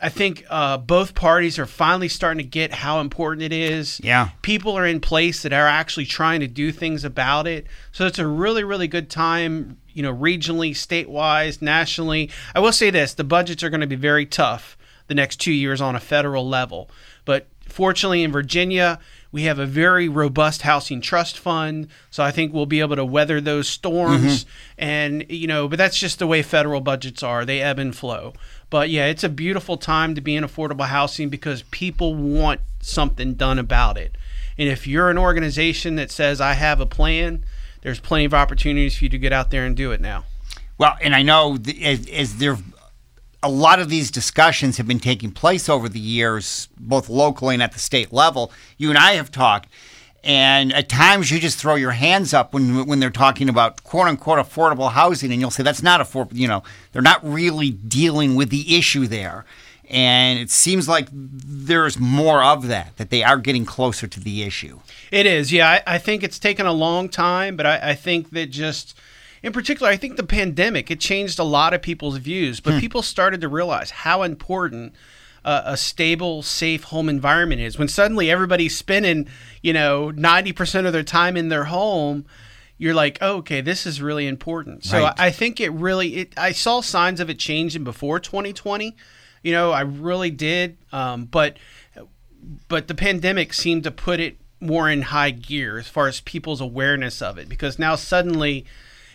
I 0.00 0.08
think 0.08 0.44
uh, 0.48 0.78
both 0.78 1.14
parties 1.14 1.58
are 1.58 1.66
finally 1.66 2.08
starting 2.08 2.38
to 2.38 2.48
get 2.48 2.72
how 2.72 3.00
important 3.00 3.42
it 3.42 3.52
is. 3.52 4.00
Yeah. 4.02 4.30
People 4.42 4.76
are 4.78 4.86
in 4.86 5.00
place 5.00 5.42
that 5.42 5.52
are 5.52 5.66
actually 5.66 6.06
trying 6.06 6.40
to 6.40 6.46
do 6.46 6.72
things 6.72 7.04
about 7.04 7.46
it. 7.46 7.66
So 7.92 8.06
it's 8.06 8.18
a 8.18 8.26
really, 8.26 8.64
really 8.64 8.88
good 8.88 9.10
time, 9.10 9.78
you 9.92 10.02
know, 10.02 10.14
regionally, 10.14 10.70
statewide, 10.70 11.60
nationally. 11.60 12.30
I 12.54 12.60
will 12.60 12.72
say 12.72 12.90
this 12.90 13.14
the 13.14 13.24
budgets 13.24 13.62
are 13.62 13.70
going 13.70 13.80
to 13.80 13.86
be 13.86 13.96
very 13.96 14.26
tough 14.26 14.76
the 15.08 15.14
next 15.14 15.36
two 15.36 15.52
years 15.52 15.80
on 15.80 15.96
a 15.96 16.00
federal 16.00 16.48
level. 16.48 16.90
But 17.24 17.46
fortunately, 17.68 18.22
in 18.22 18.32
Virginia, 18.32 18.98
we 19.30 19.42
have 19.42 19.58
a 19.58 19.66
very 19.66 20.08
robust 20.08 20.62
housing 20.62 21.00
trust 21.00 21.38
fund. 21.38 21.88
So 22.10 22.22
I 22.22 22.30
think 22.30 22.52
we'll 22.52 22.66
be 22.66 22.80
able 22.80 22.96
to 22.96 23.04
weather 23.04 23.40
those 23.40 23.68
storms. 23.68 24.44
Mm-hmm. 24.44 24.50
And, 24.78 25.26
you 25.28 25.46
know, 25.46 25.68
but 25.68 25.76
that's 25.76 25.98
just 25.98 26.18
the 26.18 26.26
way 26.26 26.42
federal 26.42 26.80
budgets 26.80 27.22
are, 27.22 27.44
they 27.44 27.60
ebb 27.60 27.78
and 27.78 27.94
flow. 27.94 28.32
But 28.70 28.90
yeah, 28.90 29.06
it's 29.06 29.24
a 29.24 29.28
beautiful 29.28 29.76
time 29.76 30.14
to 30.14 30.20
be 30.20 30.36
in 30.36 30.44
affordable 30.44 30.86
housing 30.86 31.28
because 31.28 31.62
people 31.64 32.14
want 32.14 32.60
something 32.80 33.34
done 33.34 33.58
about 33.58 33.98
it. 33.98 34.16
And 34.56 34.68
if 34.68 34.86
you're 34.86 35.10
an 35.10 35.18
organization 35.18 35.96
that 35.96 36.10
says, 36.10 36.40
I 36.40 36.54
have 36.54 36.80
a 36.80 36.86
plan, 36.86 37.44
there's 37.82 38.00
plenty 38.00 38.24
of 38.24 38.34
opportunities 38.34 38.96
for 38.96 39.04
you 39.04 39.10
to 39.10 39.18
get 39.18 39.32
out 39.32 39.50
there 39.50 39.64
and 39.64 39.76
do 39.76 39.92
it 39.92 40.00
now. 40.00 40.24
Well, 40.78 40.96
and 41.00 41.14
I 41.14 41.22
know 41.22 41.56
th- 41.56 41.80
as, 41.82 42.08
as 42.08 42.36
there, 42.38 42.56
a 43.42 43.48
lot 43.48 43.78
of 43.78 43.88
these 43.88 44.10
discussions 44.10 44.76
have 44.76 44.88
been 44.88 45.00
taking 45.00 45.30
place 45.30 45.68
over 45.68 45.88
the 45.88 46.00
years, 46.00 46.68
both 46.78 47.08
locally 47.08 47.54
and 47.54 47.62
at 47.62 47.72
the 47.72 47.78
state 47.78 48.12
level. 48.12 48.52
You 48.76 48.88
and 48.90 48.98
I 48.98 49.12
have 49.12 49.30
talked, 49.30 49.68
and 50.24 50.72
at 50.72 50.88
times 50.88 51.30
you 51.30 51.38
just 51.38 51.58
throw 51.58 51.76
your 51.76 51.92
hands 51.92 52.34
up 52.34 52.52
when 52.52 52.86
when 52.86 53.00
they're 53.00 53.10
talking 53.10 53.48
about 53.48 53.84
quote 53.84 54.08
unquote 54.08 54.38
affordable 54.38 54.90
housing, 54.90 55.30
and 55.32 55.40
you'll 55.40 55.50
say 55.50 55.62
that's 55.62 55.82
not 55.82 56.00
affordable. 56.00 56.34
You 56.34 56.48
know, 56.48 56.62
they're 56.92 57.02
not 57.02 57.24
really 57.24 57.70
dealing 57.70 58.34
with 58.34 58.50
the 58.50 58.76
issue 58.76 59.06
there. 59.06 59.44
And 59.90 60.38
it 60.38 60.50
seems 60.50 60.86
like 60.86 61.08
there's 61.12 61.98
more 61.98 62.44
of 62.44 62.68
that, 62.68 62.94
that 62.98 63.08
they 63.08 63.22
are 63.22 63.38
getting 63.38 63.64
closer 63.64 64.06
to 64.06 64.20
the 64.20 64.42
issue. 64.42 64.80
It 65.10 65.24
is, 65.24 65.50
yeah. 65.50 65.80
I, 65.86 65.94
I 65.94 65.98
think 65.98 66.22
it's 66.22 66.38
taken 66.38 66.66
a 66.66 66.74
long 66.74 67.08
time, 67.08 67.56
but 67.56 67.64
I, 67.64 67.90
I 67.90 67.94
think 67.94 68.30
that 68.32 68.50
just, 68.50 68.94
in 69.42 69.52
particular, 69.52 69.90
I 69.90 69.96
think 69.96 70.16
the 70.16 70.24
pandemic 70.24 70.90
it 70.90 71.00
changed 71.00 71.38
a 71.38 71.44
lot 71.44 71.74
of 71.74 71.82
people's 71.82 72.16
views. 72.18 72.60
But 72.60 72.80
people 72.80 73.02
started 73.02 73.40
to 73.40 73.48
realize 73.48 73.90
how 73.90 74.22
important 74.22 74.94
uh, 75.44 75.62
a 75.64 75.76
stable, 75.76 76.42
safe 76.42 76.84
home 76.84 77.08
environment 77.08 77.60
is. 77.60 77.78
When 77.78 77.88
suddenly 77.88 78.30
everybody's 78.30 78.76
spending, 78.76 79.28
you 79.62 79.72
know, 79.72 80.10
ninety 80.10 80.52
percent 80.52 80.86
of 80.86 80.92
their 80.92 81.02
time 81.02 81.36
in 81.36 81.48
their 81.48 81.64
home, 81.64 82.26
you're 82.78 82.94
like, 82.94 83.18
oh, 83.20 83.38
okay, 83.38 83.60
this 83.60 83.86
is 83.86 84.00
really 84.00 84.26
important. 84.26 84.84
So 84.84 85.02
Right. 85.02 85.14
I, 85.18 85.26
I 85.26 85.30
think 85.30 85.60
it 85.60 85.70
really, 85.70 86.16
it. 86.16 86.34
I 86.36 86.52
saw 86.52 86.80
signs 86.80 87.20
of 87.20 87.30
it 87.30 87.38
changing 87.38 87.84
before 87.84 88.20
2020. 88.20 88.96
You 89.42 89.52
know, 89.52 89.72
I 89.72 89.82
really 89.82 90.30
did. 90.30 90.78
Um, 90.92 91.24
but 91.26 91.56
but 92.68 92.88
the 92.88 92.94
pandemic 92.94 93.52
seemed 93.52 93.84
to 93.84 93.90
put 93.90 94.20
it 94.20 94.38
more 94.60 94.88
in 94.88 95.02
high 95.02 95.30
gear 95.30 95.78
as 95.78 95.88
far 95.88 96.08
as 96.08 96.20
people's 96.20 96.60
awareness 96.60 97.22
of 97.22 97.38
it 97.38 97.48
because 97.48 97.78
now 97.78 97.94
suddenly 97.94 98.64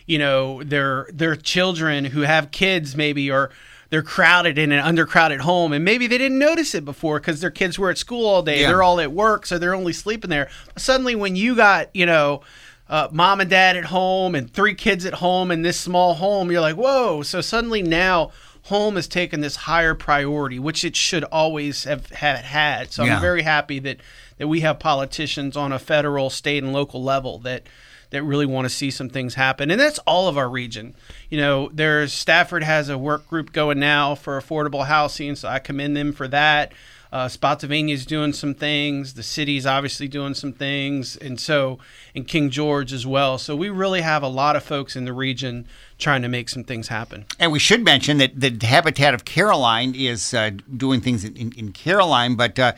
you 0.05 0.17
know 0.19 0.63
their 0.63 1.07
their 1.13 1.35
children 1.35 2.05
who 2.05 2.21
have 2.21 2.51
kids 2.51 2.95
maybe 2.95 3.29
or 3.31 3.49
they're 3.89 4.01
crowded 4.03 4.57
in 4.57 4.71
an 4.71 4.83
undercrowded 4.83 5.39
home 5.39 5.71
and 5.73 5.85
maybe 5.85 6.07
they 6.07 6.17
didn't 6.17 6.39
notice 6.39 6.73
it 6.75 6.83
before 6.83 7.19
because 7.19 7.41
their 7.41 7.51
kids 7.51 7.77
were 7.77 7.89
at 7.89 7.97
school 7.97 8.25
all 8.25 8.41
day 8.43 8.61
Yeah. 8.61 8.67
they're 8.69 8.83
all 8.83 8.99
at 8.99 9.11
work 9.11 9.45
so 9.45 9.57
they're 9.57 9.75
only 9.75 9.93
sleeping 9.93 10.29
there 10.29 10.49
suddenly 10.77 11.15
when 11.15 11.35
you 11.35 11.55
got 11.55 11.89
you 11.95 12.05
know 12.05 12.41
uh, 12.89 13.07
mom 13.11 13.39
and 13.39 13.49
dad 13.49 13.77
at 13.77 13.85
home 13.85 14.35
and 14.35 14.51
three 14.51 14.75
kids 14.75 15.05
at 15.05 15.13
home 15.15 15.51
in 15.51 15.61
this 15.61 15.79
small 15.79 16.15
home 16.15 16.51
you're 16.51 16.61
like 16.61 16.75
whoa 16.75 17.21
so 17.21 17.39
suddenly 17.39 17.81
now 17.81 18.31
home 18.63 18.95
has 18.95 19.07
taken 19.07 19.41
this 19.41 19.55
higher 19.55 19.93
priority 19.95 20.57
which 20.59 20.83
it 20.83 20.95
should 20.95 21.23
always 21.25 21.83
have, 21.85 22.09
have 22.11 22.39
had 22.39 22.91
so 22.91 23.03
Yeah. 23.03 23.15
i'm 23.15 23.21
very 23.21 23.43
happy 23.43 23.79
that 23.79 23.97
that 24.37 24.47
we 24.47 24.61
have 24.61 24.79
politicians 24.79 25.55
on 25.55 25.71
a 25.71 25.79
federal 25.79 26.29
state 26.29 26.63
and 26.63 26.73
local 26.73 27.01
level 27.03 27.37
that 27.39 27.63
that 28.13 28.23
really 28.23 28.45
want 28.45 28.65
to 28.65 28.69
see 28.69 28.89
some 28.89 29.09
things 29.09 29.35
happen 29.35 29.69
and 29.69 29.79
that's 29.79 29.99
all 29.99 30.27
of 30.27 30.37
our 30.37 30.49
region 30.49 30.95
you 31.29 31.37
know 31.37 31.69
there's 31.73 32.13
stafford 32.13 32.63
has 32.63 32.89
a 32.89 32.97
work 32.97 33.27
group 33.27 33.51
going 33.51 33.79
now 33.79 34.15
for 34.15 34.39
affordable 34.39 34.85
housing 34.85 35.35
so 35.35 35.47
i 35.47 35.59
commend 35.59 35.95
them 35.95 36.13
for 36.13 36.27
that 36.27 36.71
uh, 37.13 37.27
Spotsylvania 37.27 37.93
is 37.93 38.07
doing 38.07 38.33
some 38.33 38.55
things. 38.55 39.13
The 39.13 39.21
city's 39.21 39.67
obviously 39.67 40.07
doing 40.07 40.33
some 40.33 40.51
things, 40.51 41.15
and 41.15 41.39
so 41.39 41.77
and 42.15 42.27
King 42.27 42.49
George 42.49 42.91
as 42.91 43.05
well. 43.05 43.37
So 43.37 43.55
we 43.55 43.69
really 43.69 44.01
have 44.01 44.23
a 44.23 44.27
lot 44.27 44.55
of 44.55 44.63
folks 44.63 44.95
in 44.95 45.05
the 45.05 45.13
region 45.13 45.67
trying 45.99 46.23
to 46.23 46.27
make 46.27 46.49
some 46.49 46.63
things 46.63 46.87
happen. 46.87 47.25
And 47.39 47.51
we 47.51 47.59
should 47.59 47.85
mention 47.85 48.17
that 48.17 48.39
the 48.39 48.65
Habitat 48.65 49.13
of 49.13 49.25
Caroline 49.25 49.93
is 49.93 50.33
uh, 50.33 50.51
doing 50.75 51.01
things 51.01 51.23
in, 51.23 51.37
in, 51.37 51.51
in 51.55 51.71
Caroline, 51.71 52.33
but 52.33 52.57
uh, 52.57 52.73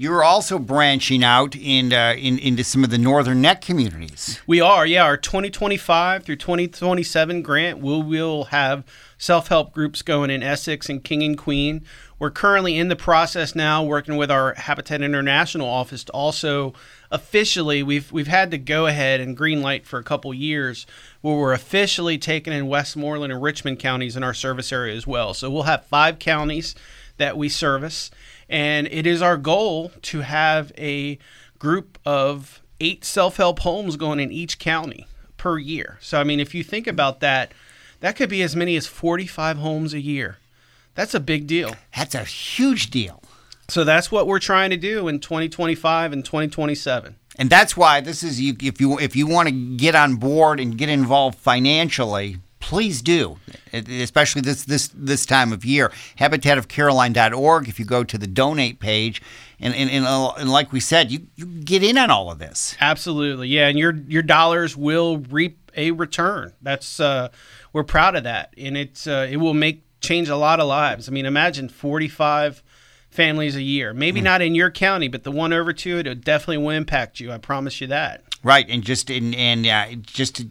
you're 0.00 0.24
also 0.24 0.58
branching 0.58 1.22
out 1.22 1.54
in, 1.54 1.92
uh, 1.92 2.14
in 2.16 2.38
into 2.38 2.64
some 2.64 2.82
of 2.82 2.88
the 2.88 2.96
northern 2.96 3.42
neck 3.42 3.60
communities. 3.60 4.40
We 4.46 4.58
are, 4.58 4.86
yeah. 4.86 5.04
Our 5.04 5.18
2025 5.18 6.24
through 6.24 6.36
2027 6.36 7.42
grant, 7.42 7.80
we 7.80 7.90
will 7.90 8.02
we'll 8.02 8.44
have 8.44 8.82
self 9.18 9.48
help 9.48 9.74
groups 9.74 10.00
going 10.00 10.30
in 10.30 10.42
Essex 10.42 10.88
and 10.88 11.04
King 11.04 11.22
and 11.22 11.36
Queen. 11.36 11.84
We're 12.18 12.30
currently 12.30 12.78
in 12.78 12.88
the 12.88 12.96
process 12.96 13.54
now, 13.54 13.84
working 13.84 14.16
with 14.16 14.30
our 14.30 14.54
Habitat 14.54 15.02
International 15.02 15.68
office 15.68 16.04
to 16.04 16.12
also 16.12 16.72
officially 17.10 17.82
we've 17.82 18.10
we've 18.10 18.26
had 18.26 18.50
to 18.52 18.58
go 18.58 18.86
ahead 18.86 19.20
and 19.20 19.36
green 19.36 19.60
light 19.60 19.86
for 19.86 19.98
a 19.98 20.02
couple 20.02 20.32
years 20.32 20.86
where 21.20 21.36
we're 21.36 21.52
officially 21.52 22.16
taking 22.16 22.54
in 22.54 22.68
Westmoreland 22.68 23.34
and 23.34 23.42
Richmond 23.42 23.78
counties 23.78 24.16
in 24.16 24.22
our 24.22 24.32
service 24.32 24.72
area 24.72 24.96
as 24.96 25.06
well. 25.06 25.34
So 25.34 25.50
we'll 25.50 25.64
have 25.64 25.84
five 25.84 26.18
counties 26.18 26.74
that 27.18 27.36
we 27.36 27.50
service, 27.50 28.10
and 28.50 28.86
it 28.88 29.06
is 29.06 29.22
our 29.22 29.38
goal 29.38 29.92
to 30.02 30.20
have 30.20 30.72
a 30.76 31.18
group 31.58 31.98
of 32.04 32.60
eight 32.80 33.04
self-help 33.04 33.60
homes 33.60 33.96
going 33.96 34.20
in 34.20 34.30
each 34.30 34.58
county 34.58 35.06
per 35.36 35.56
year. 35.56 35.96
So 36.00 36.20
I 36.20 36.24
mean, 36.24 36.40
if 36.40 36.54
you 36.54 36.62
think 36.62 36.86
about 36.86 37.20
that, 37.20 37.52
that 38.00 38.16
could 38.16 38.28
be 38.28 38.42
as 38.42 38.56
many 38.56 38.76
as 38.76 38.86
45 38.86 39.58
homes 39.58 39.94
a 39.94 40.00
year. 40.00 40.38
That's 40.94 41.14
a 41.14 41.20
big 41.20 41.46
deal. 41.46 41.76
That's 41.96 42.14
a 42.14 42.24
huge 42.24 42.90
deal. 42.90 43.22
So 43.68 43.84
that's 43.84 44.10
what 44.10 44.26
we're 44.26 44.40
trying 44.40 44.70
to 44.70 44.76
do 44.76 45.06
in 45.06 45.20
2025 45.20 46.12
and 46.12 46.24
2027. 46.24 47.14
And 47.38 47.48
that's 47.48 47.76
why 47.76 48.00
this 48.00 48.22
is 48.22 48.40
you 48.40 48.56
if 48.60 48.80
you 48.80 48.98
if 48.98 49.14
you 49.14 49.26
want 49.26 49.48
to 49.48 49.76
get 49.76 49.94
on 49.94 50.16
board 50.16 50.58
and 50.58 50.76
get 50.76 50.88
involved 50.88 51.38
financially, 51.38 52.38
please 52.60 53.02
do. 53.02 53.38
Especially 53.72 54.42
this 54.42 54.64
this 54.64 54.90
this 54.94 55.26
time 55.26 55.52
of 55.52 55.64
year. 55.64 55.90
Habitatofcaroline.org 56.18 57.68
if 57.68 57.78
you 57.78 57.84
go 57.84 58.04
to 58.04 58.16
the 58.16 58.26
donate 58.26 58.78
page 58.78 59.20
and 59.60 59.74
and, 59.74 59.90
and, 59.90 60.06
uh, 60.06 60.32
and 60.32 60.50
like 60.50 60.72
we 60.72 60.80
said, 60.80 61.10
you, 61.10 61.26
you 61.36 61.46
get 61.46 61.82
in 61.82 61.98
on 61.98 62.10
all 62.10 62.30
of 62.30 62.38
this. 62.38 62.76
Absolutely, 62.80 63.48
yeah, 63.48 63.68
and 63.68 63.78
your 63.78 63.94
your 63.94 64.22
dollars 64.22 64.76
will 64.76 65.18
reap 65.18 65.70
a 65.76 65.90
return. 65.90 66.52
That's 66.62 67.00
uh, 67.00 67.28
we're 67.72 67.84
proud 67.84 68.16
of 68.16 68.24
that, 68.24 68.54
and 68.56 68.76
it's 68.76 69.06
uh, 69.06 69.28
it 69.30 69.36
will 69.36 69.54
make 69.54 69.84
change 70.00 70.28
a 70.28 70.36
lot 70.36 70.60
of 70.60 70.66
lives. 70.66 71.08
I 71.08 71.12
mean, 71.12 71.26
imagine 71.26 71.68
forty 71.68 72.08
five 72.08 72.62
families 73.10 73.56
a 73.56 73.62
year. 73.62 73.92
Maybe 73.92 74.20
not 74.20 74.40
in 74.40 74.54
your 74.54 74.70
county, 74.70 75.08
but 75.08 75.24
the 75.24 75.32
one 75.32 75.52
over 75.52 75.72
to 75.72 75.98
it, 75.98 76.06
it 76.06 76.24
definitely 76.24 76.58
will 76.58 76.70
impact 76.70 77.20
you. 77.20 77.32
I 77.32 77.38
promise 77.38 77.80
you 77.80 77.88
that. 77.88 78.22
Right, 78.42 78.66
and 78.68 78.82
just 78.82 79.10
in 79.10 79.34
and 79.34 79.66
uh, 79.66 79.86
just 80.02 80.36
to, 80.36 80.48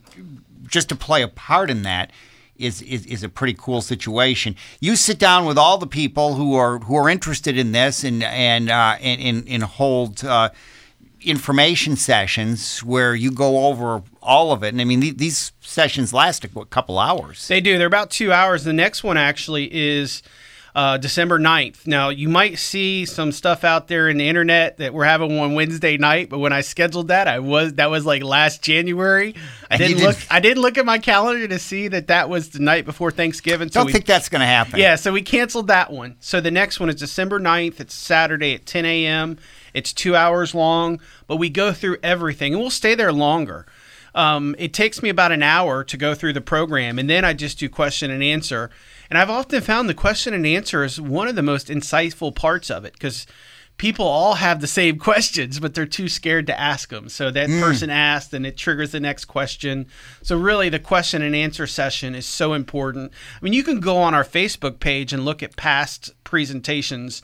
just 0.69 0.89
to 0.89 0.95
play 0.95 1.21
a 1.21 1.27
part 1.27 1.69
in 1.69 1.83
that 1.83 2.11
is, 2.59 2.81
is 2.81 3.05
is 3.05 3.23
a 3.23 3.29
pretty 3.29 3.55
cool 3.57 3.81
situation. 3.81 4.55
You 4.79 4.95
sit 4.95 5.17
down 5.17 5.45
with 5.45 5.57
all 5.57 5.77
the 5.77 5.87
people 5.87 6.35
who 6.35 6.55
are 6.55 6.79
who 6.79 6.95
are 6.95 7.09
interested 7.09 7.57
in 7.57 7.71
this 7.71 8.03
and 8.03 8.21
and 8.21 8.69
uh, 8.69 8.97
and, 9.01 9.47
and, 9.47 9.63
hold 9.63 10.23
uh, 10.23 10.49
information 11.21 11.95
sessions 11.95 12.83
where 12.83 13.15
you 13.15 13.31
go 13.31 13.67
over 13.67 14.03
all 14.21 14.51
of 14.51 14.63
it. 14.63 14.69
And 14.69 14.81
I 14.81 14.83
mean, 14.83 15.01
th- 15.01 15.17
these 15.17 15.53
sessions 15.61 16.13
last 16.13 16.43
a 16.43 16.65
couple 16.65 16.99
hours. 16.99 17.47
They 17.47 17.61
do. 17.61 17.77
They're 17.77 17.87
about 17.87 18.11
two 18.11 18.31
hours. 18.31 18.65
The 18.65 18.73
next 18.73 19.03
one 19.03 19.17
actually 19.17 19.73
is 19.73 20.21
uh, 20.75 20.97
December 20.97 21.39
9th. 21.39 21.87
Now, 21.87 22.09
you 22.09 22.29
might 22.29 22.59
see 22.59 23.05
some 23.05 23.31
stuff 23.31 23.63
out 23.63 23.87
there 23.87 24.07
in 24.09 24.17
the 24.17 24.27
internet 24.29 24.77
that 24.77 24.93
we're 24.93 25.05
having 25.05 25.37
one 25.37 25.55
Wednesday 25.55 25.97
night, 25.97 26.29
but 26.29 26.39
when 26.39 26.53
I 26.53 26.61
scheduled 26.61 27.07
that, 27.09 27.27
I 27.27 27.39
was 27.39 27.73
that 27.73 27.89
was 27.89 28.05
like 28.05 28.23
last 28.23 28.61
January. 28.61 29.35
I 29.69 29.75
And 29.75 29.79
didn't 29.79 30.03
look. 30.03 30.15
didn't- 30.15 30.31
I 30.31 30.39
didn't 30.39 30.61
look 30.61 30.77
at 30.77 30.85
my 30.85 30.99
calendar 30.99 31.47
to 31.47 31.59
see 31.59 31.87
that 31.89 32.07
that 32.07 32.29
was 32.29 32.49
the 32.49 32.59
night 32.59 32.85
before 32.85 33.11
Thanksgiving. 33.11 33.69
So 33.69 33.79
Don't 33.79 33.87
we, 33.87 33.93
think 33.93 34.05
that's 34.05 34.29
going 34.29 34.41
to 34.41 34.45
happen. 34.45 34.79
yeah, 34.79 34.95
so 34.95 35.11
we 35.11 35.21
canceled 35.21 35.67
that 35.67 35.91
one. 35.91 36.15
So 36.19 36.39
the 36.41 36.51
next 36.51 36.79
one 36.79 36.89
is 36.89 36.95
December 36.95 37.39
9th. 37.39 37.79
It's 37.79 37.93
Saturday 37.93 38.53
at 38.53 38.65
10 38.65 38.85
a.m. 38.85 39.37
It's 39.73 39.93
two 39.93 40.15
hours 40.15 40.53
long, 40.55 40.99
but 41.27 41.37
we 41.37 41.49
go 41.49 41.73
through 41.73 41.97
everything 42.03 42.53
and 42.53 42.61
we'll 42.61 42.69
stay 42.71 42.95
there 42.95 43.11
longer. 43.13 43.65
Um, 44.15 44.55
it 44.57 44.73
takes 44.73 45.03
me 45.03 45.09
about 45.09 45.31
an 45.31 45.43
hour 45.43 45.83
to 45.83 45.95
go 45.97 46.15
through 46.15 46.33
the 46.33 46.41
program, 46.41 46.97
and 46.97 47.07
then 47.07 47.23
I 47.23 47.33
just 47.33 47.59
do 47.59 47.69
question 47.69 48.09
and 48.09 48.23
answer. 48.23 48.71
And 49.09 49.17
I've 49.17 49.29
often 49.29 49.61
found 49.61 49.89
the 49.89 49.93
question 49.93 50.33
and 50.33 50.45
answer 50.45 50.83
is 50.83 51.01
one 51.01 51.27
of 51.27 51.35
the 51.35 51.41
most 51.41 51.67
insightful 51.67 52.33
parts 52.33 52.69
of 52.69 52.85
it 52.85 52.93
because 52.93 53.25
people 53.79 54.05
all 54.05 54.35
have 54.35 54.61
the 54.61 54.67
same 54.67 54.99
questions, 54.99 55.59
but 55.59 55.73
they're 55.73 55.87
too 55.87 56.07
scared 56.07 56.45
to 56.45 56.59
ask 56.59 56.89
them. 56.89 57.09
So 57.09 57.31
that 57.31 57.49
mm. 57.49 57.59
person 57.59 57.89
asked, 57.89 58.31
and 58.33 58.45
it 58.45 58.55
triggers 58.55 58.91
the 58.91 58.99
next 58.99 59.25
question. 59.25 59.87
So 60.21 60.37
really, 60.37 60.69
the 60.69 60.77
question 60.77 61.23
and 61.23 61.35
answer 61.35 61.65
session 61.65 62.13
is 62.13 62.27
so 62.27 62.53
important. 62.53 63.11
I 63.35 63.43
mean, 63.43 63.53
you 63.53 63.63
can 63.63 63.79
go 63.79 63.97
on 63.97 64.13
our 64.13 64.23
Facebook 64.23 64.79
page 64.79 65.11
and 65.11 65.25
look 65.25 65.41
at 65.41 65.55
past 65.55 66.11
presentations. 66.23 67.23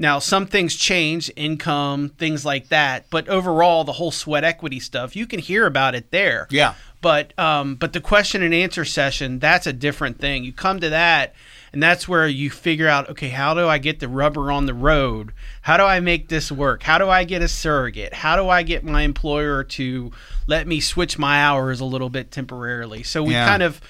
Now, 0.00 0.20
some 0.20 0.46
things 0.46 0.76
change, 0.76 1.28
income, 1.34 2.10
things 2.10 2.44
like 2.44 2.68
that, 2.68 3.06
but 3.10 3.28
overall, 3.28 3.82
the 3.82 3.94
whole 3.94 4.12
sweat 4.12 4.44
equity 4.44 4.78
stuff, 4.78 5.16
you 5.16 5.26
can 5.26 5.40
hear 5.40 5.66
about 5.66 5.96
it 5.96 6.12
there. 6.12 6.46
Yeah. 6.50 6.74
But 7.00 7.38
um, 7.38 7.76
but 7.76 7.92
the 7.92 8.00
question 8.00 8.42
and 8.42 8.52
answer 8.52 8.84
session, 8.84 9.38
that's 9.38 9.66
a 9.66 9.72
different 9.72 10.18
thing. 10.18 10.42
You 10.42 10.52
come 10.52 10.80
to 10.80 10.88
that, 10.90 11.32
and 11.72 11.80
that's 11.80 12.08
where 12.08 12.26
you 12.26 12.50
figure 12.50 12.88
out, 12.88 13.08
okay, 13.10 13.28
how 13.28 13.54
do 13.54 13.68
I 13.68 13.78
get 13.78 14.00
the 14.00 14.08
rubber 14.08 14.50
on 14.50 14.66
the 14.66 14.74
road? 14.74 15.32
How 15.62 15.76
do 15.76 15.84
I 15.84 16.00
make 16.00 16.28
this 16.28 16.50
work? 16.50 16.82
How 16.82 16.98
do 16.98 17.08
I 17.08 17.22
get 17.22 17.40
a 17.40 17.46
surrogate? 17.48 18.14
How 18.14 18.34
do 18.34 18.48
I 18.48 18.64
get 18.64 18.82
my 18.82 19.02
employer 19.02 19.62
to 19.62 20.10
let 20.48 20.66
me 20.66 20.80
switch 20.80 21.18
my 21.18 21.40
hours 21.40 21.78
a 21.78 21.84
little 21.84 22.10
bit 22.10 22.32
temporarily? 22.32 23.04
So 23.04 23.22
we 23.22 23.34
Yeah. 23.34 23.46
kind 23.46 23.62
of 23.62 23.80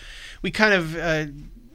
we 0.43 0.51
kind 0.51 0.75
of 0.75 0.97
uh, 0.97 1.27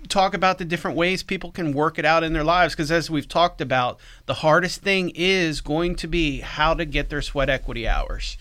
talk 0.10 0.34
about 0.36 0.58
the 0.60 0.66
different 0.66 0.96
ways 0.98 1.24
people 1.24 1.52
can 1.52 1.74
work 1.74 1.98
it 1.98 2.06
out 2.06 2.24
in 2.24 2.34
their 2.34 2.44
lives 2.44 2.76
because 2.76 2.92
as 2.92 3.10
we've 3.10 3.28
talked 3.28 3.60
about 3.60 4.00
the 4.26 4.36
hardest 4.36 4.82
thing 4.82 5.12
is 5.16 5.62
going 5.62 5.96
to 5.96 6.08
be 6.08 6.42
how 6.42 6.74
to 6.74 6.86
get 6.86 7.10
their 7.10 7.22
sweat 7.22 7.50
equity 7.50 7.88
hours 7.88 8.38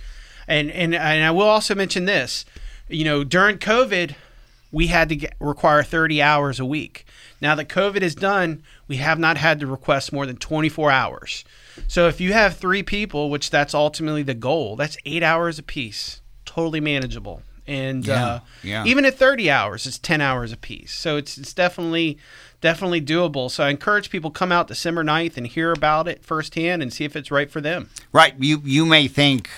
and 0.46 0.70
and, 0.70 0.94
and 0.94 1.24
i 1.24 1.30
will 1.30 1.48
also 1.48 1.74
mention 1.74 2.04
this 2.04 2.44
you 2.88 3.04
know 3.04 3.24
during 3.24 3.58
covid 3.58 4.14
we 4.74 4.86
had 4.86 5.10
to 5.10 5.16
get, 5.16 5.34
require 5.38 5.82
30 5.82 6.22
hours 6.22 6.58
a 6.58 6.64
week. 6.64 7.04
Now 7.42 7.54
that 7.56 7.68
covid 7.68 8.00
is 8.02 8.14
done 8.14 8.62
we 8.88 8.96
have 8.96 9.18
not 9.18 9.36
had 9.36 9.60
to 9.60 9.66
request 9.66 10.12
more 10.12 10.24
than 10.26 10.36
24 10.36 10.90
hours. 10.90 11.44
So 11.88 12.08
if 12.08 12.20
you 12.20 12.32
have 12.32 12.56
three 12.56 12.82
people 12.82 13.28
which 13.30 13.50
that's 13.50 13.74
ultimately 13.74 14.22
the 14.22 14.34
goal 14.34 14.76
that's 14.76 14.96
eight 15.04 15.22
hours 15.22 15.58
a 15.58 15.62
piece, 15.62 16.20
totally 16.44 16.80
manageable. 16.80 17.42
And 17.66 18.04
Yeah, 18.06 18.26
uh, 18.26 18.40
yeah. 18.64 18.84
even 18.86 19.04
at 19.04 19.14
30 19.14 19.50
hours 19.50 19.86
it's 19.86 19.98
10 19.98 20.20
hours 20.20 20.50
a 20.52 20.56
piece 20.56 20.92
so 20.92 21.16
it's, 21.16 21.38
it's 21.38 21.52
definitely 21.52 22.18
definitely 22.60 23.00
doable. 23.02 23.50
So 23.50 23.64
i 23.64 23.68
encourage 23.70 24.08
people 24.10 24.30
come 24.30 24.50
out 24.52 24.68
december 24.68 25.04
9th 25.04 25.36
and 25.36 25.46
hear 25.46 25.70
about 25.72 26.08
it 26.08 26.24
firsthand 26.24 26.82
and 26.82 26.92
see 26.92 27.04
if 27.04 27.14
it's 27.14 27.30
right 27.30 27.50
for 27.50 27.60
them. 27.60 27.90
Right. 28.12 28.34
You 28.38 28.62
you 28.64 28.86
may 28.86 29.06
think 29.06 29.50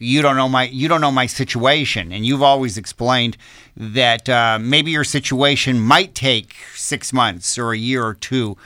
you 0.00 0.22
don't 0.22 0.34
know 0.34 0.48
my 0.48 0.64
you 0.64 0.88
don't 0.88 1.02
know 1.02 1.12
my 1.12 1.26
situation, 1.26 2.10
and 2.10 2.24
you've 2.24 2.42
always 2.42 2.78
explained 2.78 3.36
that 3.76 4.28
uh, 4.28 4.58
maybe 4.60 4.90
your 4.90 5.04
situation 5.04 5.78
might 5.78 6.14
take 6.14 6.56
six 6.74 7.12
months 7.12 7.58
or 7.58 7.72
a 7.72 7.78
year 7.78 8.04
or 8.04 8.14
two 8.14 8.56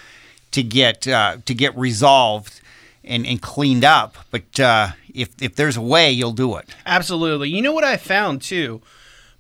to 0.53 0.62
get 0.62 1.07
uh, 1.09 1.39
to 1.45 1.53
get 1.53 1.76
resolved 1.76 2.61
and, 3.03 3.26
and 3.26 3.43
cleaned 3.43 3.85
up. 3.85 4.16
But 4.30 4.61
uh, 4.61 4.91
if 5.12 5.30
if 5.43 5.57
there's 5.57 5.76
a 5.76 5.82
way, 5.82 6.12
you'll 6.12 6.32
do 6.32 6.57
it. 6.57 6.68
Absolutely. 6.87 7.51
You 7.51 7.62
know 7.62 7.72
what 7.72 7.85
I 7.85 7.97
found 7.97 8.41
too? 8.41 8.80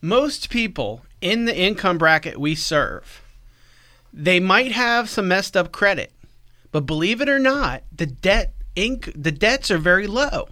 Most 0.02 0.50
people 0.50 1.02
in 1.20 1.44
the 1.44 1.56
income 1.56 1.96
bracket 1.96 2.38
we 2.40 2.56
serve, 2.56 3.22
they 4.12 4.40
might 4.40 4.72
have 4.72 5.08
some 5.08 5.28
messed 5.28 5.56
up 5.56 5.70
credit, 5.70 6.12
but 6.72 6.86
believe 6.86 7.20
it 7.20 7.28
or 7.28 7.38
not, 7.38 7.84
the 7.94 8.06
debt 8.06 8.52
inc- 8.74 9.12
the 9.14 9.32
debts 9.32 9.70
are 9.70 9.78
very 9.78 10.08
low 10.08 10.48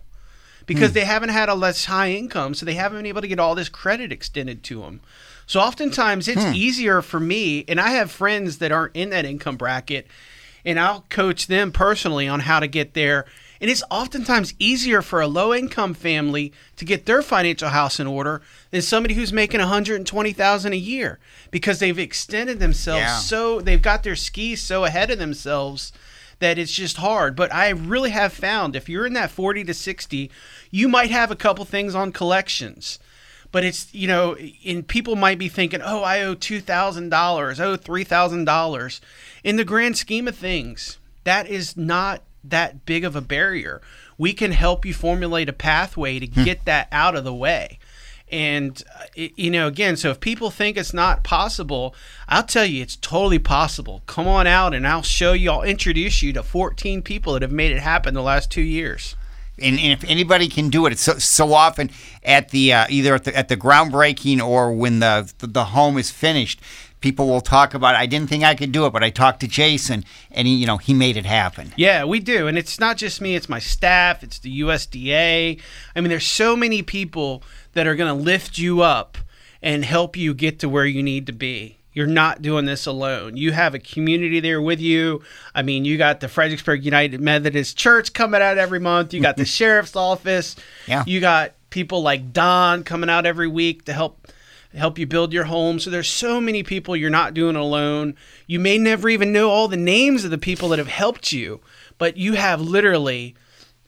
because 0.67 0.91
hmm. 0.91 0.95
they 0.95 1.05
haven't 1.05 1.31
had 1.31 1.49
a 1.49 1.55
less 1.55 1.87
high 1.87 2.11
income, 2.13 2.55
so 2.55 2.67
they 2.67 2.75
haven't 2.75 2.99
been 2.99 3.07
able 3.07 3.21
to 3.21 3.29
get 3.29 3.39
all 3.39 3.55
this 3.55 3.69
credit 3.69 4.13
extended 4.13 4.63
to 4.65 4.83
them. 4.83 5.01
So 5.47 5.61
oftentimes 5.61 6.29
it's 6.29 6.45
hmm. 6.45 6.55
easier 6.55 7.03
for 7.03 7.21
me, 7.21 7.65
and 7.69 7.81
I 7.81 7.91
have 7.91 8.11
friends 8.11 8.59
that 8.59 8.73
aren't 8.73 8.97
in 8.97 9.11
that 9.11 9.25
income 9.25 9.57
bracket, 9.57 10.07
and 10.65 10.79
I'll 10.79 11.05
coach 11.09 11.47
them 11.47 11.73
personally 11.73 12.29
on 12.29 12.41
how 12.41 12.61
to 12.61 12.67
get 12.67 12.95
there. 12.95 13.27
And 13.61 13.71
it's 13.71 13.85
oftentimes 13.91 14.55
easier 14.59 15.03
for 15.03 15.21
a 15.21 15.29
low 15.29 15.55
income 15.55 15.95
family 15.95 16.53
to 16.77 16.85
get 16.85 17.07
their 17.07 17.23
financial 17.23 17.69
house 17.69 18.01
in 18.01 18.09
order 18.09 18.43
than 18.73 18.83
somebody 18.83 19.15
who's 19.15 19.33
making 19.33 19.61
120,000 19.61 20.73
a 20.73 20.77
year 20.77 21.21
because 21.53 21.79
they've 21.79 21.99
extended 21.99 22.59
themselves 22.59 23.03
Yeah. 23.03 23.19
so 23.19 23.61
they've 23.61 23.81
got 23.81 24.03
their 24.03 24.17
skis 24.17 24.61
so 24.61 24.85
ahead 24.85 25.13
of 25.13 25.21
themselves 25.21 25.93
that 26.43 26.59
it's 26.59 26.73
just 26.73 26.99
hard. 26.99 27.35
But 27.35 27.53
I 27.53 27.71
really 27.71 28.11
have 28.11 28.33
found 28.33 28.77
if 28.77 28.89
you're 28.89 29.07
in 29.07 29.15
that 29.15 29.31
40 29.31 29.65
to 29.65 29.75
60, 29.75 30.31
you 30.71 30.89
might 30.89 31.11
have 31.11 31.31
a 31.31 31.37
couple 31.37 31.65
things 31.65 31.95
on 31.95 32.13
collections. 32.13 32.99
But 33.51 33.65
it's, 33.65 33.93
you 33.95 34.09
know, 34.09 34.37
and 34.67 34.87
people 34.87 35.15
might 35.15 35.39
be 35.39 35.49
thinking, 35.49 35.81
oh, 35.83 36.03
I 36.03 36.23
owe 36.23 36.35
$2,000, 36.35 37.61
oh, 37.61 37.77
$3,000. 37.77 39.01
In 39.45 39.57
the 39.57 39.65
grand 39.65 39.97
scheme 39.97 40.27
of 40.27 40.37
things, 40.37 40.99
that 41.25 41.47
is 41.47 41.77
not 41.77 42.23
that 42.43 42.85
big 42.87 43.05
of 43.05 43.15
a 43.15 43.21
barrier. 43.21 43.81
We 44.19 44.33
can 44.33 44.53
help 44.53 44.85
you 44.85 44.95
formulate 44.95 45.49
a 45.49 45.53
pathway 45.53 46.19
to 46.19 46.27
hmm. 46.27 46.45
get 46.45 46.65
that 46.65 46.89
out 46.91 47.15
of 47.15 47.25
the 47.25 47.35
way. 47.35 47.79
And, 48.33 48.83
uh, 48.99 49.05
you 49.15 49.51
know, 49.51 49.67
again, 49.67 49.97
so 49.97 50.09
if 50.09 50.19
people 50.19 50.51
think 50.51 50.79
it's 50.79 50.95
not 50.95 51.23
possible, 51.23 51.95
I'll 52.29 52.43
tell 52.43 52.65
you 52.65 52.83
it's 52.83 52.97
totally 52.97 53.39
possible. 53.39 54.03
Come 54.07 54.27
on 54.27 54.47
out 54.47 54.73
and 54.73 54.89
I'll 54.89 55.03
show 55.03 55.35
you, 55.35 55.51
I'll 55.51 55.63
introduce 55.63 56.23
you 56.23 56.33
to 56.33 56.43
14 56.43 57.03
people 57.03 57.35
that 57.35 57.43
have 57.43 57.53
made 57.53 57.73
it 57.73 57.81
happen 57.81 58.15
the 58.15 58.23
last 58.23 58.51
two 58.51 58.63
years. 58.63 59.17
and, 59.59 59.79
and 59.79 59.93
if 59.93 60.03
anybody 60.05 60.49
can 60.49 60.71
do 60.71 60.87
it, 60.87 60.93
it's 60.93 61.03
so, 61.03 61.19
so 61.19 61.53
often 61.53 61.91
at 62.25 62.49
the 62.49 62.73
uh, 62.73 62.87
either 62.89 63.15
at 63.15 63.25
the, 63.25 63.37
at 63.37 63.49
the 63.49 63.57
groundbreaking 63.57 64.43
or 64.43 64.73
when 64.73 65.01
the, 65.01 65.31
the 65.39 65.67
home 65.67 65.99
is 65.99 66.11
finished, 66.11 66.59
people 67.03 67.27
will 67.27 67.43
talk 67.43 67.75
about. 67.75 67.95
I 67.95 68.07
didn't 68.07 68.31
think 68.31 68.45
I 68.45 68.55
could 68.55 68.73
do 68.73 68.87
it, 68.87 68.93
but 68.95 69.05
I 69.05 69.11
talked 69.11 69.41
to 69.41 69.49
Jason, 69.49 70.05
and 70.31 70.49
he, 70.49 70.55
you 70.55 70.67
know, 70.67 70.79
he 70.79 70.95
made 70.95 71.19
it 71.19 71.27
happen. 71.27 71.75
Yeah, 71.77 72.05
we 72.05 72.21
do. 72.21 72.47
And 72.47 72.57
it's 72.57 72.81
not 72.81 72.97
just 72.97 73.21
me, 73.21 73.35
it's 73.35 73.49
my 73.49 73.59
staff, 73.59 74.23
it's 74.23 74.39
the 74.39 74.61
USDA. 74.63 75.61
I 75.95 76.01
mean, 76.01 76.09
there's 76.09 76.27
so 76.27 76.57
many 76.57 76.83
people 76.83 77.43
that 77.75 77.87
are 77.87 77.95
going 77.95 78.17
to 78.17 78.23
lift 78.23 78.59
you 78.59 78.83
up 78.83 79.19
and 79.63 79.85
help 79.85 80.17
you 80.17 80.35
get 80.35 80.59
to 80.61 80.69
where 80.69 80.87
you 80.87 81.03
need 81.03 81.27
to 81.27 81.33
be. 81.33 81.79
You're 81.93 82.07
not 82.07 82.41
doing 82.41 82.65
this 82.65 82.87
alone. 82.87 83.37
You 83.37 83.53
have 83.53 83.75
a 83.75 83.79
community 83.79 84.41
there 84.41 84.63
with 84.63 84.81
you. 84.81 85.23
I 85.55 85.63
mean, 85.63 85.85
you 85.85 85.99
got 85.99 86.21
the 86.21 86.29
Fredericksburg 86.29 86.85
United 86.85 87.21
Methodist 87.21 87.77
Church 87.77 88.13
coming 88.13 88.41
out 88.41 88.57
every 88.57 88.81
month. 88.81 89.13
You 89.13 89.21
got 89.21 89.37
the 89.37 89.45
sheriff's 89.45 89.95
office. 89.95 90.57
Yeah. 90.87 91.05
You 91.07 91.21
got 91.21 91.53
people 91.69 92.03
like 92.03 92.33
Don 92.33 92.83
coming 92.83 93.11
out 93.11 93.27
every 93.27 93.49
week 93.49 93.85
to 93.87 93.93
help 93.93 94.29
help 94.75 94.99
you 94.99 95.07
build 95.07 95.35
your 95.35 95.45
home. 95.45 95.79
So 95.79 95.91
there's 95.91 96.09
so 96.09 96.41
many 96.41 96.63
people 96.63 96.97
you're 96.97 97.11
not 97.11 97.35
doing 97.35 97.57
alone. 97.57 98.17
You 98.47 98.59
may 98.59 98.79
never 98.79 99.11
even 99.11 99.31
know 99.31 99.51
all 99.51 99.69
the 99.69 99.77
names 99.77 100.25
of 100.25 100.31
the 100.31 100.39
people 100.39 100.71
that 100.71 100.79
have 100.79 100.89
helped 100.89 101.31
you, 101.31 101.61
but 101.99 102.17
you 102.17 102.35
have 102.35 102.59
literally 102.59 103.35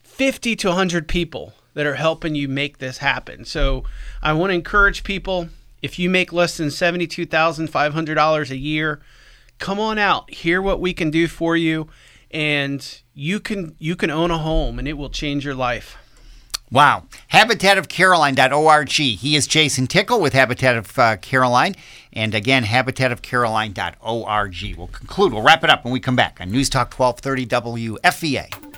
50 0.03 0.55
to 0.57 0.69
100 0.69 1.09
people 1.09 1.55
that 1.75 1.87
are 1.87 1.97
helping 1.97 2.35
you 2.35 2.49
make 2.49 2.79
this 2.79 2.99
happen. 2.99 3.45
So 3.45 3.85
I 4.23 4.33
want 4.33 4.51
to 4.51 4.55
encourage 4.55 5.05
people 5.05 5.49
if 5.83 5.99
you 5.99 6.09
make 6.09 6.33
less 6.33 6.57
than 6.57 6.69
$72,500 6.69 8.51
a 8.51 8.57
year, 8.57 9.01
come 9.59 9.79
on 9.79 9.99
out, 9.99 10.33
hear 10.33 10.63
what 10.63 10.81
we 10.81 10.95
can 10.95 11.11
do 11.11 11.29
for 11.29 11.57
you 11.57 11.89
and 12.31 13.03
you 13.15 13.39
can 13.39 13.77
you 13.79 13.95
can 13.95 14.11
own 14.11 14.31
a 14.31 14.39
home 14.39 14.79
and 14.79 14.89
it 14.89 14.95
will 14.95 15.11
change 15.11 15.45
your 15.45 15.55
life. 15.55 15.99
Wow. 16.71 17.05
Habitatofcaroline.org. 17.33 18.91
He 18.91 19.37
is 19.37 19.47
Jason 19.47 19.87
Tickle 19.87 20.21
with 20.21 20.33
Habitat 20.33 20.77
of 20.77 20.99
uh, 20.99 21.17
Caroline. 21.19 21.77
And 22.13 22.35
again, 22.35 22.65
habitatofcaroline.org. 22.65 24.77
We'll 24.77 24.89
conclude. 24.89 25.33
We'll 25.33 25.43
wrap 25.43 25.63
it 25.63 25.71
up 25.71 25.85
when 25.85 25.93
we 25.93 26.01
come 26.01 26.17
back 26.17 26.39
on 26.41 26.51
News 26.51 26.69
Talk 26.69 26.99
1230 26.99 28.01
WFVA. 28.01 28.74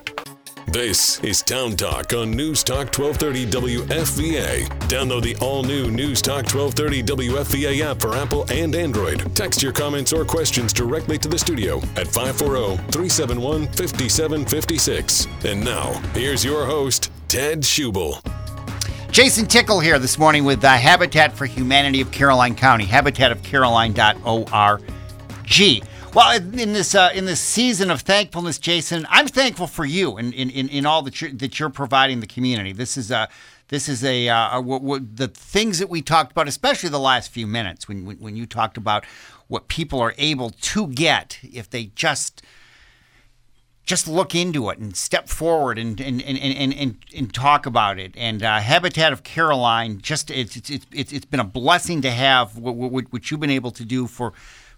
This 0.66 1.20
is 1.20 1.42
Town 1.42 1.76
Talk 1.76 2.12
on 2.12 2.32
News 2.32 2.64
Talk 2.64 2.92
1230 2.98 3.46
WFVA. 3.86 4.66
Download 4.88 5.22
the 5.22 5.36
all 5.36 5.62
new 5.62 5.92
News 5.92 6.20
Talk 6.20 6.52
1230 6.52 7.04
WFVA 7.04 7.82
app 7.82 8.00
for 8.00 8.16
Apple 8.16 8.44
and 8.50 8.74
Android. 8.74 9.34
Text 9.36 9.62
your 9.62 9.70
comments 9.72 10.12
or 10.12 10.24
questions 10.24 10.72
directly 10.72 11.18
to 11.18 11.28
the 11.28 11.38
studio 11.38 11.78
at 11.94 12.08
540 12.08 12.78
371 12.90 13.66
5756. 13.68 15.28
And 15.44 15.64
now, 15.64 15.92
here's 16.14 16.44
your 16.44 16.66
host, 16.66 17.12
Ted 17.28 17.60
Schubel. 17.60 18.20
Jason 19.12 19.46
Tickle 19.46 19.78
here 19.78 20.00
this 20.00 20.18
morning 20.18 20.44
with 20.44 20.64
uh, 20.64 20.74
Habitat 20.76 21.32
for 21.32 21.46
Humanity 21.46 22.00
of 22.00 22.10
Caroline 22.10 22.56
County, 22.56 22.84
habitatofcaroline.org. 22.86 24.82
Well, 26.14 26.34
in 26.34 26.72
this 26.72 26.94
uh, 26.94 27.10
in 27.14 27.26
this 27.26 27.40
season 27.40 27.90
of 27.90 28.00
thankfulness, 28.00 28.58
Jason, 28.58 29.06
I'm 29.10 29.28
thankful 29.28 29.66
for 29.66 29.84
you 29.84 30.16
and 30.16 30.32
in, 30.32 30.48
in, 30.48 30.68
in 30.70 30.86
all 30.86 31.02
that 31.02 31.20
you're, 31.20 31.30
that 31.32 31.58
you're 31.60 31.68
providing 31.68 32.20
the 32.20 32.26
community. 32.26 32.72
This 32.72 32.96
is 32.96 33.10
a 33.10 33.28
this 33.68 33.88
is 33.88 34.02
a, 34.04 34.28
uh, 34.28 34.58
a 34.58 34.62
w- 34.62 34.78
w- 34.78 35.06
the 35.14 35.28
things 35.28 35.78
that 35.80 35.90
we 35.90 36.00
talked 36.00 36.32
about, 36.32 36.48
especially 36.48 36.88
the 36.88 37.00
last 37.00 37.30
few 37.30 37.46
minutes 37.46 37.86
when, 37.86 38.06
when 38.06 38.16
when 38.18 38.36
you 38.36 38.46
talked 38.46 38.78
about 38.78 39.04
what 39.48 39.68
people 39.68 40.00
are 40.00 40.14
able 40.16 40.50
to 40.50 40.86
get 40.88 41.38
if 41.42 41.68
they 41.68 41.86
just 41.94 42.42
just 43.84 44.08
look 44.08 44.34
into 44.34 44.70
it 44.70 44.78
and 44.78 44.96
step 44.96 45.28
forward 45.28 45.78
and 45.78 46.00
and, 46.00 46.22
and, 46.22 46.38
and, 46.38 46.74
and, 46.74 46.96
and 47.14 47.34
talk 47.34 47.66
about 47.66 47.98
it. 47.98 48.14
And 48.16 48.42
uh, 48.42 48.60
Habitat 48.60 49.12
of 49.12 49.22
Caroline, 49.22 50.00
just 50.00 50.30
it's, 50.30 50.56
it's 50.56 50.86
it's 50.92 51.12
it's 51.12 51.26
been 51.26 51.40
a 51.40 51.44
blessing 51.44 52.00
to 52.02 52.10
have 52.10 52.56
what, 52.56 52.74
what, 52.74 53.12
what 53.12 53.30
you've 53.30 53.40
been 53.40 53.50
able 53.50 53.72
to 53.72 53.84
do 53.84 54.06
for 54.06 54.32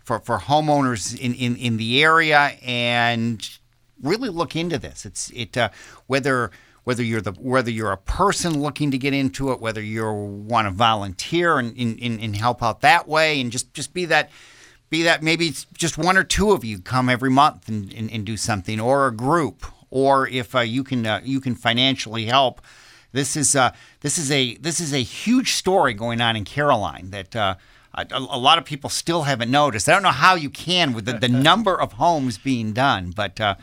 for, 0.08 0.20
for 0.20 0.38
homeowners 0.38 1.18
in, 1.20 1.34
in, 1.34 1.54
in 1.56 1.76
the 1.76 2.02
area 2.02 2.56
and 2.64 3.58
really 4.02 4.30
look 4.30 4.56
into 4.56 4.78
this. 4.78 5.04
It's 5.04 5.30
it 5.34 5.54
uh, 5.56 5.68
whether 6.06 6.50
whether 6.84 7.02
you're 7.02 7.20
the 7.20 7.32
whether 7.32 7.70
you're 7.70 7.92
a 7.92 7.98
person 7.98 8.62
looking 8.62 8.90
to 8.90 8.96
get 8.96 9.12
into 9.12 9.52
it, 9.52 9.60
whether 9.60 9.82
you 9.82 10.10
want 10.10 10.66
to 10.66 10.70
volunteer 10.70 11.58
and, 11.58 11.76
and, 11.76 12.00
and 12.00 12.34
help 12.34 12.62
out 12.62 12.80
that 12.80 13.06
way, 13.06 13.38
and 13.38 13.52
just 13.52 13.74
just 13.74 13.92
be 13.92 14.06
that 14.06 14.30
be 14.88 15.02
that 15.02 15.22
maybe 15.22 15.48
it's 15.48 15.66
just 15.76 15.98
one 15.98 16.16
or 16.16 16.24
two 16.24 16.52
of 16.52 16.64
you 16.64 16.78
come 16.78 17.10
every 17.10 17.30
month 17.30 17.68
and, 17.68 17.92
and, 17.92 18.10
and 18.10 18.24
do 18.24 18.38
something, 18.38 18.80
or 18.80 19.06
a 19.06 19.14
group, 19.14 19.66
or 19.90 20.26
if 20.28 20.54
uh, 20.54 20.60
you 20.60 20.82
can 20.82 21.04
uh, 21.04 21.20
you 21.22 21.40
can 21.40 21.54
financially 21.54 22.24
help. 22.24 22.62
This 23.12 23.36
is 23.36 23.54
uh, 23.54 23.72
this 24.00 24.16
is 24.16 24.30
a 24.30 24.56
this 24.56 24.80
is 24.80 24.94
a 24.94 25.02
huge 25.02 25.52
story 25.52 25.92
going 25.92 26.22
on 26.22 26.34
in 26.34 26.46
Caroline 26.46 27.10
that 27.10 27.36
uh, 27.36 27.56
a, 28.10 28.16
a, 28.16 28.38
lot 28.38 28.58
of 28.58 28.64
people 28.64 28.90
still 28.90 29.22
haven't 29.22 29.50
noticed. 29.50 29.88
I 29.88 29.92
don't 29.92 30.02
know 30.02 30.10
how 30.10 30.34
you 30.34 30.50
can 30.50 30.92
with 30.92 31.04
the, 31.04 31.14
the 31.14 31.28
number 31.28 31.78
of 31.78 31.92
homes 31.92 32.38
being 32.38 32.72
done, 32.72 33.12
but 33.14 33.40
uh, 33.40 33.54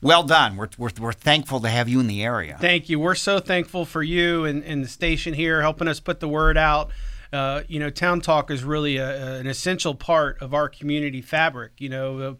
well 0.00 0.22
done. 0.22 0.56
We're, 0.56 0.68
we're, 0.76 0.90
we're 0.98 1.12
thankful 1.12 1.60
to 1.60 1.68
have 1.68 1.88
you 1.88 2.00
in 2.00 2.06
the 2.06 2.22
area. 2.22 2.58
Thank 2.60 2.88
you. 2.88 2.98
We're 3.00 3.14
so 3.14 3.38
thankful 3.40 3.84
for 3.84 4.02
you 4.02 4.44
and, 4.44 4.62
and 4.64 4.84
the 4.84 4.88
station 4.88 5.34
here 5.34 5.62
helping 5.62 5.88
us 5.88 6.00
put 6.00 6.20
the 6.20 6.28
word 6.28 6.56
out. 6.58 6.90
Uh, 7.32 7.62
you 7.66 7.80
know, 7.80 7.88
Town 7.88 8.20
Talk 8.20 8.50
is 8.50 8.62
really 8.62 8.98
a, 8.98 9.38
an 9.38 9.46
essential 9.46 9.94
part 9.94 10.42
of 10.42 10.52
our 10.52 10.68
community 10.68 11.22
fabric. 11.22 11.72
You 11.78 11.88
know, 11.88 12.18
uh, 12.18 12.34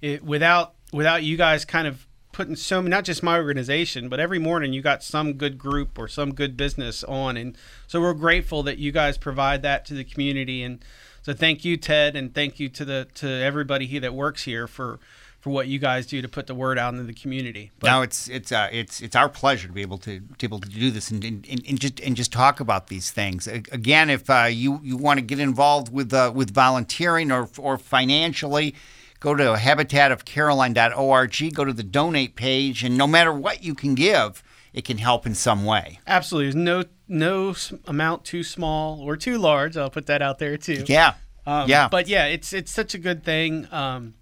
it, 0.00 0.24
without 0.24 0.74
without 0.90 1.22
you 1.22 1.36
guys 1.36 1.66
kind 1.66 1.86
of 1.86 2.07
putting 2.38 2.54
so 2.54 2.80
not 2.80 3.04
just 3.04 3.20
my 3.20 3.36
organization, 3.36 4.08
but 4.08 4.20
every 4.20 4.38
morning 4.38 4.72
you 4.72 4.80
got 4.80 5.02
some 5.02 5.32
good 5.32 5.58
group 5.58 5.98
or 5.98 6.06
some 6.06 6.32
good 6.32 6.56
business 6.56 7.02
on, 7.02 7.36
and 7.36 7.58
so 7.88 8.00
we're 8.00 8.14
grateful 8.14 8.62
that 8.62 8.78
you 8.78 8.92
guys 8.92 9.18
provide 9.18 9.62
that 9.62 9.84
to 9.86 9.92
the 9.92 10.04
community. 10.04 10.62
And 10.62 10.78
so 11.20 11.34
thank 11.34 11.64
you, 11.64 11.76
Ted, 11.76 12.14
and 12.14 12.32
thank 12.32 12.60
you 12.60 12.68
to 12.68 12.84
the 12.84 13.08
to 13.14 13.28
everybody 13.28 13.86
here 13.86 13.98
that 14.02 14.14
works 14.14 14.44
here 14.44 14.68
for 14.68 15.00
for 15.40 15.50
what 15.50 15.66
you 15.66 15.80
guys 15.80 16.06
do 16.06 16.22
to 16.22 16.28
put 16.28 16.46
the 16.46 16.54
word 16.54 16.78
out 16.78 16.94
into 16.94 17.02
the 17.02 17.12
community. 17.12 17.72
But 17.80 17.88
now 17.88 18.02
it's 18.02 18.28
it's 18.28 18.52
uh, 18.52 18.68
it's 18.70 19.00
it's 19.00 19.16
our 19.16 19.28
pleasure 19.28 19.66
to 19.66 19.74
be 19.74 19.82
able 19.82 19.98
to, 19.98 20.20
to 20.20 20.36
be 20.38 20.46
able 20.46 20.60
to 20.60 20.68
do 20.68 20.92
this 20.92 21.10
and, 21.10 21.24
and, 21.24 21.44
and, 21.48 21.80
just 21.80 21.98
and 21.98 22.14
just 22.14 22.32
talk 22.32 22.60
about 22.60 22.86
these 22.86 23.10
things. 23.10 23.48
Again, 23.48 24.10
if 24.10 24.30
uh, 24.30 24.44
you 24.48 24.78
you 24.84 24.96
want 24.96 25.18
to 25.18 25.26
get 25.26 25.40
involved 25.40 25.92
with 25.92 26.14
uh, 26.14 26.30
with 26.32 26.54
volunteering 26.54 27.32
or 27.32 27.48
or 27.58 27.78
financially, 27.78 28.76
go 29.20 29.34
to 29.34 29.54
habitatofcaroline.org. 29.54 31.54
Go 31.54 31.64
to 31.64 31.72
the 31.72 31.82
donate 31.82 32.36
page, 32.36 32.84
and 32.84 32.96
no 32.96 33.06
matter 33.06 33.32
what 33.32 33.62
you 33.62 33.74
can 33.74 33.94
give, 33.94 34.42
it 34.72 34.84
can 34.84 34.98
help 34.98 35.26
in 35.26 35.34
some 35.34 35.64
way. 35.64 36.00
Absolutely, 36.06 36.46
there's 36.46 36.56
no 36.56 36.84
no 37.08 37.54
amount 37.86 38.24
too 38.24 38.42
small 38.42 39.00
or 39.00 39.16
too 39.16 39.38
large. 39.38 39.76
I'll 39.76 39.90
put 39.90 40.06
that 40.06 40.22
out 40.22 40.38
there 40.38 40.56
too. 40.56 40.84
Yeah. 40.86 41.14
Um, 41.46 41.68
yeah. 41.68 41.88
But 41.88 42.08
yeah, 42.08 42.26
it's 42.26 42.52
it's 42.52 42.70
such 42.70 42.94
a 42.94 42.98
good 42.98 43.24
thing. 43.24 43.66
Um, 43.72 44.14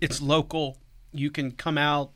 it's 0.00 0.22
local. 0.22 0.78
You 1.12 1.30
can 1.30 1.52
come 1.52 1.76
out. 1.76 2.12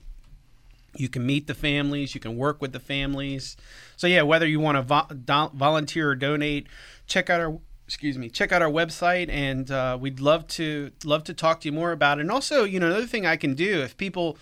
You 0.95 1.09
can 1.09 1.27
meet 1.27 1.47
the 1.47 1.55
families. 1.55 2.15
You 2.15 2.21
can 2.21 2.37
work 2.37 2.61
with 2.61 2.73
the 2.73 2.81
families. 2.81 3.57
So 3.97 4.07
yeah, 4.07 4.23
whether 4.23 4.47
you 4.47 4.61
want 4.61 4.77
to 4.77 4.83
vo- 4.83 5.07
do- 5.09 5.57
volunteer 5.57 6.11
or 6.11 6.15
donate, 6.15 6.67
check 7.07 7.31
out 7.31 7.41
our 7.41 7.59
excuse 7.93 8.17
me 8.17 8.31
check 8.31 8.53
out 8.53 8.63
our 8.63 8.71
website 8.71 9.29
and 9.29 9.71
uh, 9.71 9.99
we'd 10.01 10.19
love 10.19 10.47
to 10.47 10.91
love 11.05 11.23
to 11.23 11.35
talk 11.35 11.61
to 11.61 11.69
you 11.69 11.73
more 11.73 11.93
about 11.93 12.17
it 12.17 12.23
and 12.23 12.31
also 12.31 12.65
you 12.65 12.81
know 12.81 12.87
another 12.87 13.05
thing 13.05 13.27
i 13.27 13.37
can 13.37 13.55
do 13.55 13.83
if 13.83 13.95
people 13.99 14.39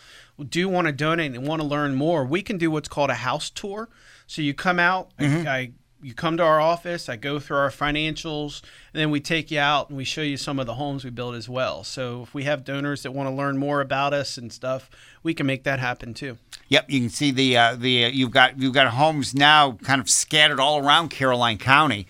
do 0.49 0.69
want 0.69 0.87
to 0.87 0.93
donate 0.93 1.35
and 1.35 1.45
want 1.49 1.61
to 1.61 1.67
learn 1.67 1.97
more 1.97 2.25
we 2.25 2.43
can 2.43 2.57
do 2.57 2.71
what's 2.71 2.89
called 2.89 3.11
a 3.11 3.15
house 3.15 3.51
tour 3.51 3.89
so 4.29 4.41
you 4.41 4.55
come 4.55 4.79
out 4.79 5.11
mm-hmm. 5.19 5.49
I, 5.49 5.53
I 5.53 5.73
you 6.03 6.15
come 6.15 6.37
to 6.39 6.43
our 6.43 6.61
office, 6.61 7.09
I 7.09 7.17
go 7.17 7.39
through 7.39 7.59
our 7.59 7.71
financials, 7.71 8.63
and 8.95 9.01
then 9.01 9.11
we 9.11 9.21
take 9.21 9.51
you 9.51 9.59
out 9.59 9.89
and 9.89 9.99
we 9.99 10.05
show 10.05 10.23
you 10.23 10.37
some 10.37 10.59
of 10.59 10.67
the 10.67 10.75
homes 10.75 11.05
we 11.05 11.11
build 11.11 11.35
as 11.35 11.49
well. 11.49 11.85
So 11.85 12.23
if 12.23 12.33
we 12.33 12.45
have 12.45 12.65
donors 12.65 13.03
that 13.03 13.13
want 13.13 13.29
to 13.29 13.35
learn 13.35 13.59
more 13.59 13.81
about 13.81 14.15
us 14.15 14.39
and 14.39 14.53
stuff, 14.53 14.89
we 15.23 15.35
can 15.35 15.47
make 15.47 15.65
that 15.65 15.79
happen 15.79 16.15
too. 16.15 16.39
Yep, 16.69 16.87
you 16.89 17.01
can 17.01 17.11
see 17.11 17.31
the 17.31 17.57
uh, 17.57 17.77
the 17.77 18.07
uh, 18.07 18.09
you've 18.09 18.31
got 18.31 18.59
you've 18.59 18.73
got 18.73 18.87
homes 18.89 19.35
now 19.35 19.73
kind 19.83 20.01
of 20.01 20.09
scattered 20.09 20.59
all 20.59 20.79
around 20.85 21.11
Caroline 21.11 21.59
County 21.59 22.07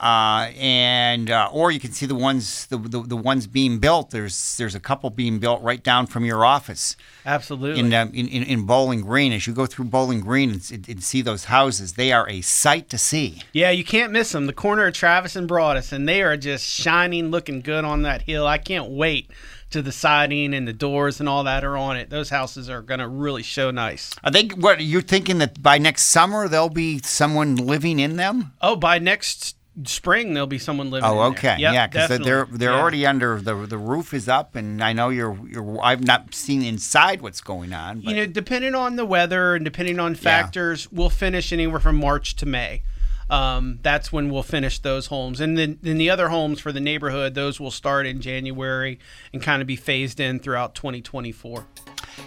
uh, 0.00 0.50
and 0.56 1.30
uh, 1.30 1.50
or 1.52 1.70
you 1.70 1.78
can 1.78 1.92
see 1.92 2.06
the 2.06 2.14
ones 2.14 2.66
the, 2.66 2.78
the, 2.78 3.02
the 3.02 3.16
ones 3.16 3.46
being 3.46 3.78
built. 3.78 4.10
There's 4.10 4.56
there's 4.56 4.74
a 4.74 4.80
couple 4.80 5.10
being 5.10 5.38
built 5.38 5.60
right 5.62 5.82
down 5.82 6.06
from 6.06 6.24
your 6.24 6.42
office. 6.44 6.96
Absolutely. 7.26 7.80
In 7.80 7.92
um, 7.92 8.10
in, 8.14 8.26
in, 8.28 8.42
in, 8.44 8.62
Bowling 8.64 9.02
Green, 9.02 9.30
as 9.32 9.46
you 9.46 9.52
go 9.52 9.66
through 9.66 9.86
Bowling 9.86 10.20
Green 10.20 10.50
and, 10.50 10.88
and, 10.88 11.02
see 11.02 11.20
those 11.20 11.44
houses, 11.44 11.94
they 11.94 12.12
are 12.12 12.26
a 12.30 12.40
sight 12.40 12.88
to 12.90 12.98
see. 12.98 13.42
Yeah, 13.52 13.70
you 13.70 13.84
can't 13.84 14.10
miss 14.10 14.32
them. 14.32 14.46
The 14.46 14.54
corner 14.54 14.86
of 14.86 14.94
Travis 14.94 15.36
and 15.36 15.46
Broadus, 15.46 15.92
and 15.92 16.08
they 16.08 16.22
are 16.22 16.36
just 16.36 16.64
shining, 16.64 17.30
looking 17.30 17.60
good 17.60 17.84
on 17.84 18.00
that 18.02 18.22
hill. 18.22 18.46
I 18.46 18.56
can't 18.56 18.90
wait 18.90 19.30
to 19.70 19.82
the 19.82 19.92
siding 19.92 20.54
and 20.54 20.66
the 20.66 20.72
doors 20.72 21.20
and 21.20 21.28
all 21.28 21.44
that 21.44 21.62
are 21.62 21.76
on 21.76 21.96
it. 21.96 22.10
Those 22.10 22.30
houses 22.30 22.70
are 22.70 22.82
going 22.82 23.00
to 23.00 23.08
really 23.08 23.42
show 23.42 23.70
nice. 23.70 24.14
Are 24.24 24.30
they? 24.30 24.46
What 24.46 24.80
you're 24.80 25.02
thinking 25.02 25.38
that 25.38 25.62
by 25.62 25.76
next 25.76 26.04
summer 26.04 26.48
there'll 26.48 26.70
be 26.70 27.00
someone 27.00 27.56
living 27.56 27.98
in 27.98 28.16
them? 28.16 28.52
Oh, 28.62 28.76
by 28.76 28.98
next 28.98 29.56
spring 29.84 30.34
there'll 30.34 30.46
be 30.46 30.58
someone 30.58 30.90
living. 30.90 31.08
Oh, 31.08 31.20
okay, 31.30 31.56
yep, 31.58 31.72
yeah, 31.72 31.86
because 31.86 32.18
they're 32.20 32.46
they're 32.50 32.72
yeah. 32.72 32.80
already 32.80 33.06
under 33.06 33.40
the 33.40 33.54
the 33.54 33.78
roof 33.78 34.14
is 34.14 34.28
up, 34.28 34.56
and 34.56 34.82
I 34.82 34.92
know 34.92 35.08
you're 35.08 35.38
you're. 35.48 35.80
I've 35.82 36.04
not 36.04 36.34
seen 36.34 36.62
inside 36.62 37.20
what's 37.20 37.40
going 37.40 37.72
on. 37.72 38.00
But. 38.00 38.10
You 38.10 38.16
know, 38.16 38.26
depending 38.26 38.74
on 38.74 38.96
the 38.96 39.04
weather 39.04 39.54
and 39.54 39.64
depending 39.64 40.00
on 40.00 40.14
factors, 40.14 40.88
yeah. 40.90 40.98
we'll 40.98 41.10
finish 41.10 41.52
anywhere 41.52 41.80
from 41.80 41.96
March 41.96 42.36
to 42.36 42.46
May. 42.46 42.82
Um, 43.28 43.78
that's 43.82 44.12
when 44.12 44.28
we'll 44.28 44.42
finish 44.42 44.80
those 44.80 45.06
homes, 45.06 45.40
and 45.40 45.56
then 45.56 45.78
then 45.82 45.98
the 45.98 46.10
other 46.10 46.28
homes 46.28 46.60
for 46.60 46.72
the 46.72 46.80
neighborhood, 46.80 47.34
those 47.34 47.60
will 47.60 47.70
start 47.70 48.06
in 48.06 48.20
January 48.20 48.98
and 49.32 49.40
kind 49.40 49.62
of 49.62 49.68
be 49.68 49.76
phased 49.76 50.18
in 50.18 50.40
throughout 50.40 50.74
2024 50.74 51.66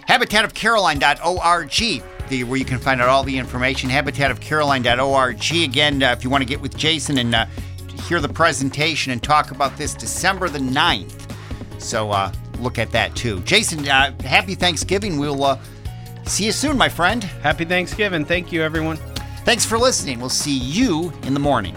habitatofcaroline.org, 0.08 2.02
the, 2.28 2.44
where 2.44 2.58
you 2.58 2.64
can 2.64 2.78
find 2.78 3.00
out 3.00 3.08
all 3.08 3.22
the 3.22 3.36
information. 3.36 3.90
Habitatofcaroline.org. 3.90 5.52
Again, 5.52 6.02
uh, 6.02 6.12
if 6.12 6.24
you 6.24 6.30
want 6.30 6.42
to 6.42 6.46
get 6.46 6.60
with 6.60 6.76
Jason 6.76 7.18
and 7.18 7.34
uh, 7.34 7.46
hear 8.08 8.20
the 8.20 8.28
presentation 8.28 9.12
and 9.12 9.22
talk 9.22 9.50
about 9.50 9.76
this 9.76 9.94
December 9.94 10.48
the 10.48 10.58
9th. 10.58 11.30
So 11.80 12.10
uh, 12.10 12.32
look 12.58 12.78
at 12.78 12.90
that 12.92 13.14
too. 13.14 13.40
Jason, 13.40 13.86
uh, 13.88 14.14
happy 14.22 14.54
Thanksgiving. 14.54 15.18
We'll 15.18 15.42
uh, 15.44 15.58
see 16.24 16.46
you 16.46 16.52
soon, 16.52 16.76
my 16.76 16.88
friend. 16.88 17.22
Happy 17.24 17.64
Thanksgiving. 17.64 18.24
Thank 18.24 18.52
you, 18.52 18.62
everyone. 18.62 18.96
Thanks 19.44 19.64
for 19.64 19.78
listening. 19.78 20.20
We'll 20.20 20.30
see 20.30 20.56
you 20.56 21.12
in 21.22 21.34
the 21.34 21.40
morning. 21.40 21.76